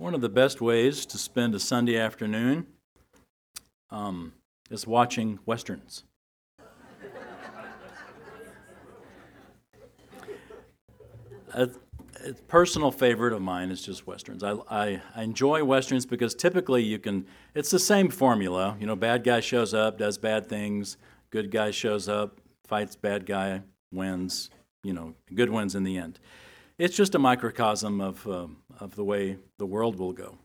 One 0.00 0.14
of 0.14 0.22
the 0.22 0.30
best 0.30 0.62
ways 0.62 1.04
to 1.04 1.18
spend 1.18 1.54
a 1.54 1.60
Sunday 1.60 1.98
afternoon 1.98 2.66
um, 3.90 4.32
is 4.70 4.86
watching 4.86 5.40
westerns. 5.44 6.04
a, 11.52 11.68
a, 12.24 12.32
personal 12.48 12.90
favorite 12.90 13.34
of 13.34 13.42
mine 13.42 13.70
is 13.70 13.82
just 13.82 14.06
westerns. 14.06 14.42
I, 14.42 14.54
I, 14.70 15.02
I 15.14 15.22
enjoy 15.22 15.62
westerns 15.64 16.06
because 16.06 16.34
typically 16.34 16.82
you 16.82 16.98
can. 16.98 17.26
It's 17.54 17.70
the 17.70 17.78
same 17.78 18.08
formula. 18.08 18.78
You 18.80 18.86
know, 18.86 18.96
bad 18.96 19.22
guy 19.22 19.40
shows 19.40 19.74
up, 19.74 19.98
does 19.98 20.16
bad 20.16 20.48
things. 20.48 20.96
Good 21.28 21.50
guy 21.50 21.72
shows 21.72 22.08
up, 22.08 22.40
fights 22.64 22.96
bad 22.96 23.26
guy, 23.26 23.60
wins. 23.92 24.48
You 24.82 24.94
know, 24.94 25.14
good 25.34 25.50
wins 25.50 25.74
in 25.74 25.84
the 25.84 25.98
end 25.98 26.18
it's 26.80 26.96
just 26.96 27.14
a 27.14 27.18
microcosm 27.18 28.00
of, 28.00 28.26
uh, 28.26 28.46
of 28.80 28.96
the 28.96 29.04
way 29.04 29.36
the 29.58 29.66
world 29.66 29.98
will 29.98 30.14
go. 30.14 30.38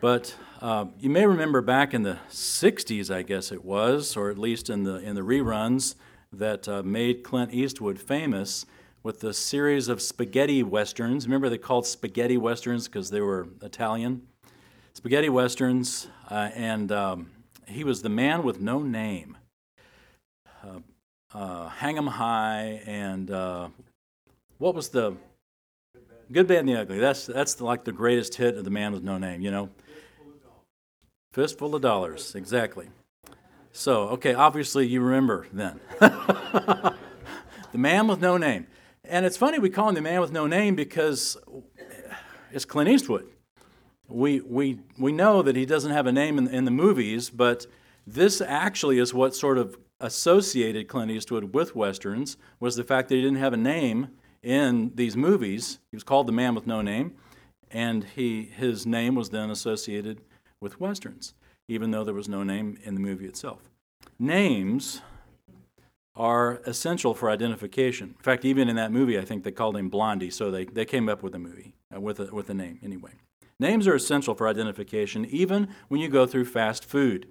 But 0.00 0.34
uh, 0.62 0.86
you 0.98 1.10
may 1.10 1.26
remember 1.26 1.60
back 1.60 1.92
in 1.92 2.04
the 2.04 2.18
60s, 2.30 3.14
I 3.14 3.20
guess 3.20 3.52
it 3.52 3.66
was, 3.66 4.16
or 4.16 4.30
at 4.30 4.38
least 4.38 4.70
in 4.70 4.84
the, 4.84 4.94
in 4.94 5.14
the 5.14 5.20
reruns 5.20 5.94
that 6.32 6.66
uh, 6.66 6.82
made 6.82 7.22
Clint 7.22 7.52
Eastwood 7.52 8.00
famous 8.00 8.64
with 9.02 9.20
the 9.20 9.34
series 9.34 9.88
of 9.88 10.00
spaghetti 10.00 10.62
westerns. 10.62 11.26
Remember, 11.26 11.50
they 11.50 11.58
called 11.58 11.86
spaghetti 11.86 12.38
westerns 12.38 12.88
because 12.88 13.10
they 13.10 13.20
were 13.20 13.46
Italian? 13.60 14.22
Spaghetti 14.94 15.28
westerns, 15.28 16.08
uh, 16.30 16.48
and 16.54 16.90
um, 16.92 17.30
he 17.66 17.84
was 17.84 18.00
the 18.00 18.08
man 18.08 18.42
with 18.42 18.62
no 18.62 18.82
name. 18.82 19.36
Uh, 20.64 20.78
uh, 21.34 21.68
Hang 21.68 21.98
'em 21.98 22.06
High 22.06 22.82
and 22.86 23.30
what 24.58 24.74
was 24.74 24.88
the 24.90 25.16
Good, 26.30 26.46
Bad, 26.46 26.58
and 26.58 26.68
the 26.68 26.78
Ugly? 26.78 26.98
That's 26.98 27.24
that's 27.24 27.54
the, 27.54 27.64
like 27.64 27.84
the 27.84 27.92
greatest 27.92 28.34
hit 28.34 28.56
of 28.56 28.64
the 28.64 28.70
man 28.70 28.92
with 28.92 29.02
no 29.02 29.16
name. 29.16 29.40
You 29.40 29.50
know, 29.50 29.70
fistful 31.32 31.74
of 31.74 31.80
dollars, 31.80 32.34
exactly. 32.34 32.90
So 33.72 34.08
okay, 34.10 34.34
obviously 34.34 34.86
you 34.86 35.00
remember 35.00 35.46
then. 35.52 35.80
the 36.00 36.94
man 37.72 38.08
with 38.08 38.20
no 38.20 38.36
name, 38.36 38.66
and 39.04 39.24
it's 39.24 39.38
funny 39.38 39.58
we 39.58 39.70
call 39.70 39.88
him 39.88 39.94
the 39.94 40.02
man 40.02 40.20
with 40.20 40.32
no 40.32 40.46
name 40.46 40.74
because 40.74 41.38
it's 42.52 42.66
Clint 42.66 42.90
Eastwood. 42.90 43.26
We 44.06 44.40
we 44.40 44.80
we 44.98 45.12
know 45.12 45.40
that 45.40 45.56
he 45.56 45.64
doesn't 45.64 45.92
have 45.92 46.06
a 46.06 46.12
name 46.12 46.36
in, 46.36 46.46
in 46.48 46.66
the 46.66 46.70
movies, 46.70 47.30
but 47.30 47.66
this 48.06 48.42
actually 48.42 48.98
is 48.98 49.14
what 49.14 49.34
sort 49.34 49.56
of 49.56 49.78
associated 49.98 50.88
Clint 50.88 51.10
Eastwood 51.10 51.54
with 51.54 51.74
westerns 51.74 52.36
was 52.60 52.76
the 52.76 52.84
fact 52.84 53.08
that 53.08 53.14
he 53.14 53.22
didn't 53.22 53.38
have 53.38 53.54
a 53.54 53.58
name 53.58 54.08
in 54.48 54.90
these 54.94 55.14
movies. 55.14 55.78
He 55.90 55.96
was 55.96 56.02
called 56.02 56.26
the 56.26 56.32
man 56.32 56.54
with 56.54 56.66
no 56.66 56.80
name, 56.80 57.12
and 57.70 58.02
he, 58.02 58.44
his 58.44 58.86
name 58.86 59.14
was 59.14 59.28
then 59.28 59.50
associated 59.50 60.22
with 60.58 60.80
westerns, 60.80 61.34
even 61.68 61.90
though 61.90 62.02
there 62.02 62.14
was 62.14 62.30
no 62.30 62.42
name 62.42 62.78
in 62.82 62.94
the 62.94 63.00
movie 63.00 63.26
itself. 63.26 63.68
Names 64.18 65.02
are 66.16 66.62
essential 66.64 67.12
for 67.12 67.28
identification. 67.28 68.14
In 68.16 68.22
fact, 68.22 68.46
even 68.46 68.70
in 68.70 68.76
that 68.76 68.90
movie, 68.90 69.18
I 69.18 69.24
think 69.24 69.44
they 69.44 69.52
called 69.52 69.76
him 69.76 69.90
Blondie, 69.90 70.30
so 70.30 70.50
they, 70.50 70.64
they 70.64 70.86
came 70.86 71.10
up 71.10 71.22
with 71.22 71.34
a 71.34 71.38
movie, 71.38 71.74
uh, 71.94 72.00
with, 72.00 72.18
a, 72.18 72.34
with 72.34 72.48
a 72.48 72.54
name 72.54 72.78
anyway. 72.82 73.12
Names 73.60 73.86
are 73.86 73.94
essential 73.94 74.34
for 74.34 74.48
identification, 74.48 75.26
even 75.26 75.68
when 75.88 76.00
you 76.00 76.08
go 76.08 76.24
through 76.24 76.46
fast 76.46 76.86
food. 76.86 77.28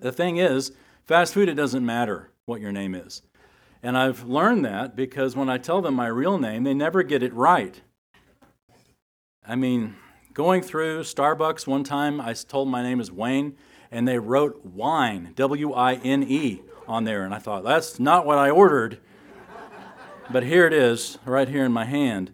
The 0.00 0.12
thing 0.12 0.38
is, 0.38 0.72
fast 1.04 1.34
food, 1.34 1.50
it 1.50 1.54
doesn't 1.54 1.84
matter 1.84 2.30
what 2.46 2.62
your 2.62 2.72
name 2.72 2.94
is. 2.94 3.22
And 3.82 3.98
I've 3.98 4.22
learned 4.24 4.64
that 4.64 4.94
because 4.94 5.34
when 5.34 5.50
I 5.50 5.58
tell 5.58 5.82
them 5.82 5.94
my 5.94 6.06
real 6.06 6.38
name, 6.38 6.62
they 6.62 6.74
never 6.74 7.02
get 7.02 7.22
it 7.22 7.34
right. 7.34 7.80
I 9.46 9.56
mean, 9.56 9.96
going 10.32 10.62
through 10.62 11.00
Starbucks 11.00 11.66
one 11.66 11.82
time, 11.82 12.20
I 12.20 12.32
told 12.32 12.68
my 12.68 12.80
name 12.80 13.00
is 13.00 13.10
Wayne, 13.10 13.56
and 13.90 14.06
they 14.06 14.20
wrote 14.20 14.64
wine, 14.64 15.32
W 15.34 15.72
I 15.72 15.94
N 15.94 16.22
E, 16.22 16.62
on 16.86 17.02
there. 17.02 17.24
And 17.24 17.34
I 17.34 17.40
thought, 17.40 17.64
that's 17.64 17.98
not 17.98 18.24
what 18.24 18.38
I 18.38 18.50
ordered. 18.50 19.00
but 20.30 20.44
here 20.44 20.64
it 20.64 20.72
is, 20.72 21.18
right 21.24 21.48
here 21.48 21.64
in 21.64 21.72
my 21.72 21.84
hand. 21.84 22.30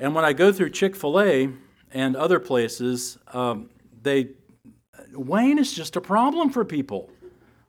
And 0.00 0.16
when 0.16 0.24
I 0.24 0.32
go 0.32 0.52
through 0.52 0.70
Chick 0.70 0.96
fil 0.96 1.20
A 1.20 1.48
and 1.92 2.16
other 2.16 2.40
places, 2.40 3.18
um, 3.32 3.70
they, 4.02 4.30
Wayne 5.12 5.58
is 5.58 5.72
just 5.72 5.94
a 5.94 6.00
problem 6.00 6.50
for 6.50 6.64
people. 6.64 7.11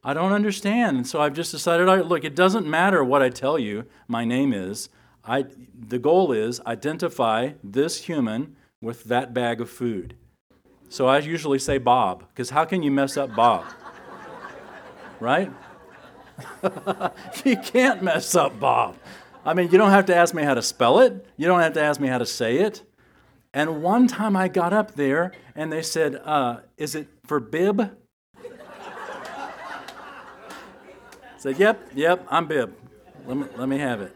I 0.04 0.14
don't 0.14 0.34
understand. 0.34 0.98
And 0.98 1.08
so 1.08 1.22
I've 1.22 1.34
just 1.34 1.52
decided, 1.52 1.88
look, 2.08 2.24
it 2.24 2.36
doesn't 2.36 2.68
matter 2.68 3.04
what 3.04 3.22
I 3.22 3.30
tell 3.30 3.58
you 3.58 3.86
my 4.08 4.26
name 4.26 4.54
is. 4.54 4.90
I, 5.26 5.46
the 5.74 6.00
goal 6.00 6.34
is 6.34 6.60
identify 6.68 7.54
this 7.64 8.04
human 8.04 8.56
with 8.82 9.06
that 9.06 9.34
bag 9.34 9.62
of 9.62 9.70
food. 9.70 10.16
So 10.90 11.08
I 11.08 11.20
usually 11.20 11.60
say 11.60 11.78
Bob, 11.78 12.26
because 12.30 12.50
how 12.50 12.66
can 12.66 12.84
you 12.84 12.92
mess 12.92 13.16
up 13.16 13.34
Bob? 13.36 13.66
right? 15.20 15.52
you 17.46 17.58
can't 17.58 18.04
mess 18.04 18.36
up 18.36 18.60
Bob. 18.60 18.98
I 19.46 19.54
mean, 19.54 19.72
you 19.72 19.78
don't 19.78 19.92
have 19.92 20.06
to 20.08 20.16
ask 20.16 20.34
me 20.34 20.44
how 20.44 20.54
to 20.54 20.62
spell 20.62 21.00
it, 21.00 21.26
you 21.38 21.48
don't 21.48 21.62
have 21.62 21.74
to 21.74 21.82
ask 21.82 22.00
me 22.00 22.10
how 22.10 22.18
to 22.18 22.26
say 22.26 22.58
it. 22.58 22.84
And 23.54 23.82
one 23.82 24.08
time 24.08 24.36
I 24.36 24.48
got 24.48 24.74
up 24.74 24.96
there 24.96 25.32
and 25.56 25.72
they 25.72 25.82
said, 25.82 26.20
uh, 26.26 26.62
Is 26.78 26.96
it 26.96 27.08
for 27.26 27.40
Bib? 27.40 27.92
Said, 31.44 31.60
Yep, 31.60 31.90
yep, 31.94 32.26
I'm 32.30 32.48
Bib. 32.48 32.74
Let 33.28 33.36
me, 33.36 33.46
let 33.58 33.68
me 33.68 33.78
have 33.78 34.00
it. 34.00 34.16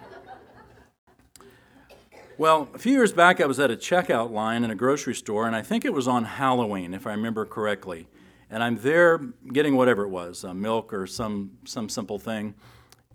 Well, 2.37 2.69
a 2.73 2.77
few 2.77 2.93
years 2.93 3.11
back, 3.11 3.41
I 3.41 3.45
was 3.45 3.59
at 3.59 3.69
a 3.69 3.75
checkout 3.75 4.31
line 4.31 4.63
in 4.63 4.71
a 4.71 4.75
grocery 4.75 5.13
store, 5.13 5.45
and 5.45 5.53
I 5.53 5.61
think 5.61 5.83
it 5.83 5.91
was 5.91 6.07
on 6.07 6.23
Halloween, 6.23 6.93
if 6.93 7.05
I 7.05 7.11
remember 7.11 7.43
correctly. 7.43 8.07
And 8.49 8.63
I'm 8.63 8.77
there 8.77 9.17
getting 9.51 9.75
whatever 9.75 10.03
it 10.03 10.07
was, 10.07 10.45
uh, 10.45 10.53
milk 10.53 10.93
or 10.93 11.05
some, 11.05 11.57
some 11.65 11.89
simple 11.89 12.17
thing. 12.17 12.55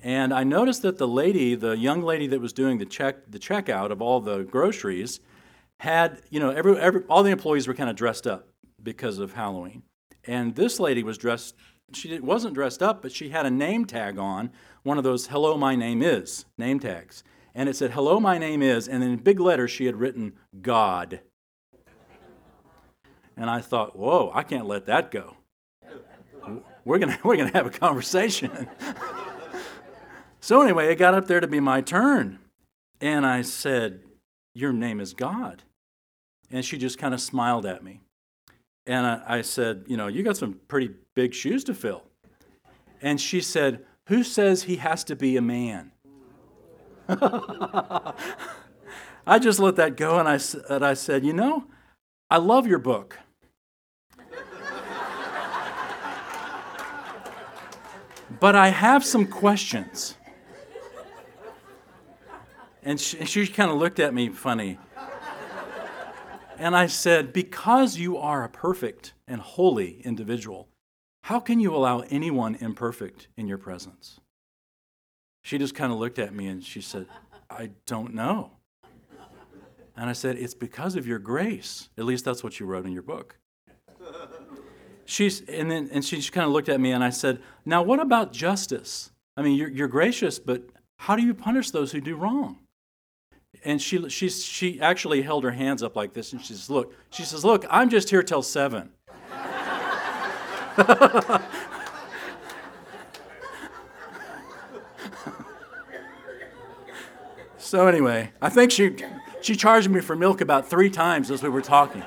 And 0.03 0.35
I 0.35 0.45
noticed 0.45 0.83
that 0.83 0.99
the 0.99 1.09
lady, 1.09 1.55
the 1.55 1.79
young 1.79 2.03
lady 2.03 2.27
that 2.27 2.41
was 2.43 2.53
doing 2.53 2.77
the 2.77 2.85
check, 2.85 3.31
the 3.31 3.39
checkout 3.39 3.91
of 3.91 4.03
all 4.03 4.21
the 4.21 4.43
groceries, 4.43 5.21
had, 5.81 6.21
you 6.29 6.39
know, 6.39 6.51
every, 6.51 6.79
every, 6.79 7.03
all 7.09 7.23
the 7.23 7.31
employees 7.31 7.67
were 7.67 7.73
kind 7.73 7.89
of 7.89 7.97
dressed 7.97 8.27
up 8.27 8.47
because 8.83 9.19
of 9.19 9.33
Halloween. 9.33 9.85
And 10.25 10.55
this 10.55 10.79
lady 10.79 11.03
was 11.03 11.17
dressed 11.17 11.55
she 11.97 12.19
wasn't 12.21 12.55
dressed 12.55 12.83
up, 12.83 13.03
but 13.03 13.13
she 13.13 13.31
had 13.31 13.47
a 13.47 13.51
name 13.51 13.85
tag 13.85 14.19
on, 14.19 14.51
one 14.83 14.99
of 14.99 15.05
those 15.05 15.29
"Hello, 15.29 15.57
my 15.57 15.75
name 15.75 16.03
is" 16.03 16.45
name 16.59 16.81
tags, 16.81 17.23
and 17.55 17.69
it 17.69 17.77
said 17.77 17.93
"Hello, 17.93 18.21
my 18.21 18.39
name 18.39 18.63
is," 18.63 18.89
and 18.89 19.03
in 19.03 19.17
big 19.17 19.41
letters 19.41 19.71
she 19.71 19.87
had 19.87 19.97
written 19.97 20.35
"God." 20.61 21.21
And 23.37 23.49
I 23.49 23.61
thought, 23.61 23.97
"Whoa, 23.97 24.31
I 24.35 24.43
can't 24.43 24.67
let 24.67 24.87
that 24.87 25.11
go. 25.11 25.37
We're 26.85 26.99
gonna 26.99 27.19
we're 27.25 27.37
gonna 27.37 27.53
have 27.53 27.67
a 27.67 27.71
conversation." 27.71 28.69
so 30.41 30.63
anyway, 30.63 30.93
it 30.93 30.97
got 30.97 31.15
up 31.15 31.27
there 31.27 31.41
to 31.41 31.47
be 31.47 31.61
my 31.61 31.81
turn, 31.81 32.39
and 33.01 33.27
I 33.27 33.43
said, 33.43 34.03
"Your 34.55 34.73
name 34.73 35.01
is 35.01 35.15
God," 35.15 35.63
and 36.51 36.65
she 36.65 36.79
just 36.79 36.99
kind 36.99 37.15
of 37.15 37.21
smiled 37.21 37.67
at 37.67 37.83
me. 37.83 38.01
And 38.87 39.07
I, 39.07 39.23
I 39.27 39.43
said, 39.43 39.85
You 39.87 39.97
know, 39.97 40.09
you 40.09 40.23
got 40.23 40.37
some 40.37 40.61
pretty 40.69 40.91
big 41.15 41.35
shoes 41.35 41.65
to 41.65 41.75
fill. 41.75 42.05
And 43.01 43.21
she 43.21 43.41
said, 43.41 43.85
Who 44.09 44.23
says 44.23 44.65
he 44.65 44.77
has 44.77 45.05
to 45.05 45.17
be 45.17 45.37
a 45.37 45.43
man? 45.43 45.93
I 47.09 48.15
just 49.41 49.59
let 49.59 49.77
that 49.77 49.97
go 49.97 50.19
and 50.19 50.29
I, 50.29 50.39
and 50.73 50.85
I 50.85 50.95
said, 50.95 51.25
You 51.25 51.33
know, 51.33 51.65
I 52.31 52.39
love 52.39 52.67
your 52.67 52.79
book. 52.79 53.19
but 58.41 58.57
I 58.57 58.69
have 58.69 59.05
some 59.05 59.27
questions. 59.27 60.17
And 62.83 63.01
she, 63.01 63.25
she 63.25 63.47
kind 63.47 63.71
of 63.71 63.77
looked 63.77 64.01
at 64.01 64.13
me 64.13 64.31
funny. 64.31 64.79
And 66.59 66.75
I 66.77 66.87
said, 66.87 67.33
Because 67.33 67.97
you 67.99 68.17
are 68.17 68.45
a 68.45 68.49
perfect 68.49 69.13
and 69.29 69.41
holy 69.41 70.01
individual, 70.03 70.69
how 71.23 71.41
can 71.41 71.61
you 71.61 71.75
allow 71.75 72.01
anyone 72.11 72.57
imperfect 72.61 73.29
in 73.37 73.47
your 73.47 73.59
presence? 73.59 74.21
She 75.43 75.59
just 75.59 75.75
kind 75.75 75.93
of 75.93 75.99
looked 75.99 76.19
at 76.19 76.35
me 76.35 76.47
and 76.47 76.63
she 76.63 76.81
said, 76.81 77.07
I 77.51 77.71
don't 77.87 78.15
know. 78.15 78.53
And 79.97 80.09
I 80.09 80.13
said, 80.13 80.37
It's 80.37 80.55
because 80.55 80.97
of 80.97 81.07
your 81.07 81.19
grace. 81.19 81.91
At 81.99 82.05
least 82.05 82.25
that's 82.25 82.43
what 82.43 82.59
you 82.59 82.67
wrote 82.67 82.87
in 82.87 82.93
your 82.93 83.03
book. 83.03 83.39
She's, 85.05 85.43
and 85.49 85.71
then 85.71 85.91
and 85.93 86.05
she 86.05 86.17
just 86.17 86.33
kind 86.33 86.47
of 86.47 86.53
looked 86.53 86.69
at 86.69 86.81
me 86.81 86.93
and 86.93 87.05
I 87.05 87.11
said, 87.11 87.41
Now, 87.65 87.83
what 87.83 88.01
about 88.01 88.33
justice? 88.33 89.11
I 89.37 89.43
mean, 89.43 89.57
you're, 89.57 89.71
you're 89.71 89.89
gracious, 89.89 90.39
but 90.39 90.63
how 90.97 91.17
do 91.17 91.23
you 91.23 91.35
punish 91.35 91.71
those 91.71 91.93
who 91.93 92.01
do 92.01 92.17
wrong? 92.17 92.59
and 93.65 93.81
she, 93.81 94.09
she, 94.09 94.29
she 94.29 94.81
actually 94.81 95.23
held 95.23 95.45
her 95.45 95.51
hands 95.51 95.83
up 95.83 95.95
like 95.95 96.13
this 96.13 96.33
and 96.33 96.41
she 96.41 96.55
says, 96.55 96.71
Look, 96.71 96.95
she 97.11 97.23
says, 97.23 97.45
Look, 97.45 97.65
I'm 97.71 97.91
just 97.91 98.11
here 98.11 98.23
till 98.23 98.43
seven. 98.43 98.91
So 107.59 107.87
anyway, 107.87 108.33
I 108.41 108.49
think 108.49 108.71
she 108.71 108.97
she 109.43 109.57
charged 109.57 109.91
me 109.91 110.01
for 110.01 110.17
milk 110.17 110.41
about 110.41 110.69
three 110.69 110.91
times 110.91 111.31
as 111.31 111.43
we 111.43 111.49
were 111.49 111.63
talking. 111.63 112.03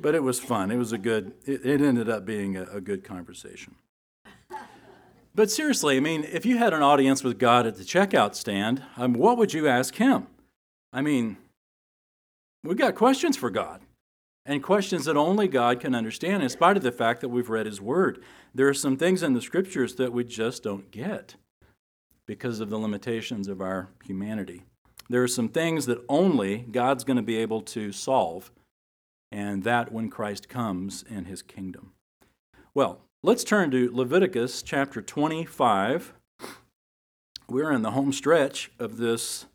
but 0.00 0.14
it 0.14 0.22
was 0.22 0.40
fun. 0.40 0.70
It 0.70 0.76
was 0.76 0.92
a 0.92 0.98
good, 0.98 1.32
it, 1.44 1.64
it 1.64 1.80
ended 1.80 2.08
up 2.08 2.24
being 2.24 2.56
a, 2.56 2.64
a 2.64 2.80
good 2.80 3.04
conversation. 3.04 3.76
But 5.34 5.50
seriously, 5.50 5.96
I 5.96 6.00
mean, 6.00 6.24
if 6.24 6.44
you 6.44 6.58
had 6.58 6.72
an 6.72 6.82
audience 6.82 7.22
with 7.22 7.38
God 7.38 7.66
at 7.66 7.76
the 7.76 7.84
checkout 7.84 8.34
stand, 8.34 8.82
um, 8.96 9.12
what 9.12 9.38
would 9.38 9.54
you 9.54 9.68
ask 9.68 9.94
Him? 9.94 10.26
I 10.92 11.00
mean, 11.00 11.36
we've 12.64 12.76
got 12.76 12.96
questions 12.96 13.36
for 13.36 13.50
God, 13.50 13.82
and 14.48 14.64
questions 14.64 15.04
that 15.04 15.16
only 15.16 15.46
God 15.46 15.78
can 15.78 15.94
understand, 15.94 16.42
in 16.42 16.48
spite 16.48 16.76
of 16.76 16.82
the 16.82 16.90
fact 16.90 17.20
that 17.20 17.28
we've 17.28 17.48
read 17.48 17.66
His 17.66 17.80
Word. 17.80 18.20
There 18.52 18.68
are 18.68 18.74
some 18.74 18.96
things 18.96 19.22
in 19.22 19.34
the 19.34 19.40
Scriptures 19.40 19.94
that 19.94 20.12
we 20.12 20.24
just 20.24 20.64
don't 20.64 20.90
get 20.90 21.36
because 22.26 22.58
of 22.58 22.68
the 22.68 22.78
limitations 22.78 23.46
of 23.46 23.60
our 23.60 23.90
humanity. 24.04 24.64
There 25.08 25.22
are 25.22 25.28
some 25.28 25.48
things 25.48 25.86
that 25.86 26.04
only 26.08 26.58
God's 26.58 27.04
going 27.04 27.16
to 27.16 27.22
be 27.22 27.36
able 27.36 27.62
to 27.62 27.92
solve, 27.92 28.50
and 29.30 29.62
that 29.62 29.92
when 29.92 30.10
Christ 30.10 30.48
comes 30.48 31.04
in 31.08 31.26
His 31.26 31.42
kingdom. 31.42 31.92
Well, 32.74 33.02
Let's 33.20 33.42
turn 33.42 33.72
to 33.72 33.90
Leviticus 33.92 34.62
chapter 34.62 35.02
25. 35.02 36.12
We're 37.48 37.72
in 37.72 37.82
the 37.82 37.90
home 37.90 38.12
stretch 38.12 38.70
of 38.78 38.96
this 38.96 39.46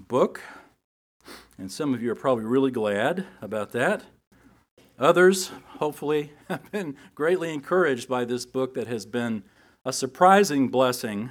book, 0.00 0.40
and 1.58 1.70
some 1.70 1.92
of 1.92 2.02
you 2.02 2.10
are 2.12 2.14
probably 2.14 2.46
really 2.46 2.70
glad 2.70 3.26
about 3.42 3.72
that. 3.72 4.04
Others, 4.98 5.50
hopefully, 5.78 6.32
have 6.48 6.70
been 6.70 6.96
greatly 7.14 7.52
encouraged 7.52 8.08
by 8.08 8.24
this 8.24 8.46
book 8.46 8.74
that 8.74 8.86
has 8.86 9.06
been 9.06 9.42
a 9.84 9.92
surprising 9.92 10.68
blessing 10.68 11.30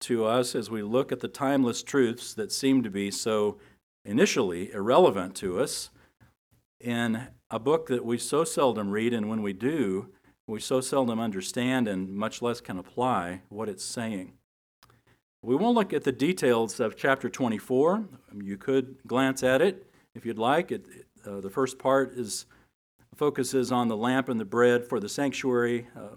to 0.00 0.24
us 0.24 0.54
as 0.54 0.70
we 0.70 0.82
look 0.82 1.12
at 1.12 1.20
the 1.20 1.28
timeless 1.28 1.82
truths 1.82 2.34
that 2.34 2.50
seem 2.50 2.82
to 2.82 2.90
be 2.90 3.10
so 3.10 3.58
initially 4.04 4.72
irrelevant 4.72 5.34
to 5.36 5.60
us 5.60 5.90
in 6.80 7.28
a 7.50 7.58
book 7.58 7.86
that 7.86 8.04
we 8.04 8.18
so 8.18 8.44
seldom 8.44 8.90
read, 8.90 9.12
and 9.12 9.28
when 9.28 9.42
we 9.42 9.52
do, 9.52 10.08
we 10.46 10.58
so 10.58 10.80
seldom 10.80 11.20
understand 11.20 11.86
and 11.86 12.08
much 12.14 12.42
less 12.42 12.60
can 12.60 12.78
apply 12.78 13.42
what 13.50 13.68
it's 13.68 13.84
saying. 13.84 14.32
We 15.42 15.54
won't 15.54 15.76
look 15.76 15.92
at 15.92 16.04
the 16.04 16.12
details 16.12 16.80
of 16.80 16.96
chapter 16.96 17.28
24. 17.28 18.04
You 18.42 18.56
could 18.56 18.96
glance 19.06 19.42
at 19.42 19.60
it 19.60 19.86
if 20.14 20.24
you'd 20.24 20.38
like. 20.38 20.72
It, 20.72 20.86
uh, 21.26 21.40
the 21.40 21.50
first 21.50 21.78
part 21.78 22.14
is 22.16 22.46
focuses 23.14 23.70
on 23.70 23.88
the 23.88 23.96
lamp 23.96 24.28
and 24.28 24.40
the 24.40 24.44
bread 24.44 24.84
for 24.84 25.00
the 25.00 25.08
sanctuary, 25.08 25.86
uh, 25.96 26.16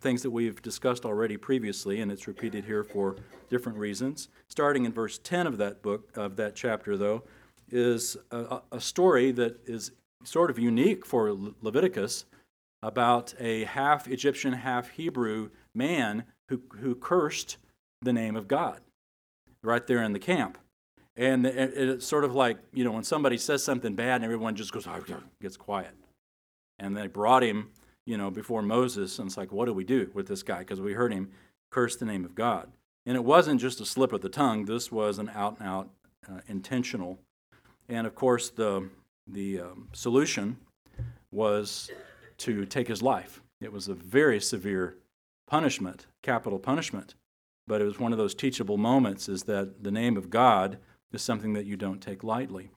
things 0.00 0.22
that 0.22 0.30
we've 0.30 0.60
discussed 0.62 1.04
already 1.04 1.36
previously, 1.36 2.00
and 2.00 2.12
it's 2.12 2.26
repeated 2.26 2.64
here 2.64 2.84
for 2.84 3.16
different 3.48 3.78
reasons. 3.78 4.28
Starting 4.48 4.84
in 4.84 4.92
verse 4.92 5.18
10 5.18 5.46
of 5.46 5.58
that 5.58 5.82
book, 5.82 6.10
of 6.16 6.36
that 6.36 6.54
chapter, 6.54 6.96
though, 6.96 7.24
is 7.70 8.16
a, 8.30 8.60
a 8.72 8.80
story 8.80 9.32
that 9.32 9.58
is 9.66 9.92
sort 10.24 10.50
of 10.50 10.58
unique 10.58 11.04
for 11.04 11.36
Leviticus 11.62 12.24
about 12.82 13.34
a 13.40 13.64
half 13.64 14.06
Egyptian, 14.06 14.52
half 14.52 14.90
Hebrew 14.90 15.50
man 15.74 16.24
who, 16.48 16.62
who 16.80 16.94
cursed 16.94 17.56
the 18.02 18.12
name 18.12 18.36
of 18.36 18.46
God 18.46 18.80
right 19.62 19.86
there 19.86 20.02
in 20.02 20.12
the 20.12 20.18
camp. 20.18 20.58
And 21.16 21.46
it's 21.46 22.06
sort 22.06 22.24
of 22.24 22.34
like, 22.34 22.58
you 22.74 22.84
know, 22.84 22.92
when 22.92 23.02
somebody 23.02 23.38
says 23.38 23.64
something 23.64 23.94
bad 23.94 24.16
and 24.16 24.24
everyone 24.24 24.54
just 24.54 24.70
goes, 24.70 24.86
oh, 24.86 25.02
gets 25.40 25.56
quiet. 25.56 25.92
And 26.78 26.96
they 26.96 27.06
brought 27.06 27.42
him, 27.42 27.70
you 28.04 28.16
know, 28.16 28.30
before 28.30 28.62
Moses, 28.62 29.18
and 29.18 29.28
it's 29.28 29.36
like, 29.36 29.52
what 29.52 29.66
do 29.66 29.72
we 29.72 29.84
do 29.84 30.10
with 30.14 30.28
this 30.28 30.42
guy? 30.42 30.60
Because 30.60 30.80
we 30.80 30.92
heard 30.92 31.12
him 31.12 31.30
curse 31.70 31.96
the 31.96 32.04
name 32.04 32.24
of 32.24 32.34
God. 32.34 32.70
And 33.04 33.16
it 33.16 33.24
wasn't 33.24 33.60
just 33.60 33.80
a 33.80 33.86
slip 33.86 34.12
of 34.12 34.20
the 34.20 34.28
tongue, 34.28 34.64
this 34.64 34.90
was 34.90 35.18
an 35.18 35.30
out 35.34 35.58
and 35.58 35.68
out 35.68 35.90
uh, 36.28 36.40
intentional. 36.48 37.18
And 37.88 38.06
of 38.06 38.14
course, 38.14 38.50
the, 38.50 38.88
the 39.26 39.60
um, 39.60 39.88
solution 39.92 40.58
was 41.30 41.90
to 42.38 42.66
take 42.66 42.88
his 42.88 43.02
life. 43.02 43.42
It 43.60 43.72
was 43.72 43.88
a 43.88 43.94
very 43.94 44.40
severe 44.40 44.96
punishment, 45.46 46.06
capital 46.22 46.58
punishment. 46.58 47.14
But 47.66 47.80
it 47.80 47.84
was 47.84 47.98
one 47.98 48.12
of 48.12 48.18
those 48.18 48.34
teachable 48.34 48.76
moments 48.76 49.28
is 49.28 49.44
that 49.44 49.82
the 49.82 49.90
name 49.90 50.16
of 50.16 50.30
God 50.30 50.78
is 51.12 51.22
something 51.22 51.52
that 51.54 51.66
you 51.66 51.76
don't 51.76 52.00
take 52.00 52.22
lightly. 52.22 52.70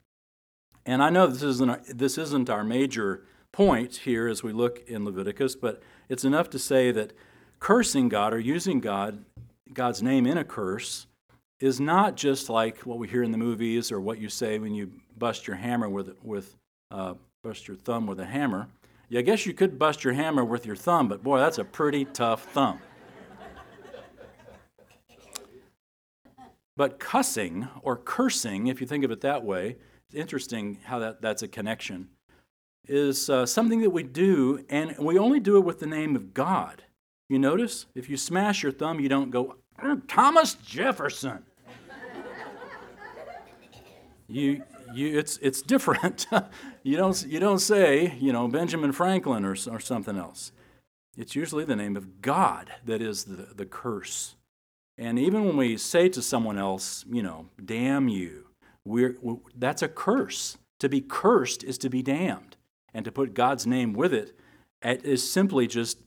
And 0.85 1.03
I 1.03 1.09
know 1.09 1.27
this 1.27 1.43
isn't, 1.43 1.97
this 1.97 2.17
isn't 2.17 2.49
our 2.49 2.63
major 2.63 3.25
point 3.51 3.97
here 3.97 4.27
as 4.27 4.43
we 4.43 4.53
look 4.53 4.87
in 4.87 5.05
Leviticus, 5.05 5.55
but 5.55 5.81
it's 6.07 6.23
enough 6.23 6.49
to 6.51 6.59
say 6.59 6.91
that 6.91 7.13
cursing 7.59 8.09
God 8.09 8.33
or 8.33 8.39
using 8.39 8.79
God, 8.79 9.23
God's 9.73 10.01
name 10.01 10.25
in 10.25 10.37
a 10.37 10.43
curse, 10.43 11.07
is 11.59 11.79
not 11.79 12.15
just 12.15 12.49
like 12.49 12.79
what 12.79 12.97
we 12.97 13.07
hear 13.07 13.23
in 13.23 13.31
the 13.31 13.37
movies 13.37 13.91
or 13.91 13.99
what 13.99 14.19
you 14.19 14.29
say 14.29 14.59
when 14.59 14.73
you 14.73 14.91
bust 15.17 15.45
your 15.47 15.57
hammer 15.57 15.89
with, 15.89 16.15
with 16.23 16.55
uh, 16.91 17.15
bust 17.43 17.67
your 17.67 17.75
thumb 17.77 18.07
with 18.07 18.19
a 18.19 18.25
hammer. 18.25 18.67
Yeah, 19.09 19.19
I 19.19 19.23
guess 19.23 19.45
you 19.45 19.53
could 19.53 19.77
bust 19.77 20.03
your 20.03 20.13
hammer 20.13 20.45
with 20.45 20.65
your 20.65 20.75
thumb, 20.75 21.07
but 21.07 21.23
boy, 21.23 21.39
that's 21.39 21.57
a 21.57 21.65
pretty 21.65 22.05
tough 22.05 22.43
thumb. 22.51 22.79
But 26.77 26.97
cussing 26.97 27.67
or 27.81 27.97
cursing, 27.97 28.67
if 28.67 28.79
you 28.79 28.87
think 28.87 29.03
of 29.03 29.11
it 29.11 29.19
that 29.19 29.43
way, 29.43 29.75
it's 30.05 30.15
interesting 30.15 30.77
how 30.85 30.99
that, 30.99 31.21
that's 31.21 31.43
a 31.43 31.47
connection, 31.49 32.07
is 32.87 33.29
uh, 33.29 33.45
something 33.45 33.81
that 33.81 33.89
we 33.91 34.03
do, 34.03 34.65
and 34.69 34.97
we 34.97 35.17
only 35.17 35.39
do 35.39 35.57
it 35.57 35.65
with 35.65 35.79
the 35.79 35.85
name 35.85 36.15
of 36.15 36.33
God. 36.33 36.83
You 37.29 37.37
notice? 37.37 37.85
If 37.93 38.09
you 38.09 38.17
smash 38.17 38.63
your 38.63 38.71
thumb, 38.71 38.99
you 38.99 39.09
don't 39.09 39.29
go, 39.29 39.57
Thomas 40.07 40.55
Jefferson. 40.55 41.43
you, 44.27 44.63
you, 44.93 45.19
it's, 45.19 45.37
it's 45.37 45.61
different. 45.61 46.25
you, 46.83 46.97
don't, 46.97 47.25
you 47.27 47.39
don't 47.39 47.59
say, 47.59 48.15
you 48.19 48.33
know, 48.33 48.47
Benjamin 48.47 48.91
Franklin 48.91 49.45
or, 49.45 49.55
or 49.69 49.79
something 49.79 50.17
else. 50.17 50.51
It's 51.17 51.35
usually 51.35 51.65
the 51.65 51.75
name 51.75 51.95
of 51.95 52.21
God 52.21 52.71
that 52.85 53.01
is 53.01 53.25
the, 53.25 53.47
the 53.55 53.65
curse. 53.65 54.35
And 54.97 55.19
even 55.19 55.45
when 55.45 55.57
we 55.57 55.77
say 55.77 56.09
to 56.09 56.21
someone 56.21 56.57
else, 56.57 57.05
you 57.09 57.21
know, 57.21 57.49
damn 57.63 58.07
you, 58.07 58.47
we're, 58.85 59.15
that's 59.55 59.81
a 59.81 59.87
curse. 59.87 60.57
To 60.79 60.89
be 60.89 61.01
cursed 61.01 61.63
is 61.63 61.77
to 61.79 61.89
be 61.89 62.01
damned. 62.01 62.48
And 62.93 63.05
to 63.05 63.11
put 63.11 63.33
God's 63.33 63.67
name 63.67 63.93
with 63.93 64.13
it 64.13 64.35
is 64.81 65.29
simply 65.29 65.67
just 65.67 65.99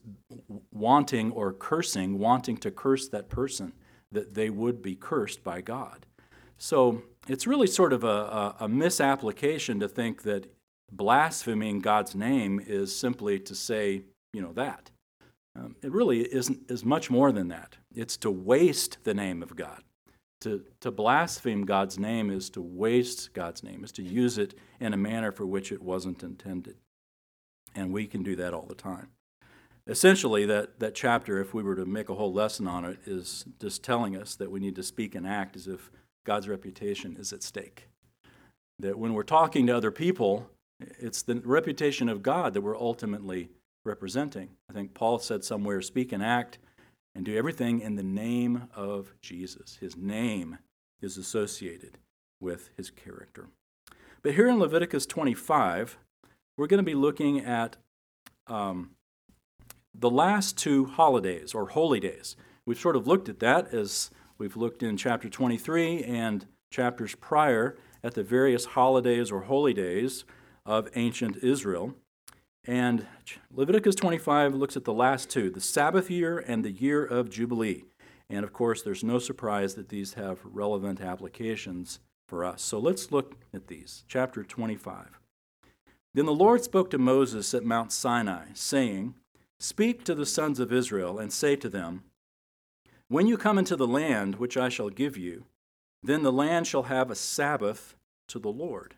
wanting 0.71 1.31
or 1.31 1.53
cursing, 1.53 2.19
wanting 2.19 2.57
to 2.57 2.71
curse 2.71 3.07
that 3.09 3.29
person, 3.29 3.73
that 4.11 4.33
they 4.33 4.49
would 4.49 4.81
be 4.81 4.95
cursed 4.95 5.43
by 5.43 5.61
God. 5.61 6.05
So 6.57 7.03
it's 7.27 7.47
really 7.47 7.67
sort 7.67 7.93
of 7.93 8.03
a, 8.03 8.07
a, 8.07 8.55
a 8.61 8.67
misapplication 8.67 9.79
to 9.79 9.87
think 9.87 10.23
that 10.23 10.51
blaspheming 10.91 11.79
God's 11.79 12.15
name 12.15 12.61
is 12.65 12.95
simply 12.95 13.39
to 13.39 13.55
say, 13.55 14.03
you 14.33 14.41
know, 14.41 14.53
that. 14.53 14.91
Um, 15.55 15.75
it 15.83 15.91
really 15.91 16.21
isn't 16.21 16.69
is 16.69 16.83
much 16.83 17.11
more 17.11 17.31
than 17.31 17.47
that. 17.49 17.77
It's 17.93 18.17
to 18.17 18.31
waste 18.31 18.97
the 19.03 19.13
name 19.13 19.43
of 19.43 19.55
God. 19.55 19.83
To, 20.43 20.61
to 20.81 20.91
blaspheme 20.91 21.65
God's 21.65 21.97
name 21.97 22.29
is 22.29 22.49
to 22.49 22.61
waste 22.61 23.33
God's 23.33 23.63
name, 23.63 23.81
is 23.81 23.93
to 23.93 24.03
use 24.03 24.37
it 24.37 24.53
in 24.81 24.93
a 24.93 24.97
manner 24.97 25.31
for 25.31 25.45
which 25.45 25.71
it 25.71 25.81
wasn't 25.81 26.21
intended. 26.21 26.75
And 27.73 27.93
we 27.93 28.07
can 28.07 28.23
do 28.23 28.35
that 28.35 28.53
all 28.53 28.65
the 28.65 28.75
time. 28.75 29.07
Essentially, 29.87 30.45
that, 30.45 30.81
that 30.81 30.95
chapter, 30.95 31.39
if 31.39 31.53
we 31.53 31.63
were 31.63 31.75
to 31.75 31.85
make 31.85 32.09
a 32.09 32.15
whole 32.15 32.33
lesson 32.33 32.67
on 32.67 32.83
it, 32.83 32.99
is 33.05 33.45
just 33.61 33.83
telling 33.83 34.17
us 34.17 34.35
that 34.35 34.51
we 34.51 34.59
need 34.59 34.75
to 34.75 34.83
speak 34.83 35.15
and 35.15 35.25
act 35.25 35.55
as 35.55 35.65
if 35.65 35.89
God's 36.25 36.49
reputation 36.49 37.15
is 37.17 37.31
at 37.31 37.41
stake. 37.41 37.87
That 38.79 38.99
when 38.99 39.13
we're 39.13 39.23
talking 39.23 39.67
to 39.67 39.77
other 39.77 39.91
people, 39.91 40.49
it's 40.79 41.21
the 41.21 41.35
reputation 41.35 42.09
of 42.09 42.21
God 42.21 42.53
that 42.53 42.61
we're 42.61 42.77
ultimately 42.77 43.49
representing. 43.85 44.49
I 44.69 44.73
think 44.73 44.93
Paul 44.93 45.19
said 45.19 45.45
somewhere 45.45 45.81
speak 45.81 46.11
and 46.11 46.21
act 46.21 46.59
and 47.15 47.25
do 47.25 47.35
everything 47.35 47.79
in 47.79 47.95
the 47.95 48.03
name 48.03 48.69
of 48.75 49.13
Jesus. 49.21 49.77
His 49.79 49.95
name 49.95 50.57
is 51.01 51.17
associated 51.17 51.97
with 52.39 52.69
his 52.75 52.89
character. 52.89 53.49
But 54.21 54.33
here 54.33 54.47
in 54.47 54.59
Leviticus 54.59 55.05
25, 55.05 55.97
we're 56.57 56.67
going 56.67 56.77
to 56.77 56.83
be 56.83 56.95
looking 56.95 57.39
at 57.39 57.77
um, 58.47 58.91
the 59.93 60.09
last 60.09 60.57
two 60.57 60.85
holidays 60.85 61.53
or 61.53 61.69
holy 61.69 61.99
days. 61.99 62.35
We've 62.65 62.79
sort 62.79 62.95
of 62.95 63.07
looked 63.07 63.29
at 63.29 63.39
that 63.39 63.73
as 63.73 64.09
We've 64.37 64.57
looked 64.57 64.81
in 64.81 64.97
chapter 64.97 65.29
23 65.29 66.03
and 66.03 66.45
chapters 66.71 67.15
prior 67.15 67.77
at 68.03 68.15
the 68.15 68.23
various 68.23 68.65
holidays 68.65 69.31
or 69.31 69.41
holy 69.41 69.73
days 69.73 70.25
of 70.65 70.89
ancient 70.95 71.37
Israel. 71.37 71.95
And 72.65 73.05
Leviticus 73.51 73.95
25 73.95 74.55
looks 74.55 74.77
at 74.77 74.85
the 74.85 74.93
last 74.93 75.29
two 75.29 75.49
the 75.49 75.61
Sabbath 75.61 76.09
year 76.09 76.37
and 76.39 76.63
the 76.63 76.71
year 76.71 77.03
of 77.03 77.29
Jubilee. 77.29 77.85
And 78.29 78.43
of 78.43 78.53
course, 78.53 78.81
there's 78.81 79.03
no 79.03 79.19
surprise 79.19 79.75
that 79.75 79.89
these 79.89 80.13
have 80.13 80.39
relevant 80.43 81.01
applications 81.01 81.99
for 82.27 82.45
us. 82.45 82.61
So 82.61 82.79
let's 82.79 83.11
look 83.11 83.35
at 83.53 83.67
these. 83.67 84.05
Chapter 84.07 84.43
25. 84.43 85.19
Then 86.13 86.25
the 86.25 86.33
Lord 86.33 86.63
spoke 86.63 86.89
to 86.91 86.97
Moses 86.97 87.53
at 87.53 87.65
Mount 87.65 87.91
Sinai, 87.91 88.45
saying, 88.53 89.15
Speak 89.59 90.03
to 90.05 90.15
the 90.15 90.25
sons 90.25 90.59
of 90.59 90.71
Israel 90.71 91.19
and 91.19 91.33
say 91.33 91.55
to 91.55 91.69
them, 91.69 92.03
when 93.07 93.27
you 93.27 93.37
come 93.37 93.59
into 93.59 93.75
the 93.75 93.87
land 93.87 94.35
which 94.35 94.57
I 94.57 94.69
shall 94.69 94.89
give 94.89 95.17
you, 95.17 95.45
Then 96.01 96.23
the 96.23 96.31
land 96.31 96.67
shall 96.67 96.83
have 96.83 97.11
a 97.11 97.15
Sabbath 97.15 97.95
to 98.27 98.39
the 98.39 98.51
Lord. 98.51 98.95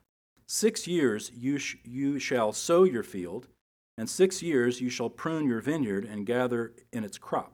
Six 0.48 0.88
years 0.88 1.32
you, 1.36 1.58
sh- 1.58 1.78
you 1.84 2.18
shall 2.18 2.52
sow 2.52 2.84
your 2.84 3.04
field, 3.04 3.48
and 3.98 4.10
six 4.10 4.42
years 4.42 4.82
you 4.82 4.90
shall 4.90 5.10
prune 5.10 5.48
your 5.48 5.62
vineyard 5.62 6.06
and 6.06 6.26
gather 6.26 6.74
in 6.92 7.04
its 7.04 7.18
crop. 7.18 7.54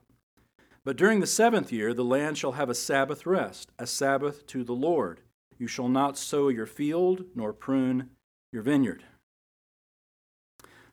But 0.83 0.98
during 0.98 1.19
the 1.19 1.27
seventh 1.27 1.71
year 1.71 1.93
the 1.93 2.03
land 2.03 2.38
shall 2.38 2.53
have 2.53 2.69
a 2.69 2.75
Sabbath 2.75 3.25
rest, 3.25 3.71
a 3.77 3.86
Sabbath 3.86 4.45
to 4.48 4.63
the 4.63 4.74
Lord. 4.74 5.21
You 5.57 5.67
shall 5.67 5.89
not 5.89 6.17
sow 6.17 6.48
your 6.50 6.65
field 6.65 7.25
nor 7.36 7.53
prune 7.53 8.10
your 8.51 8.63
vineyard. 8.63 9.03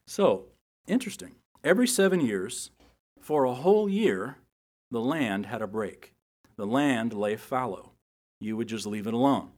So, 0.07 0.47
interesting. 0.87 1.37
Every 1.65 1.87
seven 1.87 2.21
years, 2.21 2.71
for 3.21 3.45
a 3.45 3.55
whole 3.55 3.89
year, 3.89 4.37
the 4.91 5.01
land 5.01 5.47
had 5.47 5.61
a 5.61 5.67
break. 5.67 6.15
The 6.57 6.67
land 6.67 7.13
lay 7.13 7.37
fallow. 7.37 7.93
You 8.41 8.57
would 8.57 8.69
just 8.69 8.87
leave 8.87 9.07
it 9.07 9.15
alone. 9.15 9.51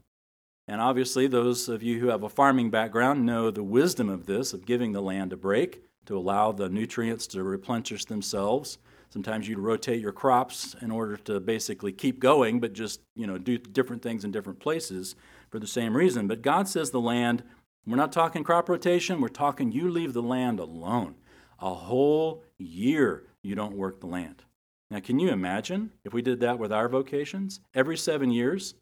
And 0.70 0.80
obviously, 0.80 1.26
those 1.26 1.68
of 1.68 1.82
you 1.82 1.98
who 1.98 2.06
have 2.10 2.22
a 2.22 2.28
farming 2.28 2.70
background 2.70 3.26
know 3.26 3.50
the 3.50 3.60
wisdom 3.60 4.08
of 4.08 4.26
this, 4.26 4.52
of 4.52 4.64
giving 4.64 4.92
the 4.92 5.02
land 5.02 5.32
a 5.32 5.36
break 5.36 5.82
to 6.06 6.16
allow 6.16 6.52
the 6.52 6.68
nutrients 6.68 7.26
to 7.26 7.42
replenish 7.42 8.04
themselves. 8.04 8.78
Sometimes 9.08 9.48
you'd 9.48 9.58
rotate 9.58 10.00
your 10.00 10.12
crops 10.12 10.76
in 10.80 10.92
order 10.92 11.16
to 11.16 11.40
basically 11.40 11.90
keep 11.90 12.20
going, 12.20 12.60
but 12.60 12.72
just 12.72 13.00
you 13.16 13.26
know 13.26 13.36
do 13.36 13.58
different 13.58 14.00
things 14.00 14.24
in 14.24 14.30
different 14.30 14.60
places 14.60 15.16
for 15.48 15.58
the 15.58 15.66
same 15.66 15.96
reason. 15.96 16.28
But 16.28 16.40
God 16.40 16.68
says 16.68 16.92
the 16.92 17.00
land. 17.00 17.42
We're 17.84 17.96
not 17.96 18.12
talking 18.12 18.44
crop 18.44 18.68
rotation. 18.68 19.20
We're 19.20 19.26
talking 19.26 19.72
you 19.72 19.90
leave 19.90 20.12
the 20.12 20.22
land 20.22 20.60
alone. 20.60 21.16
A 21.58 21.74
whole 21.74 22.44
year 22.58 23.24
you 23.42 23.56
don't 23.56 23.76
work 23.76 23.98
the 23.98 24.06
land. 24.06 24.44
Now, 24.88 25.00
can 25.00 25.18
you 25.18 25.30
imagine 25.30 25.90
if 26.04 26.12
we 26.12 26.22
did 26.22 26.38
that 26.40 26.60
with 26.60 26.72
our 26.72 26.88
vocations? 26.88 27.60
Every 27.74 27.96
seven 27.96 28.30
years, 28.30 28.74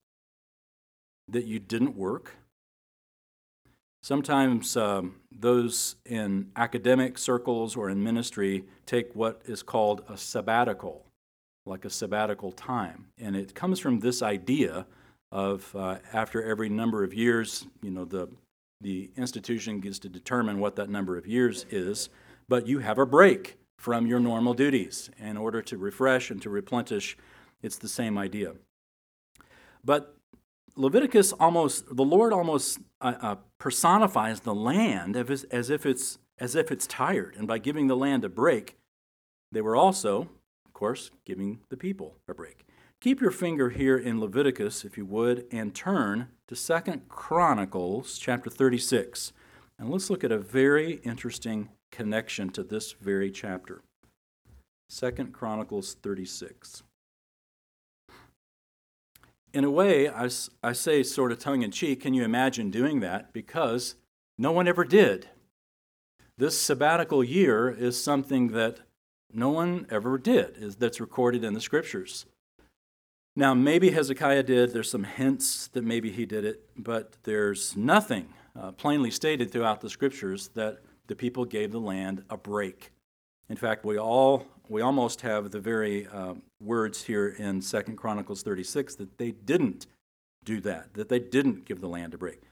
that 1.28 1.46
you 1.46 1.58
didn't 1.58 1.96
work. 1.96 2.36
Sometimes 4.02 4.76
um, 4.76 5.16
those 5.30 5.96
in 6.06 6.50
academic 6.56 7.18
circles 7.18 7.76
or 7.76 7.90
in 7.90 8.02
ministry 8.02 8.64
take 8.86 9.14
what 9.14 9.42
is 9.44 9.62
called 9.62 10.02
a 10.08 10.16
sabbatical, 10.16 11.04
like 11.66 11.84
a 11.84 11.90
sabbatical 11.90 12.52
time. 12.52 13.08
And 13.18 13.36
it 13.36 13.54
comes 13.54 13.80
from 13.80 14.00
this 14.00 14.22
idea 14.22 14.86
of 15.30 15.74
uh, 15.76 15.96
after 16.12 16.42
every 16.42 16.68
number 16.68 17.04
of 17.04 17.12
years, 17.12 17.66
you 17.82 17.90
know, 17.90 18.04
the, 18.04 18.28
the 18.80 19.10
institution 19.16 19.80
gets 19.80 19.98
to 19.98 20.08
determine 20.08 20.58
what 20.58 20.76
that 20.76 20.88
number 20.88 21.18
of 21.18 21.26
years 21.26 21.66
is, 21.70 22.08
but 22.48 22.66
you 22.66 22.78
have 22.78 22.98
a 22.98 23.06
break 23.06 23.58
from 23.78 24.06
your 24.06 24.20
normal 24.20 24.54
duties 24.54 25.10
in 25.18 25.36
order 25.36 25.60
to 25.62 25.76
refresh 25.76 26.30
and 26.30 26.40
to 26.42 26.50
replenish. 26.50 27.16
It's 27.62 27.76
the 27.76 27.88
same 27.88 28.16
idea. 28.16 28.54
But 29.84 30.17
Leviticus 30.78 31.32
almost, 31.32 31.96
the 31.96 32.04
Lord 32.04 32.32
almost 32.32 32.78
uh, 33.00 33.14
uh, 33.20 33.34
personifies 33.58 34.40
the 34.40 34.54
land 34.54 35.16
as, 35.16 35.42
as, 35.44 35.70
if 35.70 35.84
it's, 35.84 36.18
as 36.38 36.54
if 36.54 36.70
it's 36.70 36.86
tired. 36.86 37.34
And 37.36 37.48
by 37.48 37.58
giving 37.58 37.88
the 37.88 37.96
land 37.96 38.24
a 38.24 38.28
break, 38.28 38.76
they 39.50 39.60
were 39.60 39.74
also, 39.74 40.28
of 40.64 40.72
course, 40.72 41.10
giving 41.26 41.60
the 41.68 41.76
people 41.76 42.16
a 42.28 42.34
break. 42.34 42.64
Keep 43.00 43.20
your 43.20 43.32
finger 43.32 43.70
here 43.70 43.98
in 43.98 44.20
Leviticus, 44.20 44.84
if 44.84 44.96
you 44.96 45.04
would, 45.04 45.46
and 45.50 45.74
turn 45.74 46.28
to 46.46 46.54
Second 46.54 47.08
Chronicles 47.08 48.16
chapter 48.16 48.48
36. 48.48 49.32
And 49.80 49.90
let's 49.90 50.10
look 50.10 50.22
at 50.22 50.32
a 50.32 50.38
very 50.38 51.00
interesting 51.02 51.70
connection 51.90 52.50
to 52.50 52.62
this 52.62 52.92
very 52.92 53.32
chapter. 53.32 53.82
Second 54.88 55.32
Chronicles 55.32 55.94
36 55.94 56.84
in 59.52 59.64
a 59.64 59.70
way, 59.70 60.08
I, 60.08 60.28
I 60.62 60.72
say 60.72 61.02
sort 61.02 61.32
of 61.32 61.38
tongue 61.38 61.62
in 61.62 61.70
cheek, 61.70 62.02
can 62.02 62.14
you 62.14 62.24
imagine 62.24 62.70
doing 62.70 63.00
that? 63.00 63.32
Because 63.32 63.94
no 64.36 64.52
one 64.52 64.68
ever 64.68 64.84
did. 64.84 65.28
This 66.36 66.58
sabbatical 66.58 67.24
year 67.24 67.68
is 67.68 68.02
something 68.02 68.48
that 68.48 68.80
no 69.32 69.48
one 69.50 69.86
ever 69.90 70.18
did, 70.18 70.56
is, 70.58 70.76
that's 70.76 71.00
recorded 71.00 71.44
in 71.44 71.54
the 71.54 71.60
scriptures. 71.60 72.26
Now, 73.34 73.54
maybe 73.54 73.90
Hezekiah 73.90 74.44
did, 74.44 74.72
there's 74.72 74.90
some 74.90 75.04
hints 75.04 75.68
that 75.68 75.84
maybe 75.84 76.10
he 76.10 76.26
did 76.26 76.44
it, 76.44 76.68
but 76.76 77.16
there's 77.24 77.76
nothing 77.76 78.34
uh, 78.58 78.72
plainly 78.72 79.10
stated 79.10 79.50
throughout 79.50 79.80
the 79.80 79.90
scriptures 79.90 80.48
that 80.54 80.78
the 81.06 81.14
people 81.14 81.44
gave 81.44 81.72
the 81.72 81.80
land 81.80 82.24
a 82.30 82.36
break. 82.36 82.90
In 83.48 83.56
fact, 83.56 83.84
we 83.84 83.98
all 83.98 84.46
we 84.68 84.82
almost 84.82 85.22
have 85.22 85.50
the 85.50 85.60
very 85.60 86.06
uh, 86.06 86.34
words 86.60 87.04
here 87.04 87.28
in 87.28 87.62
Second 87.62 87.96
Chronicles 87.96 88.42
36 88.42 88.94
that 88.96 89.18
they 89.18 89.30
didn't 89.30 89.86
do 90.44 90.60
that, 90.60 90.94
that 90.94 91.08
they 91.08 91.18
didn't 91.18 91.64
give 91.64 91.80
the 91.80 91.88
land 91.88 92.14
a 92.14 92.18
break. 92.18 92.42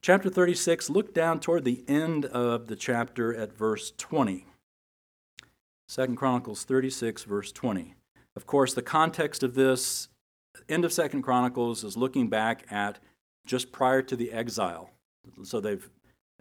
Chapter 0.00 0.30
36, 0.30 0.90
look 0.90 1.12
down 1.12 1.40
toward 1.40 1.64
the 1.64 1.84
end 1.88 2.24
of 2.26 2.68
the 2.68 2.76
chapter 2.76 3.34
at 3.34 3.52
verse 3.52 3.92
20. 3.98 4.46
Second 5.88 6.16
Chronicles 6.16 6.64
36, 6.64 7.24
verse 7.24 7.50
20. 7.52 7.94
Of 8.36 8.46
course, 8.46 8.74
the 8.74 8.82
context 8.82 9.42
of 9.42 9.54
this 9.54 10.08
end 10.68 10.84
of 10.84 10.92
Second 10.92 11.22
Chronicles 11.22 11.82
is 11.82 11.96
looking 11.96 12.28
back 12.28 12.64
at 12.70 12.98
just 13.46 13.72
prior 13.72 14.02
to 14.02 14.14
the 14.14 14.32
exile. 14.32 14.90
So 15.42 15.60
they've 15.60 15.88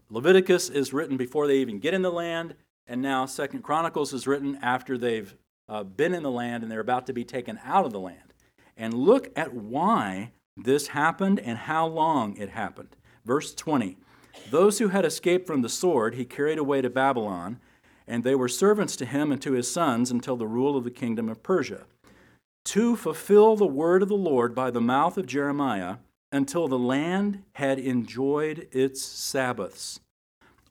Leviticus 0.10 0.69
is 0.69 0.93
written 0.93 1.17
before 1.17 1.48
they 1.48 1.57
even 1.57 1.79
get 1.79 1.93
in 1.93 2.01
the 2.01 2.12
land 2.12 2.55
and 2.88 3.01
now 3.01 3.25
Second 3.25 3.63
Chronicles 3.63 4.13
is 4.13 4.27
written 4.27 4.58
after 4.62 4.98
they've 4.98 5.36
uh, 5.67 5.84
been 5.84 6.13
in 6.13 6.24
the 6.24 6.32
land 6.32 6.63
and 6.63 6.72
they're 6.72 6.79
about 6.79 7.06
to 7.08 7.13
be 7.13 7.25
taken 7.25 7.60
out 7.63 7.86
of 7.86 7.91
the 7.91 8.00
land. 8.00 8.34
And 8.77 8.94
look 8.94 9.29
at 9.36 9.53
why 9.53 10.32
this 10.56 10.88
happened 10.88 11.39
and 11.39 11.58
how 11.58 11.88
long 11.88 12.38
it 12.38 12.50
happened. 12.50 12.96
Verse 13.25 13.53
20 13.53 13.98
Those 14.50 14.79
who 14.79 14.89
had 14.89 15.06
escaped 15.06 15.48
from 15.48 15.62
the 15.62 15.70
sword 15.70 16.15
he 16.15 16.25
carried 16.25 16.58
away 16.58 16.82
to 16.82 16.89
Babylon, 16.89 17.60
and 18.08 18.24
they 18.24 18.36
were 18.36 18.48
servants 18.48 18.96
to 18.98 19.06
him 19.06 19.32
and 19.32 19.41
to 19.41 19.53
his 19.53 19.70
sons 19.70 20.10
until 20.10 20.38
the 20.38 20.48
rule 20.48 20.77
of 20.77 20.84
the 20.84 20.91
kingdom 20.91 21.27
of 21.27 21.44
Persia. 21.44 21.86
To 22.65 22.96
fulfill 22.96 23.56
the 23.56 23.65
word 23.65 24.01
of 24.01 24.10
the 24.10 24.15
Lord 24.15 24.53
by 24.53 24.72
the 24.72 24.82
mouth 24.82 25.17
of 25.17 25.25
Jeremiah, 25.25 25.98
until 26.32 26.67
the 26.67 26.79
land 26.79 27.44
had 27.53 27.79
enjoyed 27.79 28.67
its 28.72 29.01
Sabbaths 29.01 30.01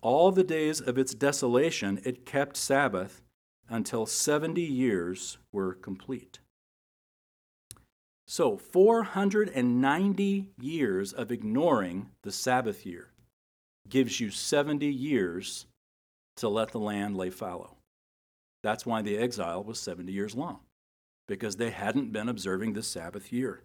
all 0.02 0.32
the 0.32 0.44
days 0.44 0.80
of 0.80 0.98
its 0.98 1.14
desolation, 1.14 2.00
it 2.04 2.26
kept 2.26 2.56
Sabbath 2.56 3.22
until 3.68 4.06
70 4.06 4.60
years 4.62 5.38
were 5.52 5.74
complete. 5.74 6.38
So, 8.28 8.56
490 8.56 10.50
years 10.60 11.12
of 11.12 11.30
ignoring 11.30 12.10
the 12.22 12.32
Sabbath 12.32 12.84
year 12.84 13.10
gives 13.88 14.20
you 14.20 14.30
70 14.30 14.86
years 14.86 15.66
to 16.36 16.48
let 16.48 16.72
the 16.72 16.80
land 16.80 17.16
lay 17.16 17.30
fallow. 17.30 17.76
That's 18.62 18.84
why 18.84 19.02
the 19.02 19.16
exile 19.16 19.62
was 19.62 19.78
70 19.78 20.10
years 20.10 20.34
long, 20.34 20.58
because 21.28 21.56
they 21.56 21.70
hadn't 21.70 22.12
been 22.12 22.28
observing 22.28 22.72
the 22.72 22.82
Sabbath 22.82 23.32
year. 23.32 23.62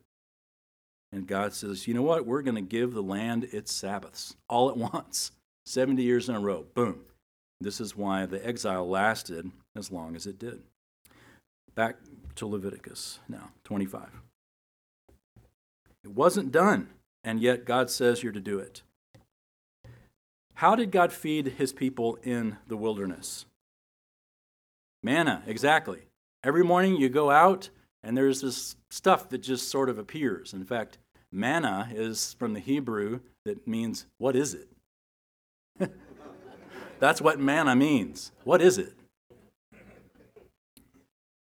And 1.11 1.27
God 1.27 1.53
says, 1.53 1.87
you 1.87 1.93
know 1.93 2.03
what? 2.03 2.25
We're 2.25 2.43
going 2.43 2.55
to 2.55 2.61
give 2.61 2.93
the 2.93 3.03
land 3.03 3.45
its 3.51 3.73
Sabbaths 3.73 4.35
all 4.47 4.69
at 4.69 4.77
once. 4.93 5.31
70 5.65 6.01
years 6.01 6.29
in 6.29 6.35
a 6.35 6.39
row. 6.39 6.65
Boom. 6.73 7.01
This 7.59 7.79
is 7.79 7.95
why 7.95 8.25
the 8.25 8.45
exile 8.45 8.87
lasted 8.87 9.51
as 9.75 9.91
long 9.91 10.15
as 10.15 10.25
it 10.25 10.39
did. 10.39 10.61
Back 11.75 11.97
to 12.35 12.47
Leviticus 12.47 13.19
now, 13.29 13.51
25. 13.63 14.09
It 16.03 16.11
wasn't 16.11 16.51
done, 16.51 16.89
and 17.23 17.39
yet 17.39 17.65
God 17.65 17.89
says 17.89 18.23
you're 18.23 18.31
to 18.31 18.39
do 18.39 18.57
it. 18.59 18.81
How 20.55 20.75
did 20.75 20.91
God 20.91 21.13
feed 21.13 21.47
his 21.57 21.73
people 21.73 22.17
in 22.23 22.57
the 22.67 22.77
wilderness? 22.77 23.45
Manna, 25.03 25.43
exactly. 25.45 26.01
Every 26.43 26.63
morning 26.63 26.95
you 26.95 27.09
go 27.09 27.29
out, 27.31 27.69
and 28.03 28.17
there's 28.17 28.41
this 28.41 28.75
stuff 28.89 29.29
that 29.29 29.39
just 29.39 29.69
sort 29.69 29.89
of 29.89 29.97
appears. 29.97 30.53
In 30.53 30.65
fact, 30.65 30.97
manna 31.31 31.89
is 31.93 32.35
from 32.39 32.53
the 32.53 32.59
Hebrew 32.59 33.19
that 33.45 33.67
means, 33.67 34.05
what 34.17 34.35
is 34.35 34.53
it? 34.53 34.67
That's 37.01 37.19
what 37.19 37.39
manna 37.39 37.75
means. 37.75 38.31
What 38.43 38.61
is 38.61 38.77
it? 38.77 38.93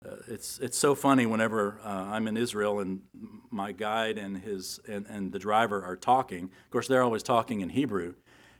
Uh, 0.05 0.17
it's, 0.27 0.59
it's 0.59 0.77
so 0.77 0.93
funny 0.93 1.25
whenever 1.25 1.79
uh, 1.81 1.87
I'm 1.87 2.27
in 2.27 2.35
Israel 2.35 2.81
and 2.81 2.99
my 3.49 3.71
guide 3.71 4.17
and, 4.17 4.37
his, 4.37 4.81
and, 4.85 5.05
and 5.07 5.31
the 5.31 5.39
driver 5.39 5.81
are 5.81 5.95
talking. 5.95 6.43
Of 6.43 6.71
course, 6.71 6.89
they're 6.89 7.01
always 7.01 7.23
talking 7.23 7.61
in 7.61 7.69
Hebrew. 7.69 8.15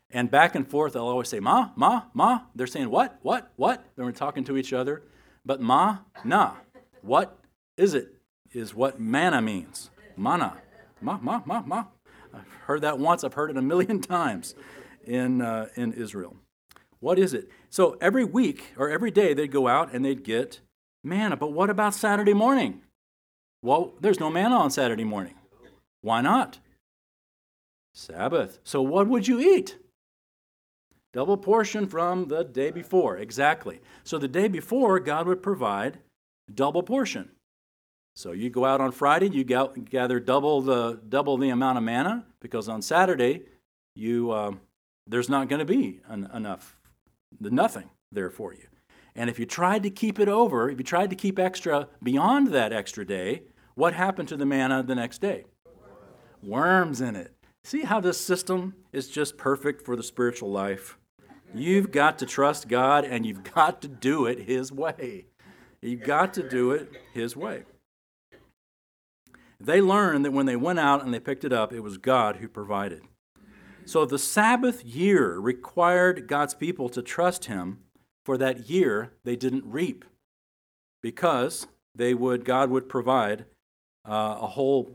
And 0.10 0.32
back 0.32 0.56
and 0.56 0.66
forth, 0.66 0.94
they'll 0.94 1.04
always 1.04 1.28
say, 1.28 1.42
Ma, 1.42 1.72
Ma, 1.76 2.04
Ma. 2.14 2.44
They're 2.56 2.66
saying, 2.66 2.90
What, 2.90 3.20
what, 3.24 3.52
what? 3.58 3.86
They're 3.98 4.10
talking 4.14 4.46
to 4.46 4.56
each 4.56 4.72
other. 4.72 5.04
But 5.46 5.60
Ma, 5.60 5.98
Na. 6.24 6.54
What 7.02 7.38
is 7.76 7.94
it? 7.94 8.14
Is 8.54 8.74
what 8.74 9.02
manna 9.02 9.42
means. 9.42 9.90
Mana. 10.16 10.54
Ma, 11.02 11.20
ma, 11.22 11.42
ma, 11.46 11.62
ma. 11.62 11.84
I've 12.34 12.48
heard 12.68 12.82
that 12.84 13.00
once, 13.00 13.26
I've 13.26 13.34
heard 13.34 13.50
it 13.52 13.58
a 13.58 13.62
million 13.62 14.00
times 14.18 14.56
in, 15.04 15.42
uh, 15.42 15.68
in 15.76 15.92
Israel. 15.92 16.38
What 17.06 17.20
is 17.20 17.36
it? 17.36 17.52
So 17.70 18.00
every 18.02 18.26
week 18.26 18.74
or 18.80 18.90
every 18.90 19.12
day 19.12 19.36
they'd 19.36 19.52
go 19.52 19.68
out 19.68 19.94
and 19.94 20.04
they'd 20.04 20.24
get 20.24 20.62
manna. 21.04 21.38
But 21.38 21.54
what 21.54 21.70
about 21.70 21.94
Saturday 21.94 22.34
morning? 22.34 22.82
Well, 23.62 23.94
there's 24.02 24.20
no 24.20 24.32
manna 24.32 24.56
on 24.56 24.72
Saturday 24.72 25.04
morning. 25.04 25.36
Why 26.02 26.22
not? 26.22 26.58
Sabbath. 27.94 28.58
So 28.64 28.82
what 28.82 29.08
would 29.08 29.28
you 29.28 29.40
eat? 29.40 29.78
Double 31.14 31.38
portion 31.38 31.86
from 31.86 32.26
the 32.26 32.44
day 32.44 32.72
before. 32.72 33.18
Exactly. 33.18 33.82
So 34.04 34.18
the 34.18 34.28
day 34.28 34.48
before, 34.48 35.00
God 35.00 35.28
would 35.28 35.44
provide 35.44 36.00
double 36.52 36.82
portion. 36.82 37.30
So 38.16 38.32
you 38.32 38.50
go 38.50 38.66
out 38.66 38.82
on 38.82 38.92
Friday, 38.92 39.30
you 39.30 39.44
gather 39.44 40.20
double 40.20 40.60
the 40.60 41.00
double 41.08 41.38
the 41.38 41.50
amount 41.50 41.78
of 41.78 41.84
manna 41.84 42.26
because 42.42 42.68
on 42.68 42.82
Saturday, 42.82 43.44
you 43.94 44.32
uh, 44.32 44.54
there's 45.06 45.30
not 45.30 45.50
going 45.50 45.60
to 45.60 45.66
be 45.66 46.00
enough, 46.34 46.76
nothing 47.40 47.90
there 48.12 48.30
for 48.30 48.54
you. 48.54 48.68
And 49.16 49.30
if 49.30 49.40
you 49.40 49.46
tried 49.46 49.84
to 49.84 49.90
keep 49.90 50.20
it 50.20 50.28
over, 50.28 50.70
if 50.70 50.78
you 50.78 50.84
tried 50.84 51.10
to 51.10 51.16
keep 51.16 51.40
extra 51.40 51.88
beyond 52.04 52.48
that 52.48 52.74
extra 52.74 53.06
day, 53.06 53.44
what 53.76 53.94
happened 53.94 54.28
to 54.30 54.38
the 54.38 54.46
manna 54.46 54.84
the 54.84 54.96
next 54.96 55.22
day? 55.22 55.46
Worms 56.44 57.02
in 57.02 57.16
it. 57.16 57.34
See 57.64 57.82
how 57.82 58.00
this 58.00 58.20
system 58.20 58.76
is 58.92 59.08
just 59.08 59.38
perfect 59.38 59.82
for 59.82 59.96
the 59.96 60.04
spiritual 60.04 60.52
life? 60.52 60.98
You've 61.54 61.92
got 61.92 62.20
to 62.20 62.26
trust 62.26 62.68
God 62.68 63.06
and 63.06 63.26
you've 63.26 63.44
got 63.56 63.82
to 63.82 63.88
do 63.88 64.26
it 64.26 64.42
His 64.42 64.72
way. 64.72 65.28
You've 65.82 66.04
got 66.04 66.34
to 66.36 66.48
do 66.48 66.72
it 66.72 66.92
His 67.14 67.36
way. 67.36 67.64
They 69.60 69.82
learned 69.82 70.26
that 70.26 70.34
when 70.34 70.46
they 70.46 70.58
went 70.58 70.80
out 70.80 71.04
and 71.04 71.14
they 71.14 71.20
picked 71.20 71.46
it 71.46 71.54
up, 71.54 71.72
it 71.72 71.80
was 71.80 71.98
God 71.98 72.38
who 72.38 72.48
provided. 72.48 73.02
So 73.86 74.06
the 74.06 74.20
Sabbath 74.20 74.84
year 74.84 75.38
required 75.38 76.28
God's 76.28 76.54
people 76.54 76.90
to 76.90 77.02
trust 77.02 77.46
Him 77.46 77.80
for 78.26 78.38
that 78.38 78.70
year 78.70 79.14
they 79.24 79.36
didn't 79.36 79.64
reap 79.66 80.04
because 81.04 81.68
they 81.94 82.14
would 82.14 82.44
God 82.44 82.72
would 82.72 82.90
provide 82.90 83.46
uh, 84.08 84.40
a 84.42 84.48
whole 84.48 84.92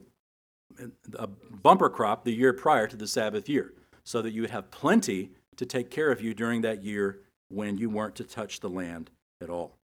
a 1.15 1.27
bumper 1.27 1.89
crop 1.89 2.25
the 2.25 2.33
year 2.33 2.53
prior 2.53 2.87
to 2.87 2.97
the 2.97 3.07
Sabbath 3.07 3.49
year 3.49 3.75
so 4.05 4.21
that 4.23 4.33
you 4.33 4.43
would 4.43 4.51
have 4.51 4.71
plenty 4.71 5.31
to 5.57 5.67
take 5.67 5.91
care 5.91 6.11
of 6.11 6.21
you 6.21 6.35
during 6.35 6.63
that 6.63 6.83
year 6.83 7.21
when 7.49 7.79
you 7.79 7.91
weren't 7.91 8.15
to 8.17 8.25
touch 8.25 8.61
the 8.61 8.69
land 8.69 9.11
at 9.41 9.51
all. 9.51 9.77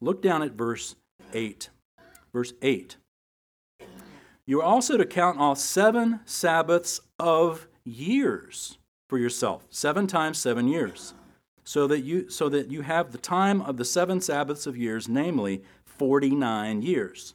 Look 0.00 0.20
down 0.20 0.42
at 0.42 0.52
verse 0.52 0.96
8. 1.32 1.70
Verse 2.32 2.52
8. 2.60 2.96
You 4.46 4.60
are 4.60 4.64
also 4.64 4.96
to 4.96 5.06
count 5.06 5.38
off 5.38 5.58
seven 5.58 6.20
Sabbaths 6.24 7.00
of 7.18 7.68
years 7.84 8.78
for 9.08 9.18
yourself, 9.18 9.66
seven 9.70 10.06
times 10.06 10.38
seven 10.38 10.68
years, 10.68 11.14
so 11.64 11.86
that 11.86 12.00
you, 12.00 12.28
so 12.30 12.48
that 12.48 12.70
you 12.70 12.82
have 12.82 13.12
the 13.12 13.18
time 13.18 13.60
of 13.62 13.76
the 13.76 13.84
seven 13.84 14.20
Sabbaths 14.20 14.66
of 14.66 14.76
years, 14.76 15.08
namely 15.08 15.62
49 15.84 16.82
years. 16.82 17.34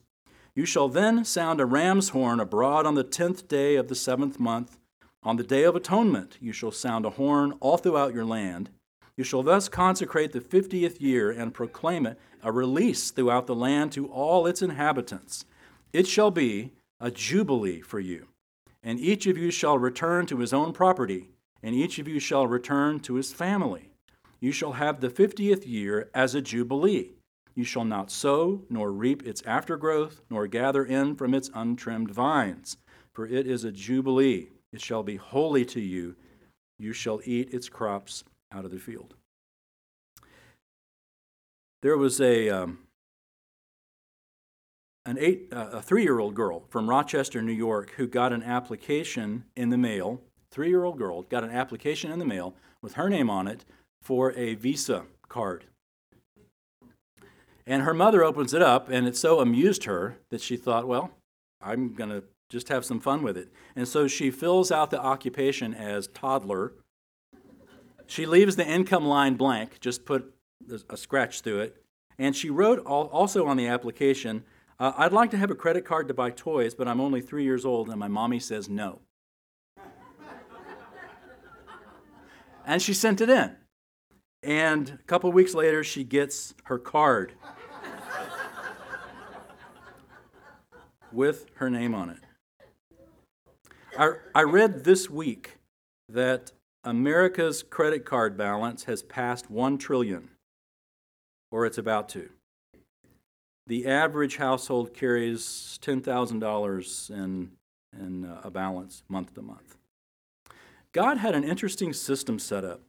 You 0.55 0.65
shall 0.65 0.89
then 0.89 1.23
sound 1.23 1.61
a 1.61 1.65
ram's 1.65 2.09
horn 2.09 2.39
abroad 2.39 2.85
on 2.85 2.95
the 2.95 3.03
tenth 3.03 3.47
day 3.47 3.75
of 3.75 3.87
the 3.87 3.95
seventh 3.95 4.39
month 4.39 4.77
on 5.27 5.35
the 5.35 5.43
day 5.43 5.63
of 5.63 5.75
atonement, 5.75 6.37
you 6.39 6.53
shall 6.53 6.71
sound 6.71 7.05
a 7.05 7.09
horn 7.09 7.53
all 7.59 7.75
throughout 7.75 8.13
your 8.13 8.23
land. 8.23 8.69
You 9.17 9.25
shall 9.25 9.43
thus 9.43 9.67
consecrate 9.67 10.31
the 10.31 10.39
fiftieth 10.39 11.01
year 11.01 11.31
and 11.31 11.53
proclaim 11.53 12.05
it 12.05 12.17
a 12.41 12.51
release 12.51 13.11
throughout 13.11 13.45
the 13.45 13.53
land 13.53 13.91
to 13.91 14.07
all 14.07 14.45
its 14.45 14.61
inhabitants. 14.61 15.43
It 15.91 16.07
shall 16.07 16.31
be 16.31 16.71
a 17.01 17.11
jubilee 17.11 17.81
for 17.81 17.99
you, 17.99 18.27
and 18.87 19.01
each 19.01 19.27
of 19.27 19.37
you 19.37 19.51
shall 19.51 19.77
return 19.77 20.25
to 20.27 20.37
his 20.37 20.53
own 20.53 20.71
property, 20.71 21.27
and 21.61 21.75
each 21.75 21.99
of 21.99 22.07
you 22.07 22.21
shall 22.21 22.47
return 22.47 23.01
to 23.01 23.15
his 23.15 23.33
family. 23.33 23.91
You 24.39 24.53
shall 24.53 24.71
have 24.71 25.01
the 25.01 25.09
fiftieth 25.09 25.67
year 25.67 26.09
as 26.13 26.33
a 26.33 26.41
jubilee. 26.41 27.11
You 27.53 27.65
shall 27.65 27.83
not 27.83 28.09
sow, 28.09 28.61
nor 28.69 28.93
reap 28.93 29.27
its 29.27 29.41
aftergrowth, 29.41 30.21
nor 30.29 30.47
gather 30.47 30.85
in 30.85 31.17
from 31.17 31.33
its 31.33 31.51
untrimmed 31.53 32.11
vines, 32.11 32.77
for 33.13 33.27
it 33.27 33.45
is 33.45 33.65
a 33.65 33.73
jubilee 33.73 34.51
it 34.71 34.79
shall 34.79 35.03
be 35.03 35.17
holy 35.17 35.65
to 35.65 35.81
you. 35.81 36.15
You 36.79 36.93
shall 36.93 37.19
eat 37.25 37.53
its 37.53 37.67
crops 37.67 38.23
out 38.53 38.63
of 38.63 38.71
the 38.71 38.79
field. 38.79 39.15
There 41.81 41.97
was 41.97 42.21
a 42.21 42.49
um, 42.49 42.79
an 45.07 45.17
eight 45.19 45.47
uh, 45.51 45.69
a 45.71 45.81
three 45.81 46.03
year 46.03 46.19
old 46.19 46.35
girl 46.35 46.65
from 46.69 46.89
Rochester, 46.89 47.41
New 47.41 47.53
York, 47.53 47.93
who 47.95 48.05
got 48.05 48.33
an 48.33 48.43
application 48.43 49.45
in 49.55 49.69
the 49.69 49.77
mail. 49.77 50.21
Three 50.51 50.67
year 50.67 50.83
old 50.83 50.97
girl 50.97 51.23
got 51.23 51.43
an 51.43 51.49
application 51.49 52.11
in 52.11 52.19
the 52.19 52.25
mail 52.25 52.53
with 52.81 52.93
her 52.93 53.09
name 53.09 53.29
on 53.29 53.47
it 53.47 53.65
for 54.01 54.33
a 54.33 54.55
Visa 54.55 55.05
card. 55.29 55.65
And 57.65 57.83
her 57.83 57.93
mother 57.93 58.23
opens 58.23 58.53
it 58.53 58.61
up, 58.61 58.89
and 58.89 59.07
it 59.07 59.17
so 59.17 59.39
amused 59.39 59.85
her 59.85 60.17
that 60.29 60.41
she 60.41 60.55
thought, 60.55 60.87
well, 60.87 61.11
I'm 61.61 61.93
going 61.93 62.09
to 62.09 62.23
just 62.49 62.69
have 62.69 62.85
some 62.85 63.01
fun 63.01 63.23
with 63.23 63.37
it. 63.37 63.49
And 63.75 63.85
so 63.85 64.07
she 64.07 64.31
fills 64.31 64.71
out 64.71 64.89
the 64.89 65.01
occupation 65.01 65.73
as 65.73 66.07
toddler. 66.07 66.73
She 68.05 68.25
leaves 68.25 68.55
the 68.55 68.65
income 68.65 69.05
line 69.05 69.35
blank, 69.35 69.81
just 69.81 70.05
put 70.05 70.33
a 70.89 70.95
scratch 70.95 71.41
through 71.41 71.59
it. 71.59 71.83
And 72.17 72.35
she 72.35 72.49
wrote 72.49 72.79
also 72.85 73.45
on 73.47 73.57
the 73.57 73.67
application, 73.67 74.45
uh, 74.79 74.93
I'd 74.97 75.13
like 75.13 75.31
to 75.31 75.37
have 75.37 75.51
a 75.51 75.55
credit 75.55 75.85
card 75.85 76.07
to 76.07 76.13
buy 76.13 76.31
toys, 76.31 76.75
but 76.75 76.87
I'm 76.87 77.01
only 77.01 77.21
three 77.21 77.43
years 77.43 77.65
old 77.65 77.89
and 77.89 77.99
my 77.99 78.07
mommy 78.07 78.39
says 78.39 78.69
no. 78.69 79.01
and 82.65 82.81
she 82.81 82.93
sent 82.93 83.21
it 83.21 83.29
in. 83.29 83.55
And 84.43 84.89
a 84.89 85.03
couple 85.07 85.31
weeks 85.31 85.55
later, 85.55 85.83
she 85.83 86.03
gets 86.03 86.53
her 86.65 86.77
card 86.77 87.33
with 91.11 91.47
her 91.55 91.69
name 91.69 91.95
on 91.95 92.11
it. 92.11 92.19
I, 93.97 94.11
I 94.35 94.43
read 94.43 94.83
this 94.83 95.09
week 95.09 95.57
that 96.09 96.51
America's 96.83 97.63
credit 97.63 98.05
card 98.05 98.37
balance 98.37 98.83
has 98.83 99.01
passed 99.01 99.49
1 99.49 99.77
trillion, 99.79 100.29
or 101.51 101.65
it's 101.65 101.79
about 101.79 102.09
to. 102.09 102.29
The 103.67 103.85
average 103.85 104.37
household 104.37 104.93
carries 104.93 105.77
$10,000 105.81 107.09
in, 107.09 107.51
in 107.99 108.25
uh, 108.25 108.41
a 108.43 108.49
balance 108.49 109.03
month 109.09 109.33
to 109.35 109.41
month. 109.41 109.77
God 110.93 111.17
had 111.17 111.35
an 111.35 111.43
interesting 111.43 111.91
system 111.91 112.39
set 112.39 112.63
up 112.63 112.81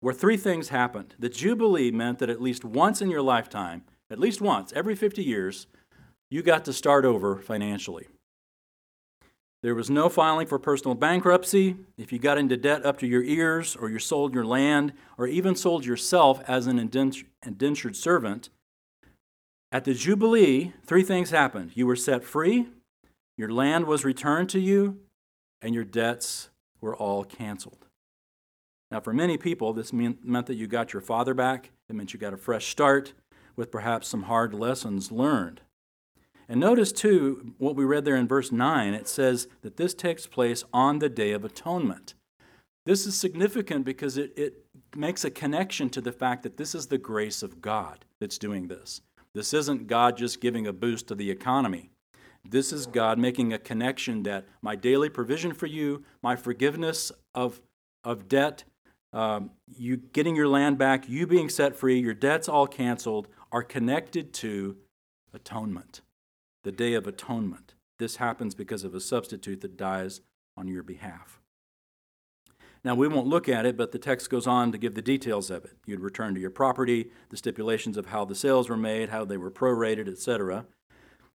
where 0.00 0.14
three 0.14 0.36
things 0.36 0.68
happened. 0.68 1.14
The 1.18 1.30
Jubilee 1.30 1.90
meant 1.90 2.18
that 2.18 2.28
at 2.30 2.40
least 2.40 2.64
once 2.64 3.00
in 3.00 3.10
your 3.10 3.22
lifetime, 3.22 3.82
at 4.10 4.20
least 4.20 4.42
once, 4.42 4.72
every 4.74 4.94
50 4.94 5.24
years, 5.24 5.66
you 6.30 6.42
got 6.42 6.66
to 6.66 6.72
start 6.72 7.06
over 7.06 7.36
financially. 7.36 8.06
There 9.62 9.74
was 9.74 9.90
no 9.90 10.08
filing 10.08 10.46
for 10.46 10.58
personal 10.58 10.94
bankruptcy. 10.94 11.76
If 11.96 12.12
you 12.12 12.18
got 12.18 12.38
into 12.38 12.56
debt 12.56 12.86
up 12.86 12.98
to 12.98 13.06
your 13.06 13.24
ears, 13.24 13.74
or 13.74 13.88
you 13.88 13.98
sold 13.98 14.34
your 14.34 14.44
land, 14.44 14.92
or 15.16 15.26
even 15.26 15.56
sold 15.56 15.84
yourself 15.84 16.40
as 16.46 16.68
an 16.68 16.78
indentured 16.78 17.96
servant, 17.96 18.50
at 19.70 19.84
the 19.84 19.94
Jubilee, 19.94 20.72
three 20.84 21.02
things 21.02 21.30
happened. 21.30 21.72
You 21.74 21.86
were 21.86 21.96
set 21.96 22.24
free, 22.24 22.68
your 23.36 23.50
land 23.50 23.86
was 23.86 24.04
returned 24.04 24.48
to 24.50 24.60
you, 24.60 24.98
and 25.60 25.74
your 25.74 25.84
debts 25.84 26.50
were 26.80 26.96
all 26.96 27.24
canceled. 27.24 27.86
Now, 28.90 29.00
for 29.00 29.12
many 29.12 29.36
people, 29.36 29.72
this 29.72 29.92
meant 29.92 30.46
that 30.46 30.54
you 30.54 30.66
got 30.66 30.92
your 30.92 31.02
father 31.02 31.34
back. 31.34 31.70
It 31.88 31.94
meant 31.94 32.14
you 32.14 32.18
got 32.18 32.32
a 32.32 32.38
fresh 32.38 32.68
start 32.68 33.12
with 33.54 33.70
perhaps 33.70 34.08
some 34.08 34.24
hard 34.24 34.54
lessons 34.54 35.12
learned. 35.12 35.60
And 36.48 36.58
notice, 36.58 36.92
too, 36.92 37.52
what 37.58 37.76
we 37.76 37.84
read 37.84 38.06
there 38.06 38.16
in 38.16 38.26
verse 38.26 38.50
9. 38.50 38.94
It 38.94 39.06
says 39.06 39.48
that 39.60 39.76
this 39.76 39.92
takes 39.92 40.26
place 40.26 40.64
on 40.72 40.98
the 40.98 41.10
Day 41.10 41.32
of 41.32 41.44
Atonement. 41.44 42.14
This 42.86 43.06
is 43.06 43.18
significant 43.18 43.84
because 43.84 44.16
it, 44.16 44.32
it 44.34 44.64
makes 44.96 45.22
a 45.24 45.30
connection 45.30 45.90
to 45.90 46.00
the 46.00 46.12
fact 46.12 46.42
that 46.44 46.56
this 46.56 46.74
is 46.74 46.86
the 46.86 46.96
grace 46.96 47.42
of 47.42 47.60
God 47.60 48.06
that's 48.18 48.38
doing 48.38 48.68
this. 48.68 49.02
This 49.38 49.54
isn't 49.54 49.86
God 49.86 50.16
just 50.16 50.40
giving 50.40 50.66
a 50.66 50.72
boost 50.72 51.06
to 51.06 51.14
the 51.14 51.30
economy. 51.30 51.92
This 52.44 52.72
is 52.72 52.88
God 52.88 53.20
making 53.20 53.52
a 53.52 53.58
connection 53.60 54.24
that 54.24 54.48
my 54.62 54.74
daily 54.74 55.08
provision 55.08 55.54
for 55.54 55.66
you, 55.66 56.02
my 56.24 56.34
forgiveness 56.34 57.12
of, 57.36 57.60
of 58.02 58.26
debt, 58.26 58.64
um, 59.12 59.52
you 59.68 59.96
getting 59.96 60.34
your 60.34 60.48
land 60.48 60.76
back, 60.76 61.08
you 61.08 61.24
being 61.24 61.48
set 61.48 61.76
free, 61.76 62.00
your 62.00 62.14
debts 62.14 62.48
all 62.48 62.66
canceled, 62.66 63.28
are 63.52 63.62
connected 63.62 64.32
to 64.32 64.76
atonement 65.32 66.00
the 66.64 66.72
Day 66.72 66.94
of 66.94 67.06
Atonement. 67.06 67.74
This 68.00 68.16
happens 68.16 68.56
because 68.56 68.82
of 68.82 68.92
a 68.92 69.00
substitute 69.00 69.60
that 69.60 69.76
dies 69.76 70.20
on 70.56 70.66
your 70.66 70.82
behalf. 70.82 71.37
Now, 72.84 72.94
we 72.94 73.08
won't 73.08 73.26
look 73.26 73.48
at 73.48 73.66
it, 73.66 73.76
but 73.76 73.92
the 73.92 73.98
text 73.98 74.30
goes 74.30 74.46
on 74.46 74.72
to 74.72 74.78
give 74.78 74.94
the 74.94 75.02
details 75.02 75.50
of 75.50 75.64
it. 75.64 75.72
You'd 75.84 76.00
return 76.00 76.34
to 76.34 76.40
your 76.40 76.50
property, 76.50 77.10
the 77.28 77.36
stipulations 77.36 77.96
of 77.96 78.06
how 78.06 78.24
the 78.24 78.34
sales 78.34 78.68
were 78.68 78.76
made, 78.76 79.08
how 79.08 79.24
they 79.24 79.36
were 79.36 79.50
prorated, 79.50 80.08
etc. 80.08 80.64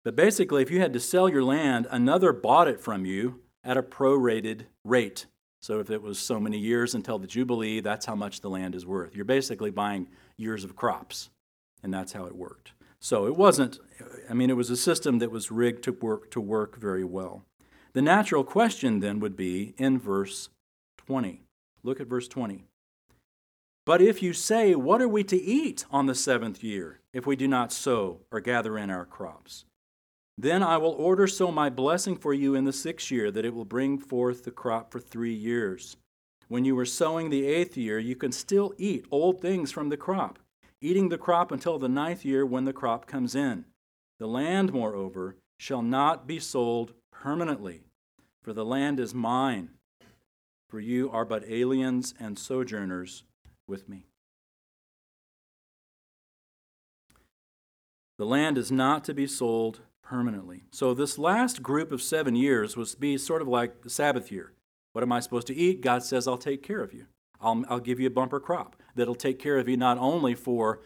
But 0.05 0.17
basically, 0.17 0.63
if 0.63 0.71
you 0.71 0.81
had 0.81 0.93
to 0.93 1.01
sell 1.01 1.29
your 1.29 1.45
land, 1.45 1.87
another 1.91 2.33
bought 2.33 2.69
it 2.69 2.81
from 2.81 3.05
you 3.05 3.41
at 3.65 3.77
a 3.77 3.83
prorated 3.83 4.67
rate. 4.85 5.27
So 5.61 5.79
if 5.79 5.91
it 5.91 6.03
was 6.03 6.19
so 6.19 6.41
many 6.41 6.59
years 6.59 6.95
until 6.95 7.19
the 7.19 7.27
Jubilee, 7.29 7.81
that's 7.81 8.07
how 8.07 8.17
much 8.17 8.41
the 8.41 8.51
land 8.51 8.75
is 8.75 8.85
worth. 8.85 9.15
You're 9.15 9.25
basically 9.25 9.71
buying 9.71 10.09
years 10.37 10.65
of 10.65 10.75
crops, 10.75 11.31
and 11.83 11.95
that's 11.95 12.13
how 12.13 12.27
it 12.27 12.35
worked. 12.35 12.73
So 12.99 13.27
it 13.27 13.37
wasn't, 13.37 13.79
I 14.29 14.35
mean, 14.35 14.51
it 14.51 14.57
was 14.57 14.71
a 14.71 14.77
system 14.77 15.19
that 15.19 15.31
was 15.31 15.51
rigged 15.51 15.85
to 15.85 15.93
work, 15.93 16.31
to 16.33 16.41
work 16.41 16.79
very 16.79 17.05
well. 17.05 17.45
The 17.93 18.03
natural 18.03 18.43
question 18.43 19.01
then 19.01 19.21
would 19.21 19.37
be 19.37 19.75
in 19.77 19.99
verse 19.99 20.49
20. 21.07 21.43
Look 21.83 22.01
at 22.01 22.07
verse 22.07 22.29
20. 22.29 22.65
But 23.85 24.01
if 24.01 24.23
you 24.23 24.33
say, 24.33 24.75
What 24.75 25.03
are 25.03 25.09
we 25.09 25.25
to 25.25 25.37
eat 25.37 25.85
on 25.91 26.07
the 26.07 26.15
seventh 26.15 26.63
year 26.63 27.01
if 27.13 27.27
we 27.27 27.37
do 27.37 27.49
not 27.49 27.73
sow 27.73 28.21
or 28.31 28.41
gather 28.41 28.79
in 28.79 28.91
our 28.91 29.05
crops? 29.05 29.65
Then 30.39 30.63
I 30.63 30.79
will 30.79 30.93
order 30.93 31.27
so 31.27 31.51
my 31.51 31.69
blessing 31.69 32.17
for 32.17 32.33
you 32.33 32.55
in 32.55 32.65
the 32.65 32.73
sixth 32.73 33.11
year 33.11 33.31
that 33.31 33.45
it 33.45 33.55
will 33.55 33.65
bring 33.65 33.99
forth 33.99 34.45
the 34.45 34.51
crop 34.51 34.91
for 34.91 35.01
three 35.01 35.35
years. 35.35 35.97
When 36.49 36.65
you 36.65 36.79
are 36.79 36.87
sowing 36.87 37.31
the 37.31 37.47
eighth 37.47 37.77
year, 37.77 37.99
you 37.99 38.17
can 38.17 38.33
still 38.33 38.73
eat 38.79 39.07
old 39.11 39.41
things 39.41 39.73
from 39.73 39.89
the 39.89 39.97
crop, 39.97 40.39
eating 40.81 41.09
the 41.09 41.19
crop 41.19 41.53
until 41.53 41.79
the 41.79 41.89
ninth 41.89 42.25
year 42.25 42.47
when 42.47 42.65
the 42.65 42.73
crop 42.73 43.07
comes 43.07 43.35
in. 43.35 43.65
The 44.19 44.27
land, 44.27 44.73
moreover, 44.73 45.37
shall 45.59 45.83
not 45.83 46.27
be 46.27 46.39
sold 46.39 46.93
permanently, 47.11 47.83
for 48.43 48.53
the 48.53 48.65
land 48.65 49.01
is 49.01 49.15
mine. 49.15 49.71
For 50.73 50.81
you 50.81 51.11
are 51.11 51.27
but 51.27 51.45
aliens 51.47 52.15
and 52.19 52.39
sojourners 52.39 53.25
with 53.69 53.91
me. 53.91 54.07
The 58.17 58.25
land 58.25 58.57
is 58.57 58.73
not 58.73 59.05
to 59.05 59.13
be 59.13 59.27
sold 59.27 59.81
permanently. 60.03 60.63
So, 60.71 60.95
this 60.95 61.19
last 61.19 61.63
group 61.63 61.93
of 61.93 62.01
seven 62.01 62.35
years 62.35 62.75
was 62.75 62.93
to 62.93 62.97
be 62.97 63.19
sort 63.19 63.43
of 63.43 63.49
like 63.49 63.83
the 63.83 63.91
Sabbath 63.91 64.33
year. 64.33 64.55
What 64.95 65.03
am 65.03 65.13
I 65.13 65.21
supposed 65.21 65.49
to 65.49 65.55
eat? 65.55 65.83
God 65.83 66.05
says, 66.05 66.27
I'll 66.27 66.39
take 66.39 66.63
care 66.63 66.81
of 66.81 66.95
you. 66.95 67.05
I'll, 67.39 67.65
I'll 67.69 67.79
give 67.79 68.01
you 68.01 68.07
a 68.07 68.11
bumper 68.11 68.41
crop 68.41 68.75
that'll 68.95 69.15
take 69.15 69.39
care 69.39 69.59
of 69.59 69.69
you 69.69 69.77
not 69.77 69.99
only 69.99 70.35
for 70.35 70.81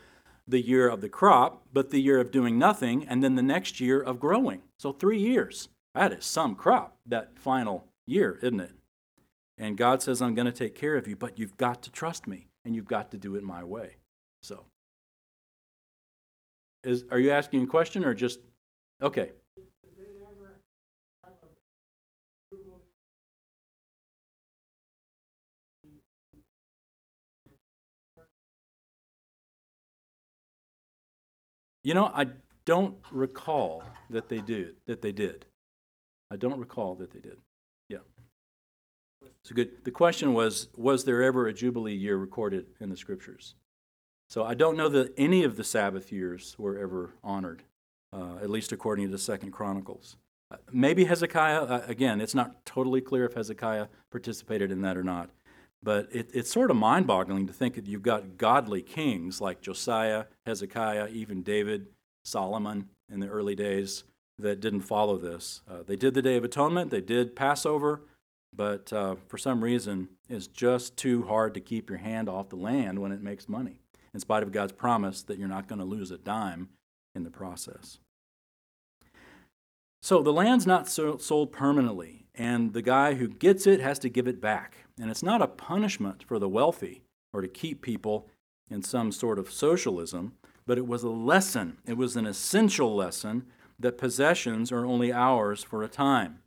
the 0.49 0.61
year 0.61 0.89
of 0.89 1.01
the 1.01 1.09
crop, 1.09 1.63
but 1.73 1.91
the 1.91 2.03
year 2.03 2.19
of 2.19 2.33
doing 2.33 2.59
nothing, 2.59 3.07
and 3.07 3.23
then 3.23 3.37
the 3.37 3.41
next 3.41 3.79
year 3.79 4.01
of 4.01 4.19
growing. 4.19 4.63
So, 4.81 4.91
three 4.91 5.21
years. 5.21 5.69
That 5.95 6.13
is 6.13 6.25
some 6.25 6.57
crop, 6.57 6.97
that 7.07 7.39
final 7.39 7.85
year, 8.05 8.41
isn't 8.43 8.59
it? 8.59 8.73
And 9.59 9.77
God 9.77 10.03
says, 10.03 10.21
I'm 10.21 10.35
going 10.35 10.47
to 10.47 10.53
take 10.53 10.75
care 10.75 10.97
of 10.97 11.09
you, 11.09 11.17
but 11.17 11.39
you've 11.39 11.57
got 11.57 11.83
to 11.85 11.91
trust 11.91 12.27
me 12.27 12.49
and 12.65 12.75
you've 12.75 12.89
got 12.89 13.11
to 13.13 13.17
do 13.17 13.37
it 13.37 13.43
my 13.43 13.65
way. 13.65 13.97
So, 14.43 14.65
is, 16.85 17.05
are 17.11 17.19
you 17.19 17.31
asking 17.31 17.63
a 17.63 17.67
question 17.67 18.05
or 18.05 18.15
just, 18.15 18.41
okay? 19.03 19.33
You 31.83 31.95
know, 31.95 32.11
I 32.13 32.27
don't 32.65 32.97
recall 33.13 33.85
that 34.11 34.29
they 34.29 34.41
did. 34.41 34.75
That 34.87 35.03
they 35.03 35.13
did. 35.13 35.47
I 36.33 36.37
don't 36.37 36.59
recall 36.59 36.97
that 36.97 37.13
they 37.13 37.21
did. 37.21 37.39
So 39.43 39.55
good. 39.55 39.85
The 39.85 39.91
question 39.91 40.35
was 40.35 40.69
Was 40.77 41.05
there 41.05 41.23
ever 41.23 41.47
a 41.47 41.53
Jubilee 41.53 41.95
year 41.95 42.17
recorded 42.17 42.67
in 42.81 42.91
the 42.91 42.97
scriptures? 42.97 43.55
So 44.29 44.45
I 44.45 44.55
don't 44.55 44.77
know 44.77 44.89
that 44.89 45.13
any 45.17 45.45
of 45.45 45.57
the 45.57 45.65
Sabbath 45.65 46.11
years 46.11 46.57
were 46.59 46.79
ever 46.79 47.15
honored, 47.23 47.63
uh, 48.13 48.37
at 48.43 48.51
least 48.51 48.73
according 48.73 49.07
to 49.07 49.13
the 49.13 49.19
Second 49.19 49.53
Chronicles. 49.53 50.17
Maybe 50.73 51.05
Hezekiah, 51.05 51.63
uh, 51.63 51.83
again, 51.87 52.21
it's 52.21 52.35
not 52.35 52.65
totally 52.65 53.01
clear 53.01 53.25
if 53.25 53.35
Hezekiah 53.35 53.87
participated 54.11 54.71
in 54.71 54.83
that 54.83 54.97
or 54.97 55.03
not. 55.03 55.31
But 55.83 56.09
it, 56.13 56.31
it's 56.35 56.51
sort 56.51 56.71
of 56.71 56.77
mind 56.77 57.07
boggling 57.07 57.47
to 57.47 57.53
think 57.53 57.75
that 57.75 57.87
you've 57.87 58.03
got 58.03 58.39
godly 58.39 58.83
kings 58.83 59.41
like 59.41 59.61
Josiah, 59.61 60.25
Hezekiah, 60.45 61.09
even 61.09 61.43
David, 61.43 61.87
Solomon 62.25 62.89
in 63.13 63.21
the 63.21 63.29
early 63.29 63.55
days 63.55 64.05
that 64.39 64.61
didn't 64.61 64.81
follow 64.81 65.17
this. 65.17 65.63
Uh, 65.71 65.83
they 65.87 65.97
did 65.97 66.15
the 66.15 66.23
Day 66.23 66.37
of 66.37 66.45
Atonement, 66.45 66.91
they 66.91 67.01
did 67.01 67.37
Passover, 67.37 68.03
but 68.53 68.93
uh, 68.93 69.17
for 69.29 69.39
some 69.39 69.63
reason, 69.63 70.09
it's 70.29 70.47
just 70.47 70.97
too 70.97 71.25
hard 71.25 71.55
to 71.55 71.61
keep 71.61 71.91
your 71.91 71.99
hand 71.99 72.29
off 72.29 72.49
the 72.49 72.57
land 72.57 72.99
when 72.99 73.13
it 73.13 73.23
makes 73.23 73.49
money, 73.49 73.81
in 74.15 74.21
spite 74.21 74.43
of 74.43 74.53
God's 74.53 74.73
promise 74.73 75.23
that 75.23 75.39
you're 75.39 75.49
not 75.49 75.69
going 75.69 75.79
to 75.79 75.85
lose 75.85 76.11
a 76.11 76.19
dime 76.19 76.71
in 77.15 77.25
the 77.25 77.31
process. 77.31 77.99
So 80.01 80.23
the 80.23 80.33
land's 80.33 80.67
not 80.67 80.89
sold 80.89 81.53
permanently, 81.53 82.27
and 82.35 82.73
the 82.73 82.83
guy 82.83 83.15
who 83.15 83.29
gets 83.29 83.67
it 83.67 83.81
has 83.81 83.99
to 84.01 84.09
give 84.09 84.29
it 84.29 84.41
back. 84.41 84.77
And 85.01 85.11
it's 85.11 85.23
not 85.23 85.43
a 85.43 85.49
punishment 85.49 86.23
for 86.23 86.39
the 86.39 86.49
wealthy 86.49 87.03
or 87.33 87.43
to 87.43 87.49
keep 87.49 87.83
people 87.83 88.29
in 88.71 88.83
some 88.83 89.13
sort 89.13 89.39
of 89.39 89.51
socialism, 89.51 90.35
but 90.67 90.79
it 90.79 90.87
was 90.87 91.03
a 91.03 91.11
lesson. 91.11 91.79
It 91.87 91.97
was 91.97 92.17
an 92.17 92.27
essential 92.27 92.95
lesson 92.95 93.47
that 93.79 93.99
possessions 93.99 94.73
are 94.73 94.87
only 94.87 95.13
ours 95.13 95.63
for 95.63 95.83
a 95.83 95.89
time 95.89 96.39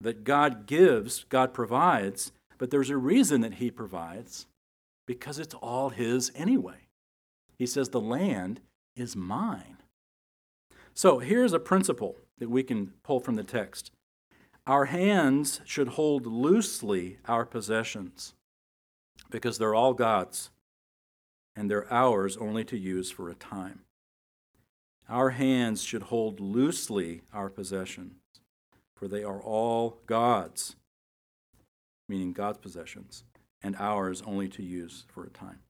that 0.00 0.24
God 0.24 0.66
gives, 0.66 1.24
God 1.24 1.54
provides, 1.54 2.32
but 2.58 2.70
there's 2.70 2.90
a 2.90 2.96
reason 2.96 3.40
that 3.40 3.54
He 3.54 3.70
provides 3.70 4.46
because 5.06 5.38
it's 5.38 5.54
all 5.54 5.90
His 5.90 6.30
anyway. 6.34 6.88
He 7.58 7.66
says, 7.66 7.88
The 7.88 8.00
land 8.00 8.60
is 8.94 9.16
mine. 9.16 9.78
So 10.94 11.18
here's 11.18 11.52
a 11.52 11.58
principle 11.58 12.16
that 12.38 12.50
we 12.50 12.62
can 12.62 12.92
pull 13.02 13.20
from 13.20 13.34
the 13.34 13.44
text 13.44 13.90
our 14.66 14.86
hands 14.86 15.60
should 15.64 15.88
hold 15.88 16.26
loosely 16.26 17.18
our 17.26 17.46
possessions 17.46 18.34
because 19.30 19.58
they're 19.58 19.74
all 19.74 19.94
God's 19.94 20.50
and 21.54 21.70
they're 21.70 21.92
ours 21.92 22.36
only 22.36 22.64
to 22.64 22.76
use 22.76 23.10
for 23.10 23.30
a 23.30 23.34
time. 23.34 23.80
Our 25.08 25.30
hands 25.30 25.84
should 25.84 26.02
hold 26.02 26.40
loosely 26.40 27.22
our 27.32 27.48
possessions 27.48 28.14
for 28.96 29.06
they 29.06 29.22
are 29.22 29.40
all 29.40 30.00
God's, 30.06 30.74
meaning 32.08 32.32
God's 32.32 32.58
possessions, 32.58 33.24
and 33.62 33.76
ours 33.78 34.22
only 34.26 34.48
to 34.48 34.62
use 34.62 35.04
for 35.12 35.24
a 35.24 35.30
time. 35.30 35.60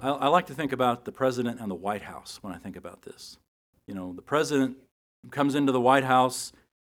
I, 0.00 0.10
I, 0.10 0.28
like 0.28 0.46
to 0.46 0.54
think 0.54 0.72
about 0.72 1.04
the 1.04 1.12
president 1.12 1.60
and 1.60 1.70
the 1.70 1.76
White 1.76 2.02
House 2.02 2.38
when 2.42 2.52
I 2.52 2.58
think 2.58 2.76
about 2.76 3.02
this. 3.02 3.38
You 3.86 3.94
know, 3.94 4.12
the 4.12 4.22
president 4.22 4.76
comes 5.30 5.54
into 5.54 5.72
the 5.72 5.80
White 5.80 6.04
House 6.04 6.52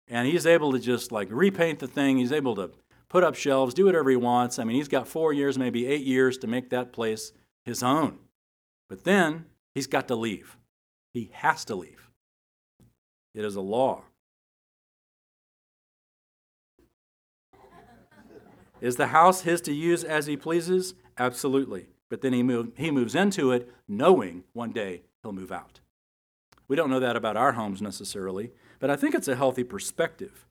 and 0.08 0.28
he's 0.28 0.46
able 0.46 0.72
to 0.72 0.80
just 0.80 1.12
like 1.12 1.28
repaint 1.32 1.80
the 1.80 1.88
thing, 1.88 2.18
he's 2.18 2.32
able 2.32 2.56
to 2.56 2.72
put 3.10 3.24
up 3.24 3.36
shelves, 3.36 3.74
do 3.74 3.86
whatever 3.86 4.10
he 4.10 4.16
wants. 4.16 4.60
I 4.60 4.64
mean, 4.64 4.76
he's 4.76 4.88
got 4.88 5.08
four 5.08 5.34
years, 5.34 5.58
maybe 5.58 5.88
eight 5.88 6.06
years 6.06 6.38
to 6.40 6.48
make 6.48 6.70
that 6.72 6.92
place 6.92 7.32
his 7.64 7.82
own. 7.82 8.20
But 8.90 9.04
then 9.04 9.46
he's 9.74 9.88
got 9.88 10.08
to 10.10 10.16
leave. 10.16 10.58
He 11.14 11.32
has 11.34 11.66
to 11.66 11.76
leave. 11.76 12.10
It 13.34 13.46
is 13.46 13.56
a 13.56 13.62
law. 13.62 14.04
Is 18.82 18.96
the 18.96 19.08
house 19.08 19.42
his 19.42 19.62
to 19.62 19.74
use 19.74 20.04
as 20.04 20.26
he 20.26 20.38
pleases? 20.38 20.94
Absolutely. 21.18 21.88
But 22.10 22.22
then 22.22 22.34
he, 22.34 22.44
move, 22.44 22.72
he 22.78 22.92
moves 22.92 23.16
into 23.16 23.52
it 23.52 23.72
knowing 23.88 24.44
one 24.54 24.72
day 24.72 25.04
he'll 25.22 25.32
move 25.32 25.52
out. 25.52 25.80
We 26.68 26.76
don't 26.76 26.90
know 26.90 27.00
that 27.00 27.16
about 27.16 27.38
our 27.38 27.54
homes 27.54 27.82
necessarily, 27.82 28.52
but 28.80 28.90
I 28.90 28.96
think 28.96 29.16
it's 29.16 29.28
a 29.28 29.36
healthy 29.36 29.64
perspective. 29.64 30.46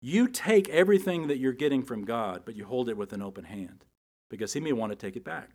You 0.00 0.28
take 0.28 0.68
everything 0.68 1.28
that 1.28 1.38
you're 1.38 1.52
getting 1.52 1.82
from 1.82 2.04
God, 2.04 2.42
but 2.44 2.56
you 2.56 2.64
hold 2.64 2.88
it 2.88 2.96
with 2.96 3.12
an 3.12 3.22
open 3.22 3.44
hand 3.44 3.84
because 4.28 4.52
he 4.52 4.60
may 4.60 4.72
want 4.72 4.92
to 4.92 4.96
take 4.96 5.16
it 5.16 5.24
back. 5.24 5.50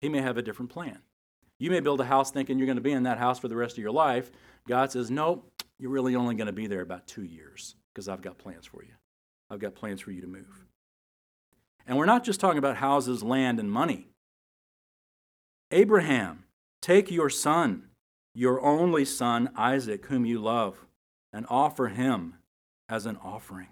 He 0.00 0.08
may 0.08 0.20
have 0.20 0.36
a 0.36 0.42
different 0.42 0.70
plan. 0.70 0.98
You 1.58 1.70
may 1.70 1.80
build 1.80 2.00
a 2.00 2.04
house 2.04 2.30
thinking 2.30 2.58
you're 2.58 2.66
going 2.66 2.76
to 2.76 2.82
be 2.82 2.92
in 2.92 3.04
that 3.04 3.18
house 3.18 3.38
for 3.38 3.48
the 3.48 3.56
rest 3.56 3.76
of 3.76 3.82
your 3.82 3.90
life. 3.90 4.30
God 4.68 4.92
says, 4.92 5.10
Nope, 5.10 5.50
you're 5.78 5.90
really 5.90 6.14
only 6.14 6.34
going 6.34 6.46
to 6.46 6.52
be 6.52 6.66
there 6.66 6.82
about 6.82 7.06
two 7.06 7.24
years 7.24 7.74
because 7.92 8.08
I've 8.08 8.22
got 8.22 8.38
plans 8.38 8.66
for 8.66 8.82
you. 8.82 8.92
I've 9.50 9.60
got 9.60 9.74
plans 9.74 10.00
for 10.00 10.10
you 10.10 10.20
to 10.20 10.26
move. 10.26 10.64
And 11.86 11.96
we're 11.96 12.06
not 12.06 12.24
just 12.24 12.40
talking 12.40 12.58
about 12.58 12.76
houses, 12.76 13.22
land, 13.22 13.60
and 13.60 13.70
money. 13.70 14.08
Abraham, 15.70 16.44
take 16.82 17.10
your 17.10 17.30
son, 17.30 17.88
your 18.34 18.60
only 18.60 19.04
son, 19.04 19.50
Isaac, 19.56 20.06
whom 20.06 20.26
you 20.26 20.38
love, 20.38 20.86
and 21.32 21.46
offer 21.48 21.88
him 21.88 22.34
as 22.88 23.06
an 23.06 23.16
offering. 23.22 23.68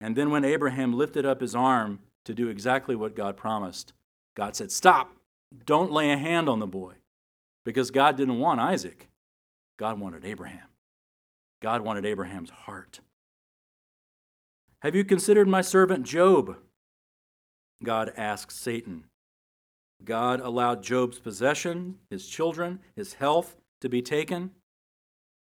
And 0.00 0.16
then 0.16 0.30
when 0.30 0.44
Abraham 0.44 0.92
lifted 0.92 1.24
up 1.24 1.40
his 1.40 1.54
arm 1.54 2.00
to 2.24 2.34
do 2.34 2.48
exactly 2.48 2.96
what 2.96 3.16
God 3.16 3.36
promised, 3.36 3.92
God 4.34 4.56
said, 4.56 4.70
Stop, 4.70 5.14
don't 5.64 5.92
lay 5.92 6.10
a 6.10 6.16
hand 6.16 6.48
on 6.48 6.58
the 6.58 6.66
boy. 6.66 6.94
Because 7.64 7.90
God 7.90 8.16
didn't 8.16 8.38
want 8.38 8.60
Isaac, 8.60 9.08
God 9.78 9.98
wanted 9.98 10.24
Abraham. 10.24 10.68
God 11.62 11.80
wanted 11.80 12.04
Abraham's 12.04 12.50
heart. 12.50 13.00
Have 14.84 14.94
you 14.94 15.02
considered 15.02 15.48
my 15.48 15.62
servant 15.62 16.04
Job? 16.04 16.58
God 17.82 18.12
asks 18.18 18.54
Satan. 18.54 19.04
God 20.04 20.40
allowed 20.40 20.82
Job's 20.82 21.18
possession, 21.18 21.96
his 22.10 22.28
children, 22.28 22.80
his 22.94 23.14
health 23.14 23.56
to 23.80 23.88
be 23.88 24.02
taken. 24.02 24.50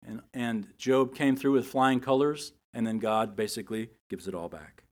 And, 0.07 0.21
and 0.35 0.67
Job 0.77 1.15
came 1.15 1.37
through 1.37 1.53
with 1.53 1.67
flying 1.67 2.01
colors, 2.01 2.53
and 2.75 2.87
then 2.87 2.99
God 2.99 3.35
basically 3.35 3.89
gives 4.11 4.29
it 4.29 4.35
all 4.35 4.51
back. 4.51 4.85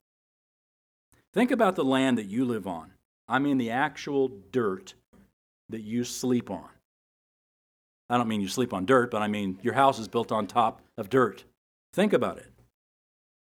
Think 1.35 1.51
about 1.51 1.77
the 1.77 1.85
land 1.85 2.17
that 2.17 2.25
you 2.25 2.47
live 2.47 2.67
on. 2.67 2.93
I 3.29 3.39
mean, 3.39 3.59
the 3.59 3.71
actual 3.71 4.29
dirt 4.51 4.95
that 5.69 5.83
you 5.83 6.05
sleep 6.05 6.51
on. 6.51 6.71
I 8.09 8.17
don't 8.17 8.29
mean 8.29 8.41
you 8.41 8.49
sleep 8.49 8.73
on 8.73 8.87
dirt, 8.87 9.11
but 9.11 9.21
I 9.21 9.29
mean 9.29 9.59
your 9.63 9.75
house 9.75 9.99
is 9.99 10.09
built 10.09 10.33
on 10.33 10.47
top 10.47 10.81
of 10.97 11.11
dirt. 11.11 11.45
Think 11.93 12.15
about 12.15 12.39
it. 12.39 12.52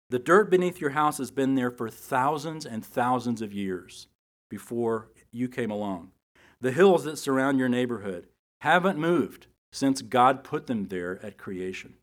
The 0.09 0.19
dirt 0.19 0.49
beneath 0.49 0.81
your 0.81 0.91
house 0.91 1.19
has 1.19 1.29
been 1.29 1.55
there 1.55 1.69
for 1.69 1.89
thousands 1.89 2.65
and 2.65 2.83
thousands 2.83 3.41
of 3.41 3.53
years 3.53 4.07
before 4.49 5.09
you 5.31 5.47
came 5.47 5.69
along. 5.69 6.11
The 6.59 6.71
hills 6.71 7.03
that 7.03 7.17
surround 7.17 7.59
your 7.59 7.69
neighborhood 7.69 8.27
haven't 8.61 8.97
moved 8.97 9.47
since 9.71 10.01
God 10.01 10.43
put 10.43 10.67
them 10.67 10.87
there 10.87 11.23
at 11.23 11.37
creation. 11.37 11.93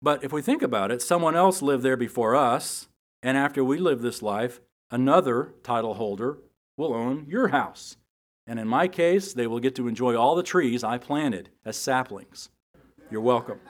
But 0.00 0.24
if 0.24 0.32
we 0.32 0.42
think 0.42 0.62
about 0.62 0.90
it, 0.90 1.02
someone 1.02 1.36
else 1.36 1.62
lived 1.62 1.82
there 1.82 1.96
before 1.96 2.34
us, 2.34 2.88
and 3.22 3.36
after 3.36 3.62
we 3.62 3.78
live 3.78 4.00
this 4.00 4.22
life, 4.22 4.60
another 4.90 5.54
title 5.62 5.94
holder 5.94 6.38
will 6.76 6.94
own 6.94 7.26
your 7.28 7.48
house. 7.48 7.96
And 8.46 8.58
in 8.58 8.68
my 8.68 8.88
case, 8.88 9.32
they 9.32 9.46
will 9.46 9.60
get 9.60 9.74
to 9.76 9.88
enjoy 9.88 10.16
all 10.16 10.34
the 10.34 10.42
trees 10.42 10.84
I 10.84 10.98
planted 10.98 11.50
as 11.64 11.76
saplings. 11.76 12.48
You're 13.10 13.20
welcome. 13.20 13.60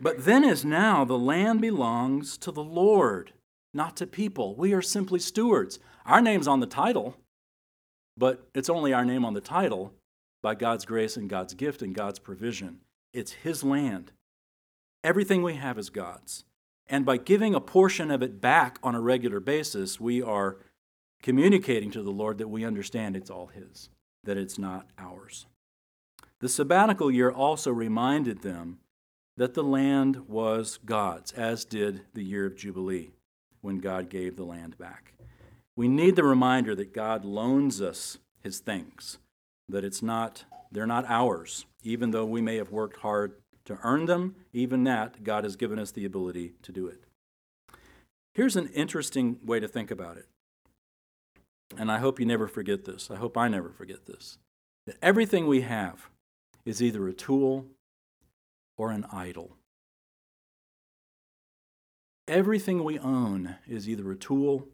But 0.00 0.24
then, 0.24 0.44
as 0.44 0.64
now, 0.64 1.04
the 1.04 1.18
land 1.18 1.60
belongs 1.60 2.38
to 2.38 2.52
the 2.52 2.62
Lord, 2.62 3.32
not 3.74 3.96
to 3.96 4.06
people. 4.06 4.54
We 4.54 4.72
are 4.72 4.82
simply 4.82 5.18
stewards. 5.18 5.78
Our 6.06 6.20
name's 6.20 6.48
on 6.48 6.60
the 6.60 6.66
title, 6.66 7.16
but 8.16 8.48
it's 8.54 8.70
only 8.70 8.92
our 8.92 9.04
name 9.04 9.24
on 9.24 9.34
the 9.34 9.40
title 9.40 9.92
by 10.42 10.54
God's 10.54 10.84
grace 10.84 11.16
and 11.16 11.28
God's 11.28 11.54
gift 11.54 11.82
and 11.82 11.94
God's 11.94 12.18
provision. 12.18 12.80
It's 13.12 13.32
His 13.32 13.64
land. 13.64 14.12
Everything 15.02 15.42
we 15.42 15.54
have 15.54 15.78
is 15.78 15.90
God's. 15.90 16.44
And 16.86 17.04
by 17.04 17.16
giving 17.16 17.54
a 17.54 17.60
portion 17.60 18.10
of 18.10 18.22
it 18.22 18.40
back 18.40 18.78
on 18.82 18.94
a 18.94 19.00
regular 19.00 19.40
basis, 19.40 20.00
we 20.00 20.22
are 20.22 20.58
communicating 21.22 21.90
to 21.90 22.02
the 22.02 22.10
Lord 22.10 22.38
that 22.38 22.48
we 22.48 22.64
understand 22.64 23.16
it's 23.16 23.30
all 23.30 23.48
His, 23.48 23.90
that 24.24 24.38
it's 24.38 24.58
not 24.58 24.86
ours. 24.96 25.46
The 26.40 26.48
sabbatical 26.48 27.10
year 27.10 27.30
also 27.30 27.72
reminded 27.72 28.42
them 28.42 28.78
that 29.38 29.54
the 29.54 29.62
land 29.62 30.28
was 30.28 30.80
God's, 30.84 31.30
as 31.32 31.64
did 31.64 32.02
the 32.12 32.24
year 32.24 32.44
of 32.44 32.56
Jubilee 32.56 33.12
when 33.60 33.78
God 33.78 34.10
gave 34.10 34.36
the 34.36 34.44
land 34.44 34.76
back. 34.76 35.12
We 35.76 35.86
need 35.86 36.16
the 36.16 36.24
reminder 36.24 36.74
that 36.74 36.92
God 36.92 37.24
loans 37.24 37.80
us 37.80 38.18
his 38.42 38.58
things, 38.58 39.18
that 39.68 39.84
it's 39.84 40.02
not 40.02 40.44
they're 40.72 40.86
not 40.86 41.06
ours, 41.08 41.64
even 41.82 42.10
though 42.10 42.26
we 42.26 42.42
may 42.42 42.56
have 42.56 42.72
worked 42.72 42.98
hard 42.98 43.34
to 43.64 43.78
earn 43.82 44.06
them, 44.06 44.34
even 44.52 44.84
that 44.84 45.22
God 45.22 45.44
has 45.44 45.56
given 45.56 45.78
us 45.78 45.92
the 45.92 46.04
ability 46.04 46.54
to 46.62 46.72
do 46.72 46.88
it. 46.88 47.04
Here's 48.34 48.56
an 48.56 48.68
interesting 48.74 49.38
way 49.44 49.60
to 49.60 49.68
think 49.68 49.90
about 49.90 50.16
it. 50.16 50.26
And 51.78 51.92
I 51.92 51.98
hope 51.98 52.18
you 52.18 52.26
never 52.26 52.48
forget 52.48 52.84
this. 52.84 53.10
I 53.10 53.16
hope 53.16 53.38
I 53.38 53.48
never 53.48 53.70
forget 53.70 54.04
this. 54.04 54.38
That 54.86 54.96
everything 55.00 55.46
we 55.46 55.60
have 55.60 56.08
is 56.64 56.82
either 56.82 57.06
a 57.06 57.12
tool 57.12 57.66
or 58.78 58.90
an 58.92 59.04
idol. 59.12 59.56
Everything 62.26 62.84
we 62.84 62.98
own 62.98 63.56
is 63.66 63.88
either 63.88 64.10
a 64.10 64.16
tool 64.16 64.68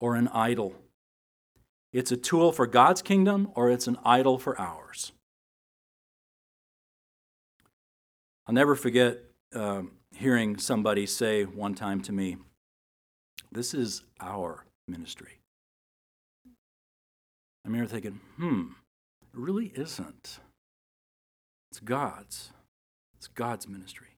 or 0.00 0.16
an 0.16 0.28
idol. 0.28 0.74
It's 1.92 2.10
a 2.10 2.16
tool 2.16 2.52
for 2.52 2.66
God's 2.66 3.02
kingdom 3.02 3.50
or 3.54 3.70
it's 3.70 3.86
an 3.86 3.98
idol 4.04 4.38
for 4.38 4.58
ours. 4.58 5.12
I'll 8.46 8.54
never 8.54 8.74
forget 8.74 9.18
uh, 9.54 9.82
hearing 10.14 10.56
somebody 10.56 11.06
say 11.06 11.44
one 11.44 11.74
time 11.74 12.00
to 12.02 12.12
me, 12.12 12.38
This 13.52 13.74
is 13.74 14.02
our 14.20 14.64
ministry. 14.88 15.38
I 16.46 17.68
remember 17.68 17.86
thinking, 17.86 18.20
hmm, 18.36 18.62
it 19.22 19.38
really 19.38 19.72
isn't. 19.76 20.40
It's 21.70 21.80
God's. 21.80 22.52
It's 23.22 23.28
God's 23.28 23.68
ministry. 23.68 24.16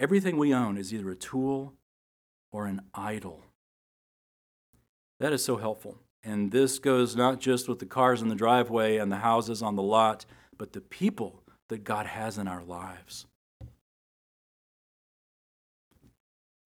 Everything 0.00 0.36
we 0.36 0.52
own 0.52 0.76
is 0.76 0.92
either 0.92 1.12
a 1.12 1.14
tool 1.14 1.74
or 2.50 2.66
an 2.66 2.80
idol. 2.92 3.44
That 5.20 5.32
is 5.32 5.44
so 5.44 5.58
helpful. 5.58 5.98
And 6.24 6.50
this 6.50 6.80
goes 6.80 7.14
not 7.14 7.38
just 7.38 7.68
with 7.68 7.78
the 7.78 7.86
cars 7.86 8.20
in 8.20 8.26
the 8.26 8.34
driveway 8.34 8.96
and 8.96 9.12
the 9.12 9.18
houses 9.18 9.62
on 9.62 9.76
the 9.76 9.82
lot, 9.84 10.26
but 10.56 10.72
the 10.72 10.80
people 10.80 11.44
that 11.68 11.84
God 11.84 12.06
has 12.06 12.36
in 12.36 12.48
our 12.48 12.64
lives. 12.64 13.26
A 13.62 13.68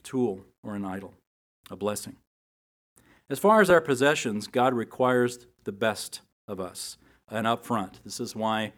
tool 0.02 0.46
or 0.64 0.76
an 0.76 0.86
idol, 0.86 1.12
a 1.70 1.76
blessing. 1.76 2.16
As 3.28 3.38
far 3.38 3.60
as 3.60 3.68
our 3.68 3.82
possessions, 3.82 4.46
God 4.46 4.72
requires 4.72 5.46
the 5.64 5.72
best 5.72 6.22
of 6.48 6.58
us 6.58 6.96
and 7.30 7.46
up 7.46 7.66
front. 7.66 8.00
This 8.02 8.18
is 8.18 8.34
why 8.34 8.72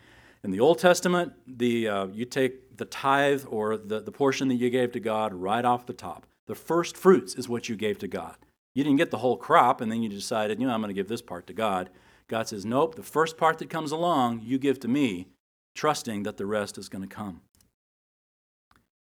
in 0.45 0.51
the 0.51 0.61
Old 0.61 0.79
Testament, 0.79 1.33
the, 1.47 1.89
uh, 1.89 2.07
you 2.09 2.27
take 2.27 2.77
the 2.77 2.85
tithe 2.85 3.45
or 3.49 3.79
the, 3.79 4.01
the 4.01 4.13
portion 4.13 4.49
that 4.49 4.57
you 4.57 4.69
gave 4.69 4.93
to 4.93 5.01
God 5.01 5.33
right 5.33 5.65
off 5.65 5.87
the 5.87 5.95
top. 5.95 6.27
The 6.47 6.55
first 6.55 6.99
fruits 6.99 7.35
is 7.35 7.49
what 7.49 7.71
you 7.71 7.77
gave 7.77 7.99
to 8.01 8.09
God. 8.09 8.37
You 8.75 8.85
didn't 8.85 8.99
get 8.99 9.11
the 9.11 9.19
whole 9.19 9.39
crop 9.39 9.81
and 9.81 9.91
then 9.91 10.03
you 10.03 10.11
decided, 10.11 10.61
you 10.61 10.67
know, 10.67 10.75
I'm 10.75 10.83
going 10.83 10.91
to 10.91 10.95
give 10.95 11.09
this 11.09 11.23
part 11.23 11.47
to 11.47 11.55
God. 11.55 11.89
God 12.29 12.47
says, 12.47 12.67
nope, 12.67 12.95
the 12.95 13.03
first 13.03 13.39
part 13.39 13.59
that 13.59 13.71
comes 13.71 13.91
along, 13.91 14.43
you 14.45 14.59
give 14.59 14.79
to 14.81 14.89
me, 14.89 15.29
trusting 15.75 16.25
that 16.25 16.37
the 16.37 16.47
rest 16.47 16.77
is 16.77 16.91
going 16.91 17.03
to 17.03 17.15
come. 17.15 17.41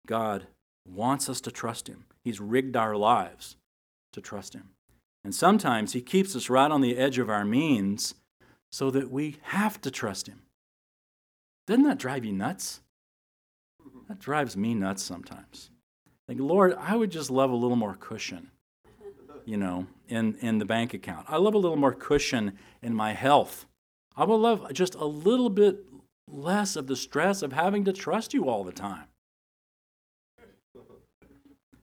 God 0.06 0.48
wants 0.86 1.30
us 1.30 1.40
to 1.42 1.50
trust 1.50 1.88
Him. 1.88 2.04
He's 2.22 2.40
rigged 2.40 2.76
our 2.76 2.96
lives 2.96 3.56
to 4.12 4.20
trust 4.20 4.54
Him. 4.54 4.70
And 5.24 5.34
sometimes 5.34 5.92
He 5.94 6.02
keeps 6.02 6.36
us 6.36 6.50
right 6.50 6.70
on 6.70 6.82
the 6.82 6.98
edge 6.98 7.18
of 7.18 7.30
our 7.30 7.44
means 7.44 8.14
so 8.70 8.90
that 8.90 9.10
we 9.10 9.36
have 9.44 9.80
to 9.80 9.90
trust 9.90 10.26
Him. 10.26 10.42
Doesn't 11.72 11.86
that 11.86 11.98
drive 11.98 12.26
you 12.26 12.34
nuts? 12.34 12.82
Mm-hmm. 13.82 14.00
That 14.06 14.18
drives 14.18 14.58
me 14.58 14.74
nuts 14.74 15.02
sometimes. 15.02 15.70
Like, 16.28 16.36
Lord, 16.38 16.74
I 16.78 16.96
would 16.96 17.10
just 17.10 17.30
love 17.30 17.50
a 17.50 17.56
little 17.56 17.78
more 17.78 17.96
cushion, 17.98 18.50
you 19.46 19.56
know, 19.56 19.86
in, 20.06 20.34
in 20.42 20.58
the 20.58 20.66
bank 20.66 20.92
account. 20.92 21.24
I 21.30 21.38
love 21.38 21.54
a 21.54 21.58
little 21.58 21.78
more 21.78 21.94
cushion 21.94 22.58
in 22.82 22.94
my 22.94 23.14
health. 23.14 23.64
I 24.14 24.24
would 24.24 24.36
love 24.36 24.70
just 24.74 24.96
a 24.96 25.06
little 25.06 25.48
bit 25.48 25.86
less 26.28 26.76
of 26.76 26.88
the 26.88 26.94
stress 26.94 27.40
of 27.40 27.54
having 27.54 27.86
to 27.86 27.92
trust 27.94 28.34
you 28.34 28.50
all 28.50 28.64
the 28.64 28.72
time. 28.72 29.06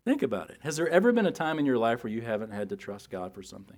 Think 0.06 0.21
about 0.21 0.52
it. 0.52 0.60
Has 0.60 0.78
there 0.78 0.89
ever 0.89 1.12
been 1.12 1.25
a 1.25 1.32
time 1.32 1.58
in 1.58 1.65
your 1.65 1.80
life 1.80 2.04
where 2.04 2.13
you 2.13 2.21
haven't 2.21 2.52
had 2.52 2.69
to 2.69 2.75
trust 2.75 3.10
God 3.10 3.34
for 3.34 3.41
something? 3.41 3.78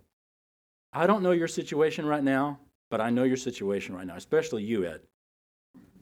I 0.92 1.08
don't 1.08 1.24
know 1.24 1.32
your 1.32 1.48
situation 1.48 2.06
right 2.06 2.22
now, 2.22 2.60
but 2.90 3.00
I 3.00 3.12
know 3.12 3.24
your 3.24 3.38
situation 3.38 3.96
right 3.96 4.06
now, 4.06 4.18
especially 4.18 4.64
you, 4.64 4.86
Ed. 4.86 5.00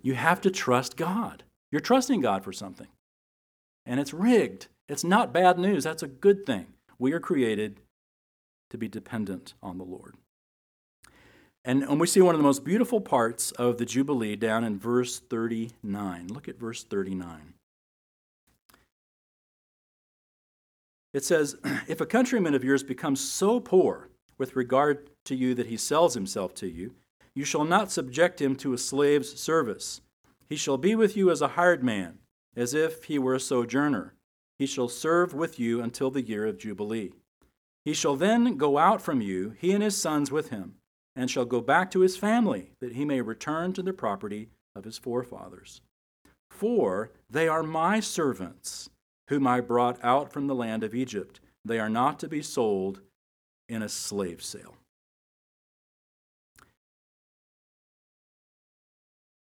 You 0.02 0.14
have 0.16 0.42
to 0.42 0.52
trust 0.52 0.98
God. 0.98 1.44
You're 1.72 1.82
trusting 1.82 2.22
God 2.22 2.44
for 2.44 2.54
something. 2.54 2.88
And 3.86 4.00
it's 4.00 4.14
rigged. 4.14 4.68
It's 4.88 5.04
not 5.04 5.34
bad 5.34 5.60
news. 5.60 5.84
That's 5.84 6.04
a 6.04 6.08
good 6.08 6.46
thing. 6.46 6.68
We 6.98 7.14
are 7.14 7.20
created 7.20 7.80
to 8.70 8.78
be 8.78 8.88
dependent 8.88 9.54
on 9.62 9.78
the 9.78 9.84
Lord. 9.84 10.16
And, 11.66 11.84
and 11.84 12.00
we 12.00 12.08
see 12.08 12.22
one 12.22 12.36
of 12.36 12.40
the 12.40 12.48
most 12.48 12.64
beautiful 12.64 13.02
parts 13.02 13.52
of 13.52 13.78
the 13.78 13.86
Jubilee 13.86 14.36
down 14.36 14.64
in 14.64 14.80
verse 14.80 15.20
39. 15.20 16.28
Look 16.28 16.48
at 16.48 16.60
verse 16.60 16.84
39. 16.84 17.54
It 21.14 21.24
says, 21.24 21.58
If 21.88 22.02
a 22.02 22.06
countryman 22.06 22.56
of 22.56 22.64
yours 22.64 22.84
becomes 22.84 23.20
so 23.20 23.60
poor 23.60 24.10
with 24.38 24.56
regard 24.56 25.10
to 25.26 25.36
you 25.36 25.54
that 25.56 25.68
he 25.68 25.78
sells 25.78 26.14
himself 26.14 26.54
to 26.56 26.68
you, 26.68 26.96
you 27.40 27.46
shall 27.46 27.64
not 27.64 27.90
subject 27.90 28.42
him 28.42 28.54
to 28.54 28.74
a 28.74 28.78
slave's 28.78 29.40
service. 29.40 30.02
He 30.50 30.58
shall 30.58 30.78
be 30.78 30.94
with 30.94 31.16
you 31.16 31.32
as 31.32 31.42
a 31.42 31.56
hired 31.56 31.82
man, 31.82 32.20
as 32.54 32.74
if 32.74 33.06
he 33.06 33.18
were 33.18 33.34
a 33.34 33.40
sojourner. 33.40 34.14
He 34.58 34.66
shall 34.66 34.90
serve 34.90 35.34
with 35.34 35.58
you 35.58 35.82
until 35.82 36.12
the 36.12 36.22
year 36.22 36.46
of 36.46 36.58
Jubilee. 36.58 37.14
He 37.86 37.94
shall 37.94 38.18
then 38.18 38.58
go 38.58 38.78
out 38.78 39.02
from 39.02 39.22
you, 39.22 39.56
he 39.58 39.72
and 39.72 39.82
his 39.82 39.96
sons 39.96 40.34
with 40.34 40.50
him, 40.50 40.76
and 41.16 41.32
shall 41.32 41.46
go 41.46 41.62
back 41.62 41.90
to 41.92 42.02
his 42.02 42.18
family, 42.18 42.74
that 42.82 42.96
he 42.96 43.06
may 43.06 43.22
return 43.22 43.72
to 43.72 43.82
the 43.82 43.94
property 43.94 44.50
of 44.76 44.84
his 44.84 44.98
forefathers. 44.98 45.80
For 46.50 47.10
they 47.30 47.48
are 47.48 47.64
my 47.64 48.02
servants, 48.02 48.90
whom 49.30 49.48
I 49.48 49.62
brought 49.62 49.98
out 50.04 50.34
from 50.34 50.48
the 50.48 50.56
land 50.56 50.84
of 50.84 50.94
Egypt. 50.94 51.40
They 51.64 51.80
are 51.80 51.90
not 51.90 52.20
to 52.20 52.28
be 52.28 52.42
sold 52.42 53.00
in 53.70 53.82
a 53.82 53.88
slave 53.88 54.44
sale. 54.44 54.76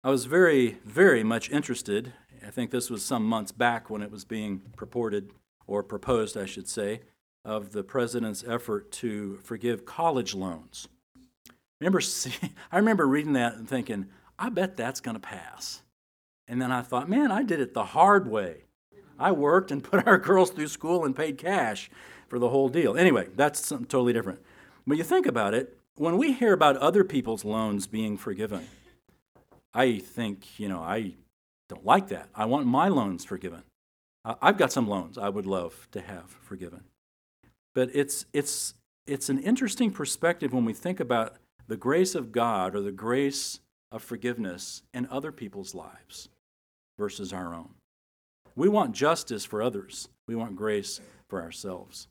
I 0.05 0.09
was 0.09 0.25
very, 0.25 0.79
very 0.83 1.23
much 1.23 1.49
interested. 1.49 2.11
I 2.45 2.49
think 2.49 2.71
this 2.71 2.89
was 2.89 3.05
some 3.05 3.25
months 3.25 3.53
back 3.53 3.89
when 3.89 4.01
it 4.01 4.11
was 4.11 4.25
being 4.25 4.61
purported, 4.75 5.31
or 5.65 5.81
proposed, 5.81 6.35
I 6.35 6.45
should 6.45 6.67
say, 6.67 7.03
of 7.45 7.71
the 7.71 7.83
president's 7.83 8.43
effort 8.45 8.91
to 8.91 9.39
forgive 9.43 9.85
college 9.85 10.35
loans. 10.35 10.89
Remember, 11.79 12.01
I 12.71 12.77
remember 12.77 13.07
reading 13.07 13.31
that 13.33 13.55
and 13.55 13.67
thinking, 13.67 14.07
I 14.37 14.49
bet 14.49 14.75
that's 14.75 14.99
going 14.99 15.15
to 15.15 15.21
pass. 15.21 15.83
And 16.49 16.61
then 16.61 16.69
I 16.69 16.81
thought, 16.81 17.07
man, 17.07 17.31
I 17.31 17.43
did 17.43 17.61
it 17.61 17.73
the 17.73 17.85
hard 17.85 18.27
way. 18.27 18.65
I 19.17 19.31
worked 19.31 19.71
and 19.71 19.81
put 19.89 20.05
our 20.05 20.17
girls 20.17 20.49
through 20.49 20.67
school 20.67 21.05
and 21.05 21.15
paid 21.15 21.37
cash 21.37 21.89
for 22.27 22.39
the 22.39 22.49
whole 22.49 22.67
deal. 22.67 22.97
Anyway, 22.97 23.29
that's 23.37 23.65
something 23.65 23.87
totally 23.87 24.11
different. 24.11 24.41
But 24.85 24.97
you 24.97 25.03
think 25.05 25.27
about 25.27 25.53
it, 25.53 25.77
when 25.95 26.17
we 26.17 26.33
hear 26.33 26.51
about 26.51 26.75
other 26.77 27.05
people's 27.05 27.45
loans 27.45 27.87
being 27.87 28.17
forgiven, 28.17 28.67
I 29.73 29.99
think, 29.99 30.59
you 30.59 30.67
know, 30.67 30.79
I 30.79 31.15
don't 31.69 31.85
like 31.85 32.09
that. 32.09 32.29
I 32.35 32.45
want 32.45 32.67
my 32.67 32.87
loans 32.87 33.25
forgiven. 33.25 33.63
I've 34.25 34.57
got 34.57 34.71
some 34.71 34.87
loans 34.87 35.17
I 35.17 35.29
would 35.29 35.45
love 35.45 35.87
to 35.91 36.01
have 36.01 36.29
forgiven. 36.41 36.83
But 37.75 37.89
it's, 37.93 38.25
it's, 38.31 38.75
it's 39.05 39.29
an 39.29 39.39
interesting 39.39 39.91
perspective 39.91 40.53
when 40.53 40.65
we 40.65 40.73
think 40.73 40.99
about 40.99 41.35
the 41.67 41.75
grace 41.75 42.15
of 42.15 42.31
God 42.31 42.75
or 42.75 42.81
the 42.81 42.91
grace 42.91 43.59
of 43.91 44.03
forgiveness 44.03 44.83
in 44.93 45.07
other 45.09 45.31
people's 45.31 45.75
lives 45.75 46.29
versus 46.97 47.33
our 47.33 47.53
own. 47.53 47.69
We 48.55 48.69
want 48.69 48.93
justice 48.93 49.45
for 49.45 49.61
others, 49.61 50.09
we 50.27 50.35
want 50.35 50.55
grace 50.55 51.01
for 51.29 51.41
ourselves. 51.41 52.07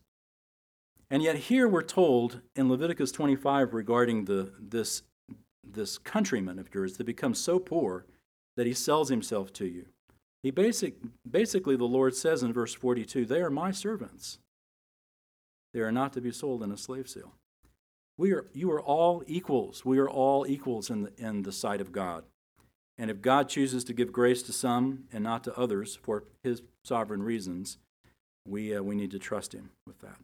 And 1.09 1.21
yet, 1.21 1.35
here 1.35 1.67
we're 1.67 1.83
told 1.83 2.41
in 2.55 2.69
Leviticus 2.69 3.11
25 3.11 3.73
regarding 3.73 4.25
the, 4.25 4.51
this, 4.59 5.03
this 5.63 5.97
countryman 5.97 6.59
of 6.59 6.73
yours 6.73 6.97
that 6.97 7.05
becomes 7.05 7.39
so 7.39 7.59
poor 7.59 8.05
that 8.55 8.67
he 8.67 8.73
sells 8.73 9.09
himself 9.09 9.51
to 9.53 9.65
you. 9.65 9.85
He 10.43 10.51
basic, 10.51 10.95
basically, 11.29 11.75
the 11.75 11.85
Lord 11.85 12.15
says 12.15 12.43
in 12.43 12.51
verse 12.53 12.73
42 12.73 13.25
they 13.25 13.41
are 13.41 13.49
my 13.49 13.71
servants. 13.71 14.39
They 15.73 15.79
are 15.79 15.91
not 15.91 16.13
to 16.13 16.21
be 16.21 16.31
sold 16.31 16.61
in 16.61 16.71
a 16.71 16.77
slave 16.77 17.07
sale. 17.07 17.33
We 18.17 18.31
are, 18.33 18.45
you 18.53 18.71
are 18.71 18.81
all 18.81 19.23
equals. 19.25 19.83
We 19.83 19.97
are 19.97 20.09
all 20.09 20.45
equals 20.47 20.89
in 20.89 21.03
the, 21.03 21.11
in 21.17 21.43
the 21.43 21.51
sight 21.51 21.81
of 21.81 21.91
God. 21.91 22.25
And 22.97 23.09
if 23.09 23.21
God 23.21 23.49
chooses 23.49 23.83
to 23.85 23.93
give 23.93 24.11
grace 24.11 24.43
to 24.43 24.53
some 24.53 25.05
and 25.11 25.23
not 25.23 25.43
to 25.45 25.57
others 25.57 25.95
for 25.95 26.25
his 26.43 26.61
sovereign 26.83 27.23
reasons, 27.23 27.79
we, 28.47 28.75
uh, 28.75 28.83
we 28.83 28.95
need 28.95 29.11
to 29.11 29.19
trust 29.19 29.53
him 29.53 29.71
with 29.87 29.99
that. 30.01 30.17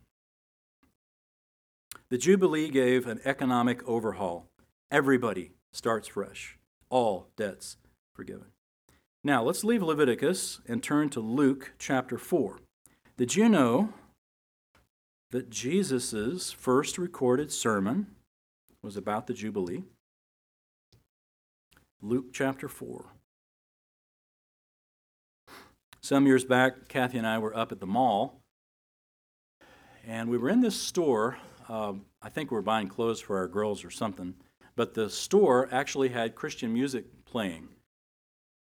The 2.10 2.18
Jubilee 2.18 2.70
gave 2.70 3.08
an 3.08 3.22
economic 3.26 3.88
overhaul. 3.88 4.49
Everybody 4.92 5.52
starts 5.72 6.08
fresh, 6.08 6.58
all 6.90 7.28
debts 7.38 7.78
forgiven. 8.14 8.48
Now, 9.24 9.44
let's 9.44 9.64
leave 9.64 9.84
Leviticus 9.84 10.62
and 10.68 10.82
turn 10.82 11.10
to 11.10 11.20
Luke 11.20 11.74
chapter 11.78 12.18
4. 12.18 12.60
Did 13.16 13.36
you 13.36 13.50
know 13.50 13.94
that 15.30 15.52
Jesus' 15.52 16.52
first 16.52 16.98
recorded 16.98 17.52
sermon 17.52 18.08
was 18.82 18.98
about 18.98 19.28
the 19.28 19.34
Jubilee? 19.34 19.84
Luke 22.02 22.34
chapter 22.34 22.68
4. 22.68 23.06
Some 26.02 26.26
years 26.26 26.46
back, 26.46 26.88
Kathy 26.88 27.20
and 27.20 27.28
I 27.28 27.38
were 27.38 27.56
up 27.56 27.72
at 27.72 27.80
the 27.80 27.86
mall, 27.86 28.42
and 30.08 30.30
we 30.30 30.38
were 30.38 30.50
in 30.50 30.62
this 30.62 30.82
store. 30.82 31.38
Um, 31.68 32.06
I 32.22 32.30
think 32.30 32.50
we 32.50 32.56
were 32.56 32.64
buying 32.64 32.88
clothes 32.88 33.20
for 33.20 33.38
our 33.38 33.48
girls 33.48 33.84
or 33.84 33.92
something, 33.92 34.34
but 34.80 34.94
the 34.94 35.10
store 35.10 35.68
actually 35.74 36.08
had 36.08 36.36
Christian 36.36 36.72
music 36.74 37.04
playing. 37.26 37.68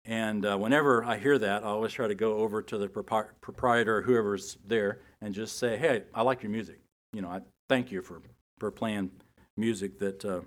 And 0.03 0.43
uh, 0.47 0.57
whenever 0.57 1.05
I 1.05 1.19
hear 1.19 1.37
that, 1.37 1.61
I 1.61 1.67
always 1.67 1.93
try 1.93 2.07
to 2.07 2.15
go 2.15 2.37
over 2.37 2.63
to 2.63 2.75
the 2.79 2.87
propri- 2.87 3.29
proprietor, 3.39 4.01
whoever's 4.01 4.57
there, 4.65 5.01
and 5.21 5.31
just 5.31 5.59
say, 5.59 5.77
"Hey, 5.77 6.05
I 6.15 6.23
like 6.23 6.41
your 6.41 6.51
music. 6.51 6.79
You 7.13 7.21
know, 7.21 7.27
I 7.27 7.41
thank 7.69 7.91
you 7.91 8.01
for 8.01 8.23
for 8.57 8.71
playing 8.71 9.11
music 9.57 9.99
that 9.99 10.25
uh, 10.25 10.41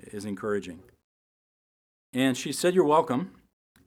is 0.00 0.26
encouraging." 0.26 0.82
And 2.12 2.36
she 2.36 2.52
said, 2.52 2.74
"You're 2.74 2.84
welcome." 2.84 3.30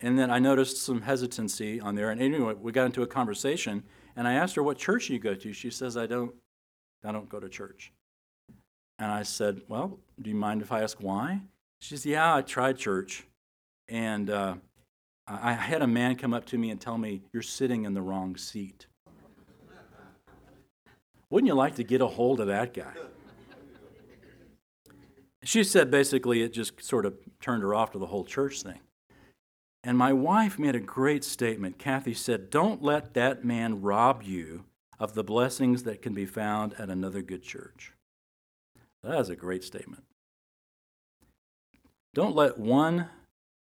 And 0.00 0.18
then 0.18 0.32
I 0.32 0.40
noticed 0.40 0.78
some 0.78 1.02
hesitancy 1.02 1.80
on 1.80 1.94
there. 1.94 2.10
And 2.10 2.20
anyway, 2.20 2.54
we 2.54 2.72
got 2.72 2.86
into 2.86 3.02
a 3.02 3.06
conversation, 3.06 3.84
and 4.16 4.26
I 4.26 4.32
asked 4.32 4.56
her, 4.56 4.64
"What 4.64 4.78
church 4.78 5.10
you 5.10 5.20
go 5.20 5.36
to?" 5.36 5.52
She 5.52 5.70
says, 5.70 5.96
"I 5.96 6.06
don't, 6.06 6.34
I 7.04 7.12
don't 7.12 7.28
go 7.28 7.38
to 7.38 7.48
church." 7.48 7.92
And 8.98 9.12
I 9.12 9.22
said, 9.22 9.62
"Well, 9.68 10.00
do 10.20 10.30
you 10.30 10.36
mind 10.36 10.62
if 10.62 10.72
I 10.72 10.82
ask 10.82 10.98
why?" 11.00 11.40
She 11.80 11.96
says, 11.96 12.06
"Yeah, 12.06 12.34
I 12.36 12.42
tried 12.42 12.78
church, 12.78 13.24
and." 13.88 14.30
Uh, 14.30 14.54
I 15.30 15.52
had 15.52 15.82
a 15.82 15.86
man 15.86 16.16
come 16.16 16.32
up 16.32 16.46
to 16.46 16.56
me 16.56 16.70
and 16.70 16.80
tell 16.80 16.96
me, 16.96 17.20
You're 17.34 17.42
sitting 17.42 17.84
in 17.84 17.92
the 17.92 18.00
wrong 18.00 18.34
seat. 18.36 18.86
Wouldn't 21.30 21.46
you 21.46 21.54
like 21.54 21.74
to 21.74 21.84
get 21.84 22.00
a 22.00 22.06
hold 22.06 22.40
of 22.40 22.46
that 22.46 22.72
guy? 22.72 22.94
She 25.44 25.62
said 25.64 25.90
basically 25.90 26.42
it 26.42 26.52
just 26.52 26.82
sort 26.82 27.04
of 27.06 27.14
turned 27.40 27.62
her 27.62 27.74
off 27.74 27.92
to 27.92 27.98
the 27.98 28.06
whole 28.06 28.24
church 28.24 28.62
thing. 28.62 28.80
And 29.84 29.96
my 29.96 30.12
wife 30.12 30.58
made 30.58 30.74
a 30.74 30.80
great 30.80 31.24
statement. 31.24 31.78
Kathy 31.78 32.14
said, 32.14 32.50
Don't 32.50 32.82
let 32.82 33.14
that 33.14 33.44
man 33.44 33.80
rob 33.80 34.22
you 34.22 34.64
of 34.98 35.14
the 35.14 35.22
blessings 35.22 35.84
that 35.84 36.02
can 36.02 36.12
be 36.12 36.26
found 36.26 36.74
at 36.78 36.90
another 36.90 37.22
good 37.22 37.42
church. 37.42 37.92
That 39.08 39.20
is 39.20 39.30
a 39.30 39.36
great 39.36 39.64
statement. 39.64 40.04
Don't 42.12 42.36
let 42.36 42.58
one 42.58 43.08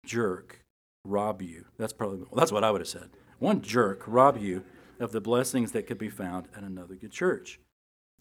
jerk 0.06 0.60
rob 1.04 1.42
you. 1.42 1.64
That's 1.76 1.92
probably 1.92 2.18
well, 2.18 2.36
that's 2.36 2.52
what 2.52 2.62
I 2.62 2.70
would 2.70 2.80
have 2.80 2.86
said. 2.86 3.10
One 3.40 3.60
jerk 3.60 4.04
rob 4.06 4.38
you 4.38 4.62
of 5.00 5.10
the 5.10 5.20
blessings 5.20 5.72
that 5.72 5.88
could 5.88 5.98
be 5.98 6.08
found 6.08 6.46
at 6.56 6.62
another 6.62 6.94
good 6.94 7.10
church. 7.10 7.58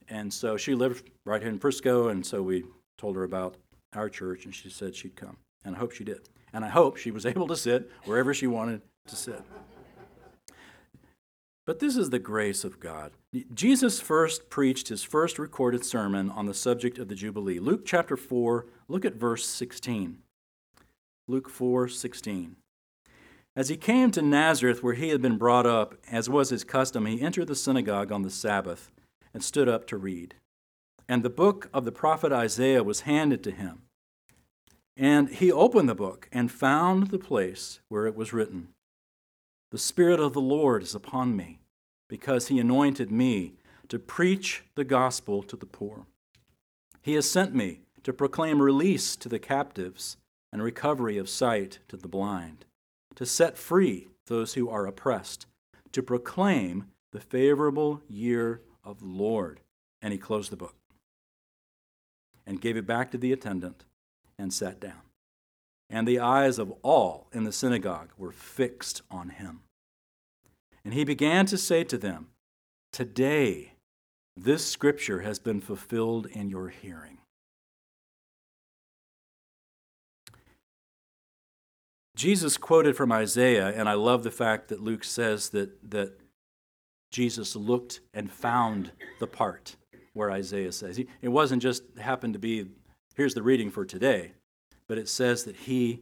And 0.10 0.34
so 0.34 0.58
she 0.58 0.74
lived 0.74 1.12
right 1.24 1.44
here 1.44 1.52
in 1.52 1.60
Frisco, 1.60 2.08
and 2.08 2.26
so 2.26 2.42
we 2.42 2.64
told 2.98 3.16
her 3.16 3.24
about 3.24 3.56
our 3.94 4.10
church, 4.10 4.46
and 4.46 4.56
she 4.56 4.72
said 4.72 4.96
she'd 4.96 5.16
come. 5.16 5.38
And 5.64 5.76
I 5.76 5.78
hope 5.78 5.92
she 5.92 6.04
did. 6.04 6.28
And 6.54 6.66
I 6.66 6.70
hope 6.70 6.98
she 6.98 7.12
was 7.12 7.26
able 7.28 7.48
to 7.50 7.56
sit 7.56 7.92
wherever 8.06 8.34
she 8.34 8.48
wanted 8.48 8.82
to 9.06 9.16
sit. 9.16 9.44
But 11.66 11.80
this 11.80 11.96
is 11.96 12.10
the 12.10 12.20
grace 12.20 12.64
of 12.64 12.80
God. 12.80 13.12
Jesus 13.54 14.00
first 14.00 14.50
preached 14.50 14.88
his 14.88 15.04
first 15.04 15.38
recorded 15.38 15.86
sermon 15.86 16.30
on 16.30 16.48
the 16.48 16.54
subject 16.54 16.98
of 16.98 17.08
the 17.08 17.16
Jubilee. 17.16 17.60
Luke 17.60 17.86
chapter 17.86 18.18
4, 18.18 18.66
look 18.88 19.06
at 19.06 19.16
verse 19.16 19.46
16. 19.46 20.18
Luke 21.28 21.50
4 21.50 21.88
16. 21.88 22.56
As 23.56 23.70
he 23.70 23.78
came 23.78 24.12
to 24.12 24.22
Nazareth, 24.22 24.82
where 24.82 24.94
he 24.94 25.10
had 25.10 25.22
been 25.22 25.38
brought 25.38 25.66
up, 25.66 25.96
as 26.10 26.30
was 26.30 26.50
his 26.50 26.64
custom, 26.64 27.06
he 27.06 27.22
entered 27.22 27.48
the 27.48 27.56
synagogue 27.56 28.12
on 28.12 28.24
the 28.24 28.30
Sabbath 28.30 28.92
and 29.34 29.44
stood 29.44 29.70
up 29.70 29.86
to 29.88 29.98
read. 29.98 30.36
And 31.08 31.22
the 31.22 31.30
book 31.30 31.70
of 31.74 31.86
the 31.86 31.92
prophet 31.92 32.32
Isaiah 32.32 32.84
was 32.84 33.02
handed 33.02 33.44
to 33.44 33.52
him. 33.52 33.84
And 34.98 35.30
he 35.30 35.52
opened 35.52 35.90
the 35.90 35.96
book 35.96 36.28
and 36.32 36.52
found 36.52 37.08
the 37.08 37.20
place 37.20 37.82
where 37.90 38.08
it 38.08 38.16
was 38.16 38.34
written 38.34 38.70
The 39.72 39.78
Spirit 39.78 40.20
of 40.20 40.34
the 40.34 40.42
Lord 40.42 40.84
is 40.84 40.94
upon 40.94 41.36
me, 41.36 41.60
because 42.10 42.50
he 42.50 42.60
anointed 42.60 43.10
me 43.10 43.54
to 43.88 43.98
preach 44.00 44.64
the 44.76 44.84
gospel 44.84 45.42
to 45.44 45.56
the 45.56 45.66
poor. 45.66 46.06
He 47.02 47.14
has 47.14 47.30
sent 47.30 47.56
me 47.56 47.82
to 48.04 48.14
proclaim 48.14 48.62
release 48.62 49.16
to 49.16 49.30
the 49.30 49.40
captives 49.40 50.18
and 50.52 50.62
recovery 50.62 51.18
of 51.18 51.30
sight 51.30 51.80
to 51.88 51.96
the 51.96 52.08
blind 52.10 52.66
to 53.16 53.26
set 53.26 53.58
free 53.58 54.10
those 54.28 54.54
who 54.54 54.70
are 54.70 54.88
oppressed, 54.88 55.46
to 55.92 56.02
proclaim 56.04 56.86
the 57.12 57.20
favorable 57.20 58.02
year 58.08 58.62
of 58.84 59.00
the 59.00 59.06
Lord. 59.06 59.60
And 60.02 60.12
he 60.12 60.18
closed 60.18 60.52
the 60.52 60.58
book 60.58 60.76
and 62.46 62.62
gave 62.62 62.78
it 62.78 62.88
back 62.88 63.12
to 63.12 63.18
the 63.18 63.32
attendant 63.32 63.86
and 64.38 64.54
sat 64.54 64.80
down. 64.80 65.02
And 65.92 66.08
the 66.08 66.20
eyes 66.20 66.58
of 66.58 66.74
all 66.84 67.28
in 67.34 67.44
the 67.44 67.52
synagogue 67.52 68.12
were 68.18 68.32
fixed 68.32 69.02
on 69.12 69.30
him. 69.30 69.60
And 70.86 70.94
he 70.94 71.04
began 71.04 71.46
to 71.48 71.58
say 71.58 71.84
to 71.84 71.98
them, 71.98 72.30
Today 72.94 73.74
this 74.38 74.66
scripture 74.66 75.20
has 75.20 75.38
been 75.38 75.60
fulfilled 75.60 76.28
in 76.28 76.50
your 76.50 76.70
hearing. 76.70 77.18
Jesus 82.16 82.56
quoted 82.58 82.96
from 82.96 83.12
Isaiah, 83.12 83.70
and 83.70 83.90
I 83.90 83.94
love 83.94 84.24
the 84.24 84.32
fact 84.32 84.70
that 84.70 84.82
Luke 84.82 85.04
says 85.04 85.50
that, 85.50 85.92
that 85.92 86.14
Jesus 87.12 87.56
looked 87.56 88.00
and 88.14 88.32
found 88.32 88.92
the 89.20 89.28
part 89.28 89.76
where 90.14 90.32
Isaiah 90.32 90.72
says. 90.72 91.00
It 91.00 91.30
wasn't 91.30 91.62
just 91.62 91.84
happened 91.98 92.34
to 92.34 92.40
be, 92.40 92.68
here's 93.16 93.34
the 93.34 93.44
reading 93.44 93.72
for 93.72 93.86
today, 93.86 94.34
but 94.92 94.98
it 94.98 95.08
says 95.08 95.46
that 95.46 95.56
he 95.56 96.02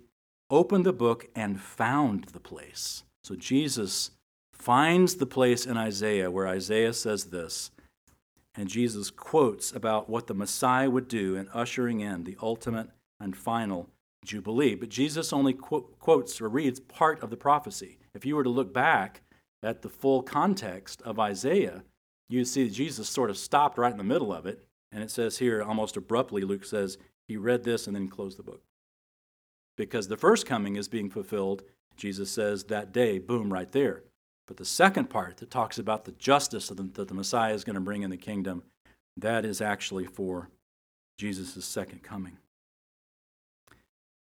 opened 0.49 0.83
the 0.83 0.91
book 0.91 1.27
and 1.35 1.61
found 1.61 2.23
the 2.33 2.39
place. 2.39 3.03
So 3.23 3.35
Jesus 3.35 4.09
finds 4.51 5.13
the 5.13 5.27
place 5.27 5.67
in 5.67 5.77
Isaiah 5.77 6.31
where 6.31 6.47
Isaiah 6.47 6.93
says 6.93 7.25
this, 7.25 7.69
and 8.55 8.67
Jesus 8.67 9.11
quotes 9.11 9.71
about 9.71 10.09
what 10.09 10.25
the 10.25 10.33
Messiah 10.33 10.89
would 10.89 11.07
do 11.07 11.35
in 11.35 11.49
ushering 11.53 11.99
in 11.99 12.23
the 12.23 12.35
ultimate 12.41 12.89
and 13.19 13.37
final 13.37 13.89
Jubilee. 14.25 14.73
But 14.73 14.89
Jesus 14.89 15.31
only 15.31 15.53
qu- 15.53 15.85
quotes 15.99 16.41
or 16.41 16.49
reads 16.49 16.79
part 16.79 17.21
of 17.21 17.29
the 17.29 17.37
prophecy. 17.37 17.99
If 18.15 18.25
you 18.25 18.35
were 18.35 18.43
to 18.43 18.49
look 18.49 18.73
back 18.73 19.21
at 19.61 19.83
the 19.83 19.89
full 19.89 20.23
context 20.23 20.99
of 21.03 21.19
Isaiah, 21.19 21.83
you'd 22.27 22.45
see 22.45 22.63
that 22.63 22.73
Jesus 22.73 23.07
sort 23.07 23.29
of 23.29 23.37
stopped 23.37 23.77
right 23.77 23.91
in 23.91 23.99
the 23.99 24.03
middle 24.03 24.33
of 24.33 24.47
it. 24.47 24.65
And 24.91 25.03
it 25.03 25.11
says 25.11 25.37
here, 25.37 25.61
almost 25.61 25.95
abruptly, 25.95 26.41
Luke 26.41 26.65
says, 26.65 26.97
he 27.27 27.37
read 27.37 27.63
this 27.63 27.85
and 27.85 27.95
then 27.95 28.07
closed 28.07 28.39
the 28.39 28.41
book. 28.41 28.63
Because 29.79 30.09
the 30.09 30.17
first 30.17 30.45
coming 30.45 30.75
is 30.75 30.89
being 30.89 31.09
fulfilled, 31.09 31.63
Jesus 31.95 32.29
says 32.29 32.65
that 32.65 32.91
day, 32.91 33.17
boom, 33.17 33.53
right 33.53 33.71
there. 33.71 34.03
But 34.45 34.57
the 34.57 34.65
second 34.65 35.09
part 35.09 35.37
that 35.37 35.49
talks 35.49 35.79
about 35.79 36.03
the 36.03 36.11
justice 36.11 36.67
that 36.67 37.07
the 37.07 37.13
Messiah 37.13 37.53
is 37.53 37.63
going 37.63 37.75
to 37.75 37.79
bring 37.79 38.01
in 38.01 38.09
the 38.09 38.17
kingdom, 38.17 38.63
that 39.15 39.45
is 39.45 39.61
actually 39.61 40.05
for 40.05 40.49
Jesus' 41.17 41.63
second 41.63 42.03
coming. 42.03 42.39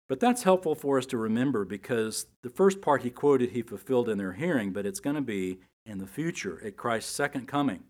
But 0.07 0.19
that's 0.19 0.43
helpful 0.43 0.75
for 0.75 0.99
us 0.99 1.07
to 1.07 1.17
remember 1.17 1.65
because 1.65 2.27
the 2.43 2.51
first 2.51 2.79
part 2.79 3.01
he 3.01 3.09
quoted, 3.09 3.49
he 3.49 3.63
fulfilled 3.63 4.09
in 4.09 4.19
their 4.19 4.33
hearing, 4.33 4.73
but 4.73 4.85
it's 4.85 4.99
going 4.99 5.15
to 5.15 5.23
be 5.23 5.57
in 5.87 5.97
the 5.97 6.05
future, 6.05 6.61
at 6.63 6.77
Christ's 6.77 7.15
second 7.15 7.47
coming, 7.47 7.83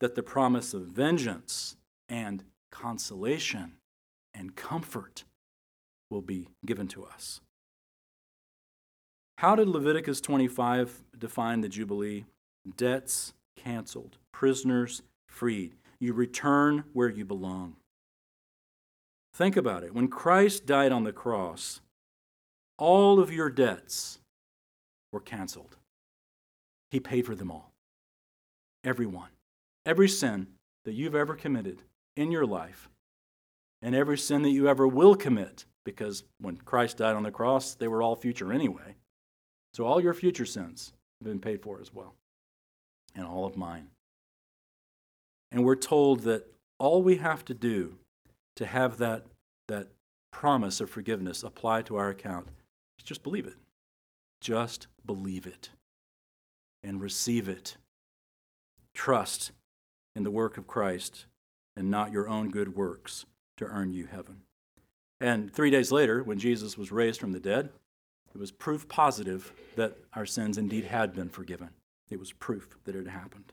that 0.00 0.16
the 0.16 0.24
promise 0.24 0.74
of 0.74 0.86
vengeance 0.86 1.76
and 2.08 2.42
consolation 2.72 3.74
and 4.34 4.56
comfort 4.56 5.22
will 6.12 6.22
be 6.22 6.46
given 6.64 6.86
to 6.88 7.04
us. 7.04 7.40
How 9.38 9.56
did 9.56 9.68
Leviticus 9.68 10.20
25 10.20 11.02
define 11.18 11.62
the 11.62 11.68
Jubilee? 11.68 12.26
Debts 12.76 13.32
canceled, 13.56 14.18
prisoners 14.30 15.02
freed. 15.26 15.74
You 15.98 16.12
return 16.12 16.84
where 16.92 17.08
you 17.08 17.24
belong. 17.24 17.76
Think 19.34 19.56
about 19.56 19.82
it. 19.82 19.94
When 19.94 20.08
Christ 20.08 20.66
died 20.66 20.92
on 20.92 21.04
the 21.04 21.12
cross, 21.12 21.80
all 22.78 23.18
of 23.18 23.32
your 23.32 23.50
debts 23.50 24.20
were 25.12 25.20
canceled. 25.20 25.76
He 26.90 27.00
paid 27.00 27.26
for 27.26 27.34
them 27.34 27.50
all. 27.50 27.72
Everyone. 28.84 29.30
Every 29.86 30.08
sin 30.08 30.48
that 30.84 30.92
you've 30.92 31.14
ever 31.14 31.34
committed 31.34 31.82
in 32.16 32.30
your 32.30 32.46
life, 32.46 32.88
and 33.80 33.94
every 33.94 34.18
sin 34.18 34.42
that 34.42 34.50
you 34.50 34.68
ever 34.68 34.86
will 34.86 35.14
commit, 35.14 35.64
because 35.84 36.24
when 36.40 36.56
Christ 36.56 36.98
died 36.98 37.16
on 37.16 37.22
the 37.22 37.30
cross, 37.30 37.74
they 37.74 37.88
were 37.88 38.02
all 38.02 38.16
future 38.16 38.52
anyway. 38.52 38.96
So 39.74 39.84
all 39.84 40.00
your 40.00 40.14
future 40.14 40.46
sins 40.46 40.92
have 41.20 41.28
been 41.28 41.40
paid 41.40 41.62
for 41.62 41.80
as 41.80 41.92
well, 41.92 42.14
and 43.14 43.26
all 43.26 43.46
of 43.46 43.56
mine. 43.56 43.88
And 45.50 45.64
we're 45.64 45.76
told 45.76 46.20
that 46.20 46.46
all 46.78 47.02
we 47.02 47.16
have 47.16 47.44
to 47.46 47.54
do 47.54 47.98
to 48.56 48.66
have 48.66 48.98
that, 48.98 49.26
that 49.68 49.88
promise 50.30 50.80
of 50.80 50.90
forgiveness 50.90 51.42
apply 51.42 51.82
to 51.82 51.96
our 51.96 52.08
account 52.08 52.48
is 52.98 53.04
just 53.04 53.22
believe 53.22 53.46
it. 53.46 53.56
Just 54.40 54.88
believe 55.06 55.46
it 55.46 55.70
and 56.82 57.00
receive 57.00 57.48
it. 57.48 57.76
Trust 58.94 59.52
in 60.14 60.24
the 60.24 60.30
work 60.30 60.58
of 60.58 60.66
Christ 60.66 61.26
and 61.76 61.90
not 61.90 62.12
your 62.12 62.28
own 62.28 62.50
good 62.50 62.74
works 62.74 63.24
to 63.56 63.64
earn 63.64 63.92
you 63.92 64.06
heaven. 64.06 64.42
And 65.22 65.54
three 65.54 65.70
days 65.70 65.92
later, 65.92 66.24
when 66.24 66.40
Jesus 66.40 66.76
was 66.76 66.90
raised 66.90 67.20
from 67.20 67.30
the 67.30 67.38
dead, 67.38 67.70
it 68.34 68.38
was 68.38 68.50
proof 68.50 68.88
positive 68.88 69.52
that 69.76 69.96
our 70.14 70.26
sins 70.26 70.58
indeed 70.58 70.86
had 70.86 71.14
been 71.14 71.28
forgiven. 71.28 71.70
It 72.10 72.18
was 72.18 72.32
proof 72.32 72.76
that 72.84 72.96
it 72.96 73.06
had 73.06 73.14
happened. 73.14 73.52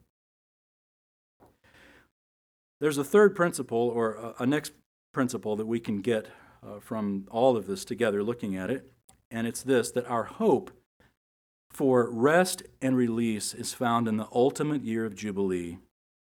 There's 2.82 2.98
a 2.98 3.04
third 3.04 3.36
principle, 3.36 3.78
or 3.78 4.34
a, 4.40 4.48
next 4.48 4.72
principle, 5.14 5.56
that 5.58 5.68
we 5.68 5.80
can 5.80 6.02
get 6.02 6.30
uh, 6.66 6.80
from 6.80 7.28
all 7.30 7.56
of 7.56 7.68
this 7.68 7.86
together, 7.86 8.24
looking 8.24 8.56
at 8.56 8.72
it, 8.72 8.92
and 9.30 9.46
it's 9.46 9.62
this 9.62 9.92
that 9.92 10.08
our 10.08 10.24
hope 10.24 10.72
for 11.72 12.10
rest 12.10 12.64
and 12.82 12.98
release 12.98 13.54
is 13.54 13.74
found 13.74 14.08
in 14.08 14.18
the 14.18 14.28
ultimate 14.34 14.82
year 14.84 15.06
of 15.06 15.14
Jubilee 15.14 15.78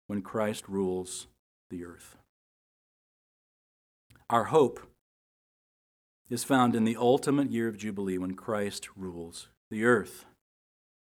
when 0.08 0.22
Christ 0.22 0.64
rules 0.66 1.28
the 1.68 1.84
earth. 1.84 2.16
Our 4.28 4.44
hope 4.44 4.89
is 6.30 6.44
found 6.44 6.76
in 6.76 6.84
the 6.84 6.96
ultimate 6.96 7.50
year 7.50 7.68
of 7.68 7.76
Jubilee 7.76 8.16
when 8.16 8.34
Christ 8.34 8.88
rules 8.96 9.48
the 9.70 9.84
earth. 9.84 10.24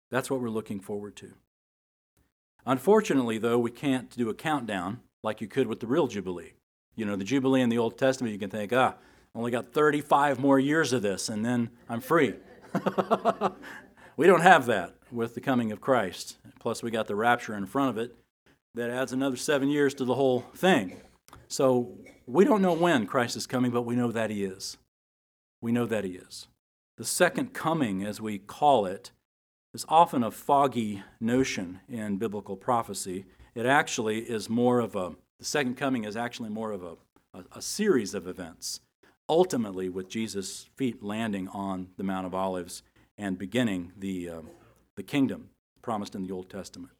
That's 0.09 0.29
what 0.29 0.41
we're 0.41 0.49
looking 0.49 0.79
forward 0.79 1.15
to. 1.17 1.33
Unfortunately, 2.65 3.37
though, 3.37 3.59
we 3.59 3.71
can't 3.71 4.09
do 4.15 4.29
a 4.29 4.33
countdown 4.33 4.99
like 5.23 5.39
you 5.39 5.47
could 5.47 5.67
with 5.67 5.79
the 5.79 5.87
real 5.87 6.07
Jubilee. 6.07 6.53
You 6.95 7.05
know, 7.05 7.15
the 7.15 7.23
Jubilee 7.23 7.61
in 7.61 7.69
the 7.69 7.77
Old 7.77 7.97
Testament, 7.97 8.33
you 8.33 8.39
can 8.39 8.49
think, 8.49 8.73
ah, 8.73 8.95
only 9.35 9.51
got 9.51 9.71
35 9.71 10.39
more 10.39 10.59
years 10.59 10.91
of 10.91 11.01
this, 11.01 11.29
and 11.29 11.45
then 11.45 11.69
I'm 11.87 12.01
free. 12.01 12.33
we 14.17 14.27
don't 14.27 14.41
have 14.41 14.65
that 14.65 14.95
with 15.11 15.35
the 15.35 15.41
coming 15.41 15.71
of 15.71 15.79
Christ. 15.79 16.37
Plus, 16.59 16.83
we 16.83 16.91
got 16.91 17.07
the 17.07 17.15
rapture 17.15 17.55
in 17.55 17.65
front 17.67 17.91
of 17.91 17.97
it 17.97 18.15
that 18.75 18.89
adds 18.89 19.13
another 19.13 19.37
seven 19.37 19.69
years 19.69 19.93
to 19.95 20.05
the 20.05 20.15
whole 20.15 20.41
thing. 20.55 21.01
So 21.47 21.97
we 22.25 22.45
don't 22.45 22.61
know 22.61 22.73
when 22.73 23.05
Christ 23.05 23.35
is 23.35 23.47
coming, 23.47 23.71
but 23.71 23.83
we 23.83 23.95
know 23.95 24.11
that 24.11 24.29
he 24.29 24.43
is. 24.43 24.77
We 25.61 25.71
know 25.71 25.85
that 25.85 26.03
he 26.03 26.11
is. 26.11 26.47
The 26.97 27.05
second 27.05 27.53
coming, 27.53 28.03
as 28.03 28.19
we 28.19 28.37
call 28.37 28.85
it, 28.85 29.11
is 29.73 29.85
often 29.87 30.23
a 30.23 30.31
foggy 30.31 31.03
notion 31.19 31.79
in 31.87 32.17
biblical 32.17 32.55
prophecy. 32.55 33.25
It 33.55 33.65
actually 33.65 34.19
is 34.19 34.49
more 34.49 34.79
of 34.79 34.95
a, 34.95 35.15
the 35.37 35.45
second 35.45 35.77
coming 35.77 36.03
is 36.03 36.17
actually 36.17 36.49
more 36.49 36.71
of 36.71 36.83
a, 36.83 36.95
a, 37.33 37.43
a 37.57 37.61
series 37.61 38.13
of 38.13 38.27
events, 38.27 38.81
ultimately 39.27 39.89
with 39.89 40.09
Jesus' 40.09 40.69
feet 40.75 41.03
landing 41.03 41.47
on 41.49 41.89
the 41.97 42.03
Mount 42.03 42.25
of 42.25 42.33
Olives 42.33 42.83
and 43.17 43.37
beginning 43.37 43.91
the, 43.97 44.29
uh, 44.29 44.41
the 44.95 45.03
kingdom 45.03 45.49
promised 45.81 46.15
in 46.15 46.23
the 46.23 46.31
Old 46.31 46.49
Testament. 46.49 46.93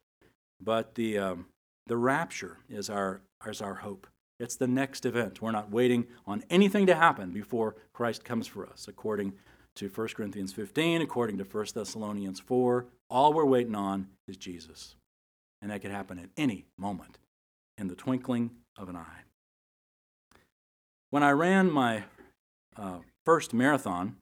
But 0.62 0.94
the, 0.94 1.18
um, 1.18 1.46
the 1.86 1.96
rapture 1.96 2.58
is 2.68 2.88
our, 2.88 3.22
is 3.46 3.60
our 3.60 3.76
hope. 3.76 4.06
It's 4.40 4.56
the 4.56 4.66
next 4.66 5.04
event. 5.04 5.42
We're 5.42 5.52
not 5.52 5.70
waiting 5.70 6.06
on 6.26 6.42
anything 6.48 6.86
to 6.86 6.94
happen 6.94 7.30
before 7.30 7.76
Christ 7.92 8.24
comes 8.24 8.46
for 8.46 8.66
us, 8.66 8.88
according 8.88 9.34
to 9.76 9.88
1 9.88 10.08
Corinthians 10.08 10.54
15, 10.54 11.02
according 11.02 11.36
to 11.38 11.44
1 11.44 11.66
Thessalonians 11.74 12.40
4. 12.40 12.86
All 13.10 13.34
we're 13.34 13.44
waiting 13.44 13.74
on 13.74 14.08
is 14.26 14.38
Jesus. 14.38 14.96
And 15.60 15.70
that 15.70 15.82
could 15.82 15.90
happen 15.90 16.18
at 16.18 16.30
any 16.38 16.64
moment, 16.78 17.18
in 17.76 17.88
the 17.88 17.94
twinkling 17.94 18.50
of 18.78 18.88
an 18.88 18.96
eye. 18.96 19.24
When 21.10 21.22
I 21.22 21.32
ran 21.32 21.70
my 21.70 22.04
uh, 22.78 23.00
first 23.26 23.52
marathon, 23.52 24.16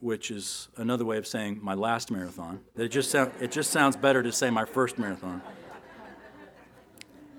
which 0.00 0.32
is 0.32 0.68
another 0.76 1.04
way 1.04 1.18
of 1.18 1.26
saying 1.26 1.60
my 1.62 1.74
last 1.74 2.10
marathon, 2.10 2.62
it 2.76 2.88
just, 2.88 3.12
sound, 3.12 3.30
it 3.40 3.52
just 3.52 3.70
sounds 3.70 3.96
better 3.96 4.24
to 4.24 4.32
say 4.32 4.50
my 4.50 4.64
first 4.64 4.98
marathon 4.98 5.40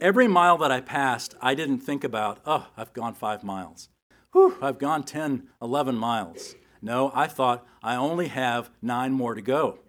every 0.02 0.28
mile 0.28 0.58
that 0.60 0.72
I 0.72 0.82
passed, 0.82 1.36
I 1.42 1.56
didn't 1.56 1.80
think 1.80 2.04
about, 2.04 2.40
oh, 2.46 2.68
I've 2.78 2.94
gone 2.94 3.14
five 3.14 3.44
miles. 3.44 3.90
Whew, 4.32 4.58
I've 4.62 4.80
gone 4.80 5.04
10, 5.04 5.48
11 5.62 5.96
miles. 5.96 6.56
No, 6.82 7.12
I 7.14 7.28
thought 7.28 7.66
I 7.84 7.96
only 7.96 8.28
have 8.28 8.70
nine 8.82 9.12
more 9.12 9.36
to 9.36 9.42
go. 9.42 9.80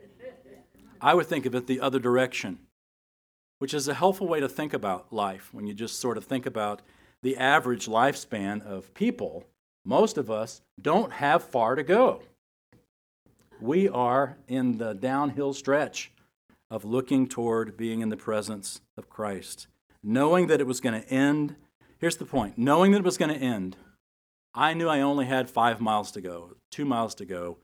I 1.00 1.14
would 1.14 1.26
think 1.26 1.46
of 1.46 1.54
it 1.54 1.66
the 1.66 1.80
other 1.80 1.98
direction, 1.98 2.58
which 3.58 3.72
is 3.72 3.88
a 3.88 3.94
helpful 3.94 4.28
way 4.28 4.40
to 4.40 4.48
think 4.48 4.74
about 4.74 5.12
life 5.12 5.52
when 5.52 5.66
you 5.66 5.74
just 5.74 5.98
sort 5.98 6.16
of 6.16 6.24
think 6.24 6.46
about 6.46 6.82
the 7.22 7.36
average 7.36 7.86
lifespan 7.86 8.62
of 8.62 8.92
people. 8.94 9.44
Most 9.84 10.18
of 10.18 10.30
us 10.30 10.62
don't 10.80 11.12
have 11.12 11.42
far 11.42 11.74
to 11.74 11.82
go. 11.82 12.22
We 13.60 13.88
are 13.88 14.38
in 14.48 14.78
the 14.78 14.94
downhill 14.94 15.52
stretch 15.52 16.12
of 16.70 16.84
looking 16.84 17.26
toward 17.26 17.76
being 17.76 18.00
in 18.00 18.08
the 18.08 18.16
presence 18.16 18.80
of 18.96 19.08
Christ 19.10 19.66
knowing 20.02 20.46
that 20.48 20.60
it 20.60 20.66
was 20.66 20.80
going 20.80 21.00
to 21.00 21.08
end. 21.08 21.56
Here's 21.98 22.16
the 22.16 22.24
point 22.24 22.56
knowing 22.58 22.92
that 22.92 22.98
it 22.98 23.04
was 23.04 23.18
going 23.18 23.32
to 23.32 23.44
end, 23.44 23.76
I 24.54 24.74
knew 24.74 24.88
I 24.88 25.00
only 25.00 25.26
had 25.26 25.50
five 25.50 25.80
miles 25.80 26.10
to 26.12 26.20
go, 26.20 26.56
two 26.70 26.84
miles 26.84 27.14
to 27.16 27.24
go, 27.24 27.58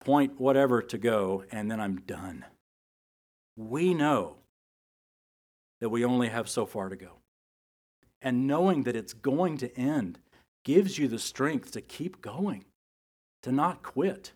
point 0.00 0.40
whatever 0.40 0.80
to 0.82 0.98
go, 0.98 1.44
and 1.50 1.70
then 1.70 1.80
I'm 1.80 2.00
done. 2.00 2.44
We 3.56 3.92
know 3.92 4.36
that 5.80 5.90
we 5.90 6.04
only 6.04 6.28
have 6.28 6.48
so 6.48 6.66
far 6.66 6.88
to 6.88 6.96
go. 6.96 7.18
And 8.22 8.46
knowing 8.46 8.84
that 8.84 8.96
it's 8.96 9.12
going 9.12 9.56
to 9.58 9.74
end 9.78 10.18
gives 10.64 10.98
you 10.98 11.08
the 11.08 11.18
strength 11.18 11.72
to 11.72 11.80
keep 11.80 12.20
going, 12.20 12.64
to 13.42 13.52
not 13.52 13.82
quit. 13.82 14.32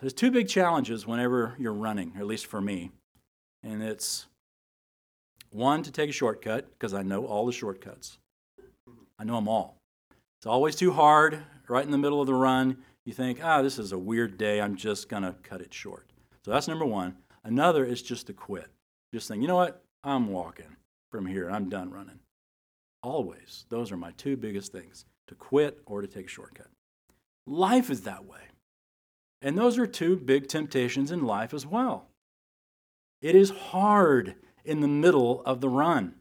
There's 0.00 0.12
two 0.12 0.30
big 0.30 0.48
challenges 0.48 1.06
whenever 1.06 1.54
you're 1.58 1.72
running, 1.72 2.12
at 2.18 2.26
least 2.26 2.46
for 2.46 2.60
me, 2.60 2.90
and 3.62 3.82
it's 3.82 4.26
one, 5.50 5.82
to 5.82 5.90
take 5.90 6.10
a 6.10 6.12
shortcut, 6.12 6.70
because 6.70 6.94
I 6.94 7.02
know 7.02 7.26
all 7.26 7.46
the 7.46 7.52
shortcuts. 7.52 8.18
I 9.18 9.24
know 9.24 9.36
them 9.36 9.48
all. 9.48 9.78
It's 10.38 10.46
always 10.46 10.76
too 10.76 10.92
hard, 10.92 11.42
right 11.68 11.84
in 11.84 11.90
the 11.90 11.98
middle 11.98 12.20
of 12.20 12.26
the 12.26 12.34
run. 12.34 12.78
You 13.04 13.12
think, 13.12 13.40
ah, 13.42 13.62
this 13.62 13.78
is 13.78 13.92
a 13.92 13.98
weird 13.98 14.36
day. 14.36 14.60
I'm 14.60 14.76
just 14.76 15.08
going 15.08 15.22
to 15.22 15.34
cut 15.42 15.60
it 15.60 15.72
short. 15.72 16.10
So 16.44 16.50
that's 16.50 16.68
number 16.68 16.84
one. 16.84 17.16
Another 17.44 17.84
is 17.84 18.02
just 18.02 18.26
to 18.26 18.32
quit. 18.32 18.68
Just 19.14 19.28
think, 19.28 19.40
you 19.42 19.48
know 19.48 19.56
what? 19.56 19.82
I'm 20.04 20.28
walking 20.28 20.76
from 21.10 21.26
here. 21.26 21.48
I'm 21.48 21.68
done 21.68 21.90
running. 21.90 22.20
Always. 23.02 23.64
Those 23.68 23.92
are 23.92 23.96
my 23.96 24.10
two 24.12 24.36
biggest 24.36 24.72
things 24.72 25.04
to 25.28 25.34
quit 25.34 25.80
or 25.86 26.02
to 26.02 26.06
take 26.06 26.26
a 26.26 26.28
shortcut. 26.28 26.68
Life 27.46 27.90
is 27.90 28.02
that 28.02 28.24
way. 28.24 28.40
And 29.42 29.56
those 29.56 29.78
are 29.78 29.86
two 29.86 30.16
big 30.16 30.48
temptations 30.48 31.12
in 31.12 31.24
life 31.24 31.54
as 31.54 31.66
well. 31.66 32.08
It 33.22 33.34
is 33.34 33.50
hard 33.50 34.34
in 34.66 34.80
the 34.80 34.88
middle 34.88 35.42
of 35.44 35.60
the 35.60 35.68
run. 35.68 36.14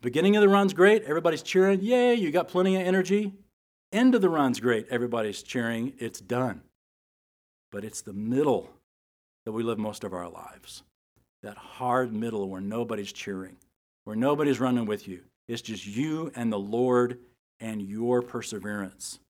Beginning 0.00 0.36
of 0.36 0.42
the 0.42 0.48
run's 0.48 0.74
great, 0.74 1.02
everybody's 1.04 1.42
cheering, 1.42 1.80
yay, 1.80 2.14
you 2.14 2.30
got 2.30 2.48
plenty 2.48 2.76
of 2.76 2.86
energy. 2.86 3.32
End 3.92 4.14
of 4.14 4.20
the 4.20 4.28
run's 4.28 4.60
great, 4.60 4.86
everybody's 4.90 5.42
cheering, 5.42 5.94
it's 5.98 6.20
done. 6.20 6.62
But 7.70 7.84
it's 7.84 8.02
the 8.02 8.12
middle 8.12 8.70
that 9.44 9.52
we 9.52 9.62
live 9.62 9.78
most 9.78 10.04
of 10.04 10.12
our 10.12 10.28
lives. 10.28 10.82
That 11.42 11.56
hard 11.56 12.12
middle 12.12 12.48
where 12.48 12.60
nobody's 12.60 13.12
cheering, 13.12 13.56
where 14.04 14.16
nobody's 14.16 14.60
running 14.60 14.86
with 14.86 15.06
you. 15.06 15.22
It's 15.48 15.62
just 15.62 15.86
you 15.86 16.32
and 16.34 16.52
the 16.52 16.58
Lord 16.58 17.18
and 17.60 17.82
your 17.82 18.22
perseverance. 18.22 19.20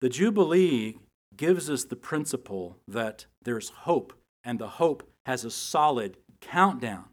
The 0.00 0.08
Jubilee 0.08 0.98
gives 1.36 1.70
us 1.70 1.84
the 1.84 1.96
principle 1.96 2.76
that 2.86 3.26
there's 3.42 3.70
hope, 3.70 4.12
and 4.44 4.58
the 4.58 4.68
hope 4.68 5.08
has 5.26 5.44
a 5.44 5.50
solid 5.50 6.18
countdown. 6.44 7.06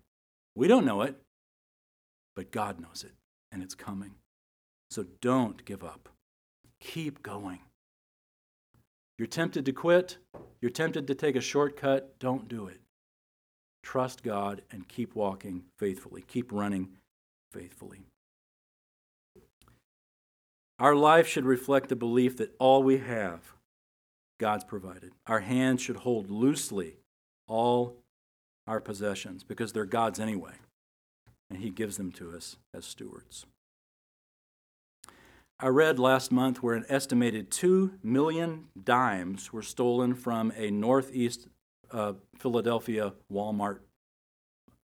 We 0.56 0.68
don't 0.68 0.86
know 0.86 1.02
it, 1.02 1.16
but 2.36 2.52
God 2.52 2.80
knows 2.80 3.04
it, 3.04 3.14
and 3.52 3.64
it's 3.64 3.76
coming. 3.76 4.16
So 4.90 5.06
don't 5.22 5.64
give 5.66 5.84
up. 5.84 6.10
Keep 6.80 7.24
going. 7.24 7.60
You're 9.18 9.28
tempted 9.28 9.66
to 9.66 9.72
quit, 9.72 10.18
you're 10.62 10.72
tempted 10.72 11.08
to 11.08 11.16
take 11.16 11.36
a 11.36 11.42
shortcut, 11.42 12.18
don't 12.20 12.48
do 12.48 12.68
it. 12.68 12.80
Trust 13.84 14.24
God 14.24 14.64
and 14.72 14.88
keep 14.88 15.16
walking 15.16 15.64
faithfully, 15.78 16.24
keep 16.28 16.52
running 16.52 16.90
faithfully. 17.52 18.00
Our 20.80 20.96
life 20.96 21.28
should 21.28 21.46
reflect 21.46 21.90
the 21.90 21.96
belief 21.96 22.38
that 22.38 22.56
all 22.58 22.82
we 22.82 22.98
have, 22.98 23.54
God's 24.40 24.64
provided. 24.64 25.12
Our 25.28 25.42
hands 25.42 25.82
should 25.82 25.98
hold 25.98 26.32
loosely 26.32 26.98
all 27.48 28.01
our 28.68 28.80
possessions 28.80 29.44
because 29.44 29.74
they're 29.74 29.86
God's 29.86 30.20
anyway, 30.20 30.54
and 31.50 31.60
He 31.60 31.70
gives 31.70 31.98
them 31.98 32.12
to 32.14 32.36
us 32.36 32.58
as 32.74 32.86
stewards. 32.86 33.46
I 35.60 35.68
read 35.68 36.00
last 36.00 36.32
month 36.32 36.64
where 36.64 36.74
an 36.74 36.86
estimated 36.90 37.52
2 37.52 38.00
million 38.02 38.70
dimes 38.84 39.54
were 39.54 39.62
stolen 39.62 40.16
from 40.16 40.52
a 40.56 40.72
northeast 40.72 41.48
uh, 41.92 42.14
Philadelphia 42.40 43.14
Walmart 43.32 43.80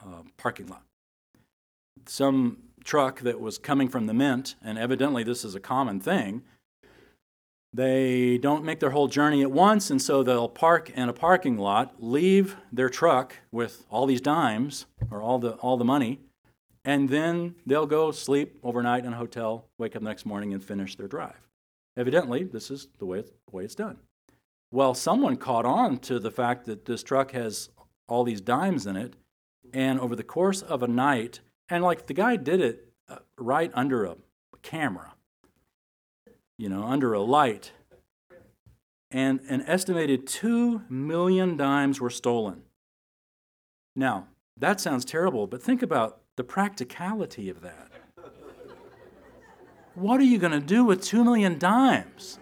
uh, 0.03 0.23
parking 0.39 0.69
lot. 0.69 0.85
Some 2.07 2.59
truck 2.83 3.21
that 3.21 3.41
was 3.41 3.59
coming 3.59 3.89
from 3.89 4.07
the 4.07 4.15
mint, 4.15 4.55
and 4.63 4.79
evidently 4.79 5.23
this 5.23 5.45
is 5.45 5.55
a 5.55 5.61
common 5.61 6.01
thing, 6.01 6.43
they 7.75 8.39
don't 8.39 8.65
make 8.65 8.79
their 8.79 8.91
whole 8.91 9.09
journey 9.09 9.43
at 9.43 9.51
once, 9.51 9.91
and 9.91 10.01
so 10.01 10.23
they'll 10.23 10.49
park 10.49 10.91
in 10.91 11.09
a 11.09 11.13
parking 11.13 11.59
lot, 11.59 11.97
leave 11.99 12.57
their 12.73 12.89
truck 12.89 13.35
with 13.51 13.85
all 13.91 14.07
these 14.07 14.21
dimes 14.21 14.87
or 15.11 15.21
all 15.21 15.41
the, 15.41 15.55
all 15.55 15.77
the 15.77 15.85
money, 15.85 16.21
and 16.85 17.09
then 17.09 17.57
they'll 17.67 17.87
go 17.87 18.13
sleep 18.13 18.61
overnight 18.63 19.05
in 19.05 19.13
a 19.13 19.17
hotel, 19.17 19.67
wake 19.77 19.97
up 19.97 20.03
next 20.03 20.25
morning, 20.25 20.55
and 20.55 20.63
finish 20.63 20.95
their 20.95 21.09
drive. 21.09 21.49
Evidently, 21.97 22.45
this 22.45 22.71
is 22.71 22.87
the 22.99 23.07
way, 23.07 23.23
the 23.23 23.33
way 23.51 23.65
it's 23.65 23.75
done. 23.75 23.99
Well, 24.71 24.95
someone 24.95 25.37
caught 25.37 25.67
on 25.67 25.99
to 25.99 26.21
the 26.21 26.31
fact 26.31 26.67
that 26.67 26.85
this 26.85 27.03
truck 27.03 27.33
has 27.33 27.71
all 28.09 28.23
these 28.23 28.41
dimes 28.41 28.87
in 28.87 28.97
it, 28.97 29.15
and 29.73 29.99
over 29.99 30.15
the 30.15 30.23
course 30.23 30.63
of 30.63 30.85
a 30.85 30.89
night, 30.89 31.41
and 31.69 31.83
like 31.83 32.07
the 32.07 32.15
guy 32.15 32.37
did 32.37 32.61
it 32.61 32.93
uh, 33.09 33.17
right 33.37 33.73
under 33.75 34.05
a 34.05 34.17
camera, 34.63 35.14
you 36.59 36.69
know, 36.69 36.85
under 36.85 37.13
a 37.13 37.21
light, 37.21 37.73
and 39.11 39.41
an 39.49 39.63
estimated 39.63 40.27
2 40.27 40.83
million 40.89 41.57
dimes 41.57 42.01
were 42.01 42.11
stolen. 42.11 42.63
Now, 43.97 44.29
that 44.57 44.81
sounds 44.81 45.05
terrible, 45.05 45.47
but 45.47 45.63
think 45.63 45.83
about 45.83 46.21
the 46.37 46.45
practicality 46.45 47.49
of 47.49 47.61
that. 47.63 47.91
What 49.95 50.21
are 50.21 50.25
you 50.25 50.39
going 50.39 50.53
to 50.53 50.61
do 50.61 50.85
with 50.85 51.03
two 51.03 51.23
million 51.23 51.59
dimes? 51.59 52.41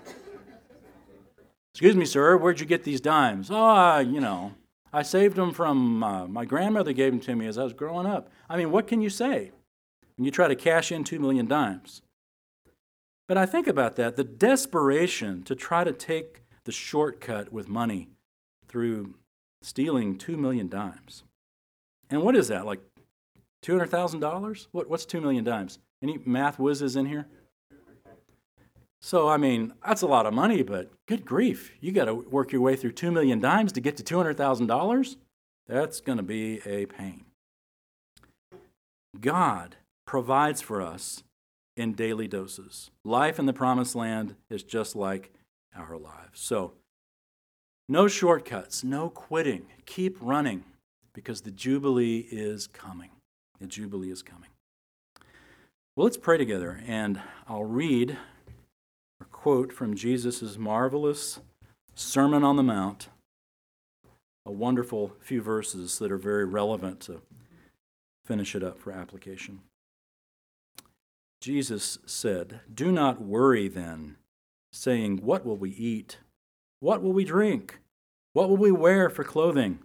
Excuse 1.75 1.97
me, 1.97 2.07
sir, 2.07 2.37
where'd 2.37 2.61
you 2.61 2.67
get 2.67 2.85
these 2.85 3.01
dimes? 3.01 3.49
Oh, 3.51 3.99
you 3.99 4.21
know, 4.21 4.55
I 4.93 5.03
saved 5.03 5.37
them 5.37 5.53
from 5.53 6.03
uh, 6.03 6.27
my 6.27 6.45
grandmother 6.45 6.93
gave 6.93 7.13
them 7.13 7.21
to 7.21 7.35
me 7.35 7.47
as 7.47 7.59
I 7.59 7.65
was 7.65 7.73
growing 7.75 8.07
up. 8.07 8.31
I 8.49 8.57
mean, 8.57 8.71
what 8.71 8.87
can 8.87 9.03
you 9.03 9.11
say 9.11 9.51
when 10.17 10.25
you 10.25 10.31
try 10.31 10.49
to 10.49 10.57
cash 10.57 10.91
in 10.91 11.05
two 11.05 11.19
million 11.19 11.47
dimes? 11.47 12.03
But 13.33 13.39
I 13.39 13.47
think 13.47 13.67
about 13.67 13.97
that 13.97 14.17
the 14.17 14.25
desperation 14.25 15.43
to 15.45 15.55
try 15.55 15.85
to 15.85 15.93
take 15.95 16.43
the 16.65 16.71
shortcut 16.71 17.51
with 17.51 17.67
money 17.67 18.11
through 18.69 19.15
stealing 19.63 20.19
two 20.19 20.37
million 20.37 20.69
dimes. 20.69 21.23
And 22.11 22.21
what 22.21 22.37
is 22.37 22.49
that? 22.49 22.67
Like 22.67 22.81
$200,000? 23.65 24.67
What, 24.73 24.91
what's 24.91 25.07
2 25.07 25.23
million 25.23 25.45
dimes? 25.45 25.79
Any 26.03 26.19
math 26.27 26.59
whizzes 26.59 26.95
in 26.95 27.07
here? 27.07 27.27
So, 29.01 29.31
I 29.31 29.39
mean, 29.39 29.73
that's 29.83 30.03
a 30.03 30.07
lot 30.07 30.27
of 30.27 30.35
money, 30.35 30.63
but 30.63 30.91
good 31.09 31.25
grief, 31.25 31.73
you 31.81 31.91
got 31.91 32.05
to 32.05 32.15
work 32.15 32.53
your 32.53 32.61
way 32.61 32.77
through 32.77 32.93
2 32.93 33.11
million 33.11 33.41
dimes 33.41 33.73
to 33.73 33.81
get 33.81 33.97
to 33.97 34.03
$200,000? 34.03 35.17
That's 35.67 36.03
going 36.03 36.19
to 36.19 36.23
be 36.23 36.61
a 36.67 36.85
pain. 36.85 37.25
God 39.19 39.77
provides 40.05 40.61
for 40.61 40.83
us 40.83 41.23
in 41.77 41.93
daily 41.93 42.29
doses. 42.29 42.91
Life 43.05 43.39
in 43.39 43.47
the 43.47 43.53
promised 43.53 43.95
land 43.95 44.37
is 44.51 44.63
just 44.63 44.95
like 44.95 45.33
our 45.77 45.97
lives. 45.97 46.41
So, 46.41 46.73
no 47.89 48.09
shortcuts, 48.09 48.85
no 48.85 49.09
quitting. 49.09 49.67
Keep 49.87 50.19
running 50.21 50.65
because 51.13 51.43
the 51.43 51.51
Jubilee 51.51 52.27
is 52.31 52.67
coming. 52.67 53.11
The 53.61 53.67
Jubilee 53.67 54.11
is 54.11 54.23
coming. 54.23 54.51
Well, 55.95 56.05
let's 56.05 56.17
pray 56.17 56.39
together, 56.39 56.83
and 56.87 57.21
I'll 57.47 57.65
read 57.65 58.17
a 59.21 59.25
quote 59.25 59.73
from 59.73 59.95
Jesus' 59.95 60.57
marvelous 60.57 61.41
Sermon 61.95 62.43
on 62.43 62.57
the 62.57 62.63
Mount, 62.63 63.09
a 64.47 64.51
wonderful 64.51 65.13
few 65.21 65.43
verses 65.43 65.99
that 65.99 66.11
are 66.11 66.17
very 66.17 66.47
relevant 66.47 67.01
to 67.01 67.21
finish 68.25 68.55
it 68.55 68.63
up 68.63 68.79
for 68.79 68.91
application. 68.91 69.61
Jesus 71.43 71.99
said, 72.07 72.61
Do 72.73 72.93
not 72.93 73.21
worry 73.21 73.67
then, 73.67 74.17
saying, 74.73 75.19
What 75.25 75.45
will 75.45 75.57
we 75.57 75.71
eat? 75.71 76.19
What 76.79 77.03
will 77.03 77.13
we 77.13 77.25
drink? 77.25 77.81
What 78.33 78.49
will 78.49 78.57
we 78.57 78.71
wear 78.71 79.11
for 79.11 79.25
clothing? 79.25 79.81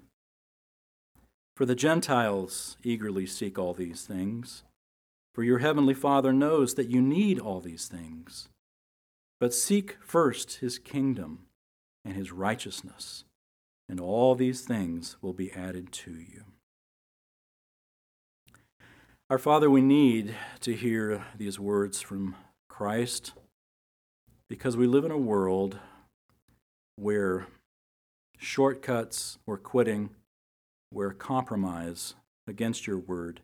For 1.55 1.65
the 1.65 1.73
Gentiles 1.73 2.77
eagerly 2.83 3.25
seek 3.25 3.57
all 3.57 3.73
these 3.73 4.05
things, 4.05 4.65
for 5.33 5.43
your 5.43 5.57
heavenly 5.57 5.95
Father 5.95 6.31
knows 6.31 6.75
that 6.75 6.91
you 6.91 7.01
need 7.01 7.39
all 7.39 7.59
these 7.59 7.87
things. 7.87 8.49
But 9.39 9.51
seek 9.51 9.97
first 9.99 10.57
his 10.57 10.77
kingdom 10.77 11.47
and 12.05 12.13
his 12.13 12.31
righteousness, 12.31 13.23
and 13.89 13.99
all 13.99 14.35
these 14.35 14.61
things 14.61 15.17
will 15.23 15.33
be 15.33 15.51
added 15.51 15.91
to 15.93 16.11
you. 16.11 16.43
Our 19.29 19.37
Father, 19.37 19.69
we 19.69 19.81
need 19.81 20.35
to 20.61 20.73
hear 20.73 21.25
these 21.37 21.59
words 21.59 21.99
from 21.99 22.37
Christ 22.69 23.33
because 24.47 24.77
we 24.77 24.87
live 24.87 25.03
in 25.03 25.11
a 25.11 25.17
world 25.17 25.79
where 26.95 27.47
shortcuts 28.37 29.37
or 29.45 29.57
quitting 29.57 30.11
where 30.91 31.11
compromise 31.11 32.15
against 32.47 32.87
your 32.87 32.99
word 32.99 33.41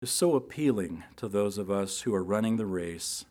is 0.00 0.12
so 0.12 0.36
appealing 0.36 1.02
to 1.16 1.26
those 1.26 1.58
of 1.58 1.68
us 1.68 2.02
who 2.02 2.14
are 2.14 2.22
running 2.22 2.56
the 2.56 2.64
race 2.64 3.24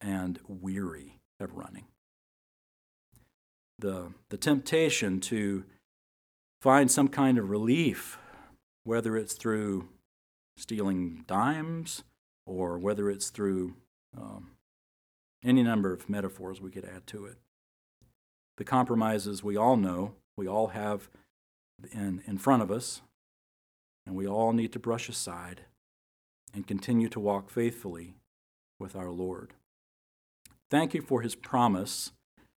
and 0.00 0.38
weary 0.46 1.18
of 1.40 1.56
running. 1.56 1.86
The, 3.80 4.12
the 4.30 4.36
temptation 4.36 5.18
to 5.22 5.64
find 6.62 6.88
some 6.88 7.08
kind 7.08 7.38
of 7.38 7.50
relief, 7.50 8.18
whether 8.84 9.16
it's 9.16 9.34
through 9.34 9.88
stealing 10.56 11.24
dimes 11.26 12.04
or 12.46 12.78
whether 12.78 13.10
it's 13.10 13.30
through 13.30 13.74
um, 14.16 14.50
any 15.44 15.62
number 15.62 15.92
of 15.92 16.08
metaphors 16.08 16.60
we 16.60 16.70
could 16.70 16.84
add 16.84 17.06
to 17.08 17.26
it. 17.26 17.36
The 18.56 18.64
compromises 18.64 19.42
we 19.42 19.56
all 19.56 19.76
know, 19.76 20.14
we 20.36 20.46
all 20.46 20.68
have 20.68 21.08
in, 21.92 22.22
in 22.26 22.38
front 22.38 22.62
of 22.62 22.70
us, 22.70 23.02
and 24.06 24.14
we 24.14 24.26
all 24.26 24.52
need 24.52 24.72
to 24.72 24.78
brush 24.78 25.08
aside 25.08 25.62
and 26.54 26.66
continue 26.66 27.08
to 27.08 27.20
walk 27.20 27.50
faithfully 27.50 28.14
with 28.78 28.94
our 28.94 29.10
Lord. 29.10 29.54
Thank 30.70 30.94
you 30.94 31.02
for 31.02 31.22
his 31.22 31.34
promise, 31.34 32.12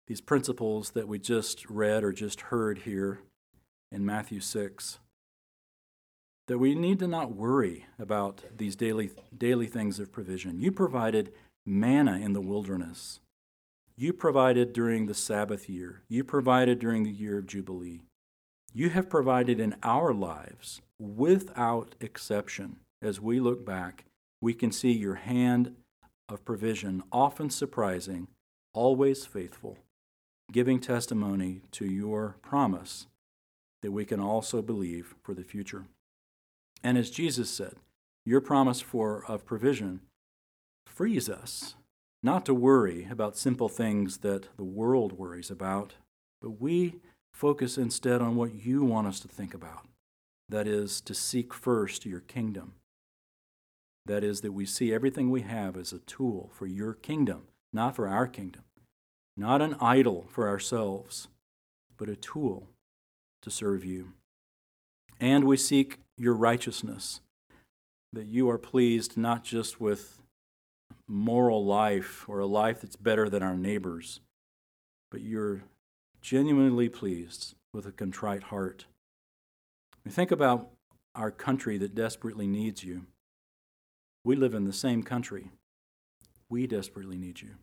these 0.06 0.20
principles 0.20 0.90
that 0.90 1.08
we 1.08 1.18
just 1.18 1.68
read 1.70 2.04
or 2.04 2.12
just 2.12 2.42
heard 2.42 2.78
here 2.78 3.20
in 3.90 4.04
Matthew 4.04 4.40
6. 4.40 4.98
That 6.46 6.58
we 6.58 6.74
need 6.74 6.98
to 6.98 7.08
not 7.08 7.34
worry 7.34 7.86
about 7.98 8.44
these 8.56 8.76
daily, 8.76 9.10
daily 9.36 9.66
things 9.66 9.98
of 9.98 10.12
provision. 10.12 10.60
You 10.60 10.72
provided 10.72 11.32
manna 11.64 12.18
in 12.18 12.34
the 12.34 12.40
wilderness. 12.40 13.20
You 13.96 14.12
provided 14.12 14.72
during 14.72 15.06
the 15.06 15.14
Sabbath 15.14 15.68
year. 15.68 16.02
You 16.08 16.24
provided 16.24 16.78
during 16.78 17.04
the 17.04 17.10
year 17.10 17.38
of 17.38 17.46
Jubilee 17.46 18.02
you 18.76 18.90
have 18.90 19.08
provided 19.08 19.60
in 19.60 19.76
our 19.84 20.12
lives 20.12 20.82
without 20.98 21.94
exception. 22.00 22.80
As 23.00 23.20
we 23.20 23.38
look 23.38 23.64
back, 23.64 24.04
we 24.40 24.52
can 24.52 24.72
see 24.72 24.90
your 24.90 25.14
hand 25.14 25.76
of 26.28 26.44
provision, 26.44 27.04
often 27.12 27.50
surprising, 27.50 28.26
always 28.72 29.24
faithful, 29.24 29.78
giving 30.50 30.80
testimony 30.80 31.60
to 31.70 31.86
your 31.86 32.36
promise 32.42 33.06
that 33.82 33.92
we 33.92 34.04
can 34.04 34.18
also 34.18 34.60
believe 34.60 35.14
for 35.22 35.34
the 35.34 35.44
future. 35.44 35.84
And 36.84 36.98
as 36.98 37.10
Jesus 37.10 37.48
said, 37.48 37.76
your 38.26 38.42
promise 38.42 38.80
for 38.80 39.24
of 39.26 39.46
provision 39.46 40.02
frees 40.86 41.30
us 41.30 41.74
not 42.22 42.46
to 42.46 42.54
worry 42.54 43.08
about 43.10 43.36
simple 43.36 43.68
things 43.68 44.18
that 44.18 44.56
the 44.56 44.64
world 44.64 45.12
worries 45.12 45.50
about, 45.50 45.94
but 46.40 46.60
we 46.60 46.96
focus 47.32 47.76
instead 47.76 48.22
on 48.22 48.36
what 48.36 48.54
you 48.54 48.84
want 48.84 49.06
us 49.06 49.18
to 49.20 49.28
think 49.28 49.54
about. 49.54 49.86
That 50.48 50.66
is, 50.66 51.00
to 51.02 51.14
seek 51.14 51.52
first 51.52 52.06
your 52.06 52.20
kingdom. 52.20 52.74
That 54.06 54.22
is, 54.22 54.42
that 54.42 54.52
we 54.52 54.66
see 54.66 54.92
everything 54.92 55.30
we 55.30 55.42
have 55.42 55.76
as 55.76 55.92
a 55.92 55.98
tool 56.00 56.50
for 56.54 56.66
your 56.66 56.92
kingdom, 56.92 57.44
not 57.72 57.96
for 57.96 58.06
our 58.06 58.26
kingdom, 58.26 58.64
not 59.36 59.62
an 59.62 59.76
idol 59.80 60.26
for 60.30 60.48
ourselves, 60.48 61.28
but 61.96 62.10
a 62.10 62.16
tool 62.16 62.68
to 63.42 63.50
serve 63.50 63.84
you. 63.84 64.12
And 65.18 65.44
we 65.44 65.56
seek 65.56 65.98
your 66.16 66.34
righteousness, 66.34 67.20
that 68.12 68.26
you 68.26 68.48
are 68.48 68.58
pleased 68.58 69.16
not 69.16 69.44
just 69.44 69.80
with 69.80 70.20
moral 71.08 71.64
life 71.64 72.28
or 72.28 72.38
a 72.38 72.46
life 72.46 72.80
that's 72.80 72.96
better 72.96 73.28
than 73.28 73.42
our 73.42 73.56
neighbors, 73.56 74.20
but 75.10 75.20
you're 75.20 75.64
genuinely 76.22 76.88
pleased 76.88 77.54
with 77.72 77.86
a 77.86 77.92
contrite 77.92 78.44
heart. 78.44 78.86
We 80.04 80.10
think 80.10 80.30
about 80.30 80.70
our 81.14 81.30
country 81.30 81.76
that 81.78 81.94
desperately 81.94 82.46
needs 82.46 82.84
you. 82.84 83.06
We 84.24 84.36
live 84.36 84.54
in 84.54 84.64
the 84.64 84.72
same 84.72 85.02
country. 85.02 85.50
We 86.48 86.66
desperately 86.66 87.18
need 87.18 87.42
you. 87.42 87.56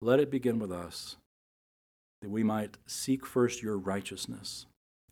Let 0.00 0.20
it 0.20 0.30
begin 0.30 0.58
with 0.58 0.70
us, 0.72 1.16
that 2.22 2.30
we 2.30 2.42
might 2.42 2.78
seek 2.86 3.26
first 3.26 3.62
your 3.62 3.76
righteousness, 3.76 4.66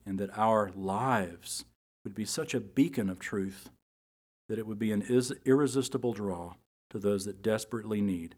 and 0.07 0.19
that 0.19 0.37
our 0.39 0.71
lives 0.75 1.65
would 2.07 2.15
be 2.15 2.25
such 2.25 2.55
a 2.55 2.61
beacon 2.61 3.11
of 3.11 3.19
truth 3.19 3.69
that 4.49 4.61
it 4.61 4.67
would 4.69 4.79
be 4.79 4.93
an 4.93 5.03
irresistible 5.45 6.13
draw 6.13 6.55
to 6.89 7.01
those 7.01 7.25
that 7.25 7.43
desperately 7.43 8.01
need 8.01 8.37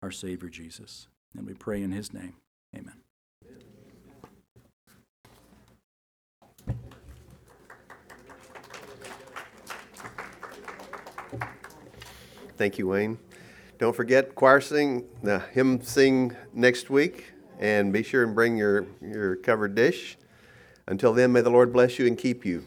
our 0.00 0.12
Savior 0.12 0.48
Jesus. 0.48 1.08
And 1.36 1.44
we 1.44 1.54
pray 1.54 1.82
in 1.82 1.90
His 1.90 2.12
name. 2.12 2.34
Amen. 2.72 2.94
Thank 12.56 12.78
you, 12.78 12.86
Wayne. 12.86 13.18
Don't 13.78 13.96
forget 13.96 14.36
choir 14.36 14.60
sing 14.60 15.04
the 15.24 15.40
hymn 15.40 15.82
sing 15.82 16.36
next 16.54 16.90
week, 16.90 17.32
and 17.58 17.92
be 17.92 18.04
sure 18.04 18.22
and 18.22 18.36
bring 18.36 18.56
your, 18.56 18.86
your 19.02 19.34
covered 19.34 19.74
dish. 19.74 20.16
Until 20.86 21.12
then, 21.12 21.32
may 21.32 21.40
the 21.40 21.50
Lord 21.50 21.72
bless 21.72 21.98
you 21.98 22.06
and 22.06 22.16
keep 22.16 22.46
you. 22.46 22.66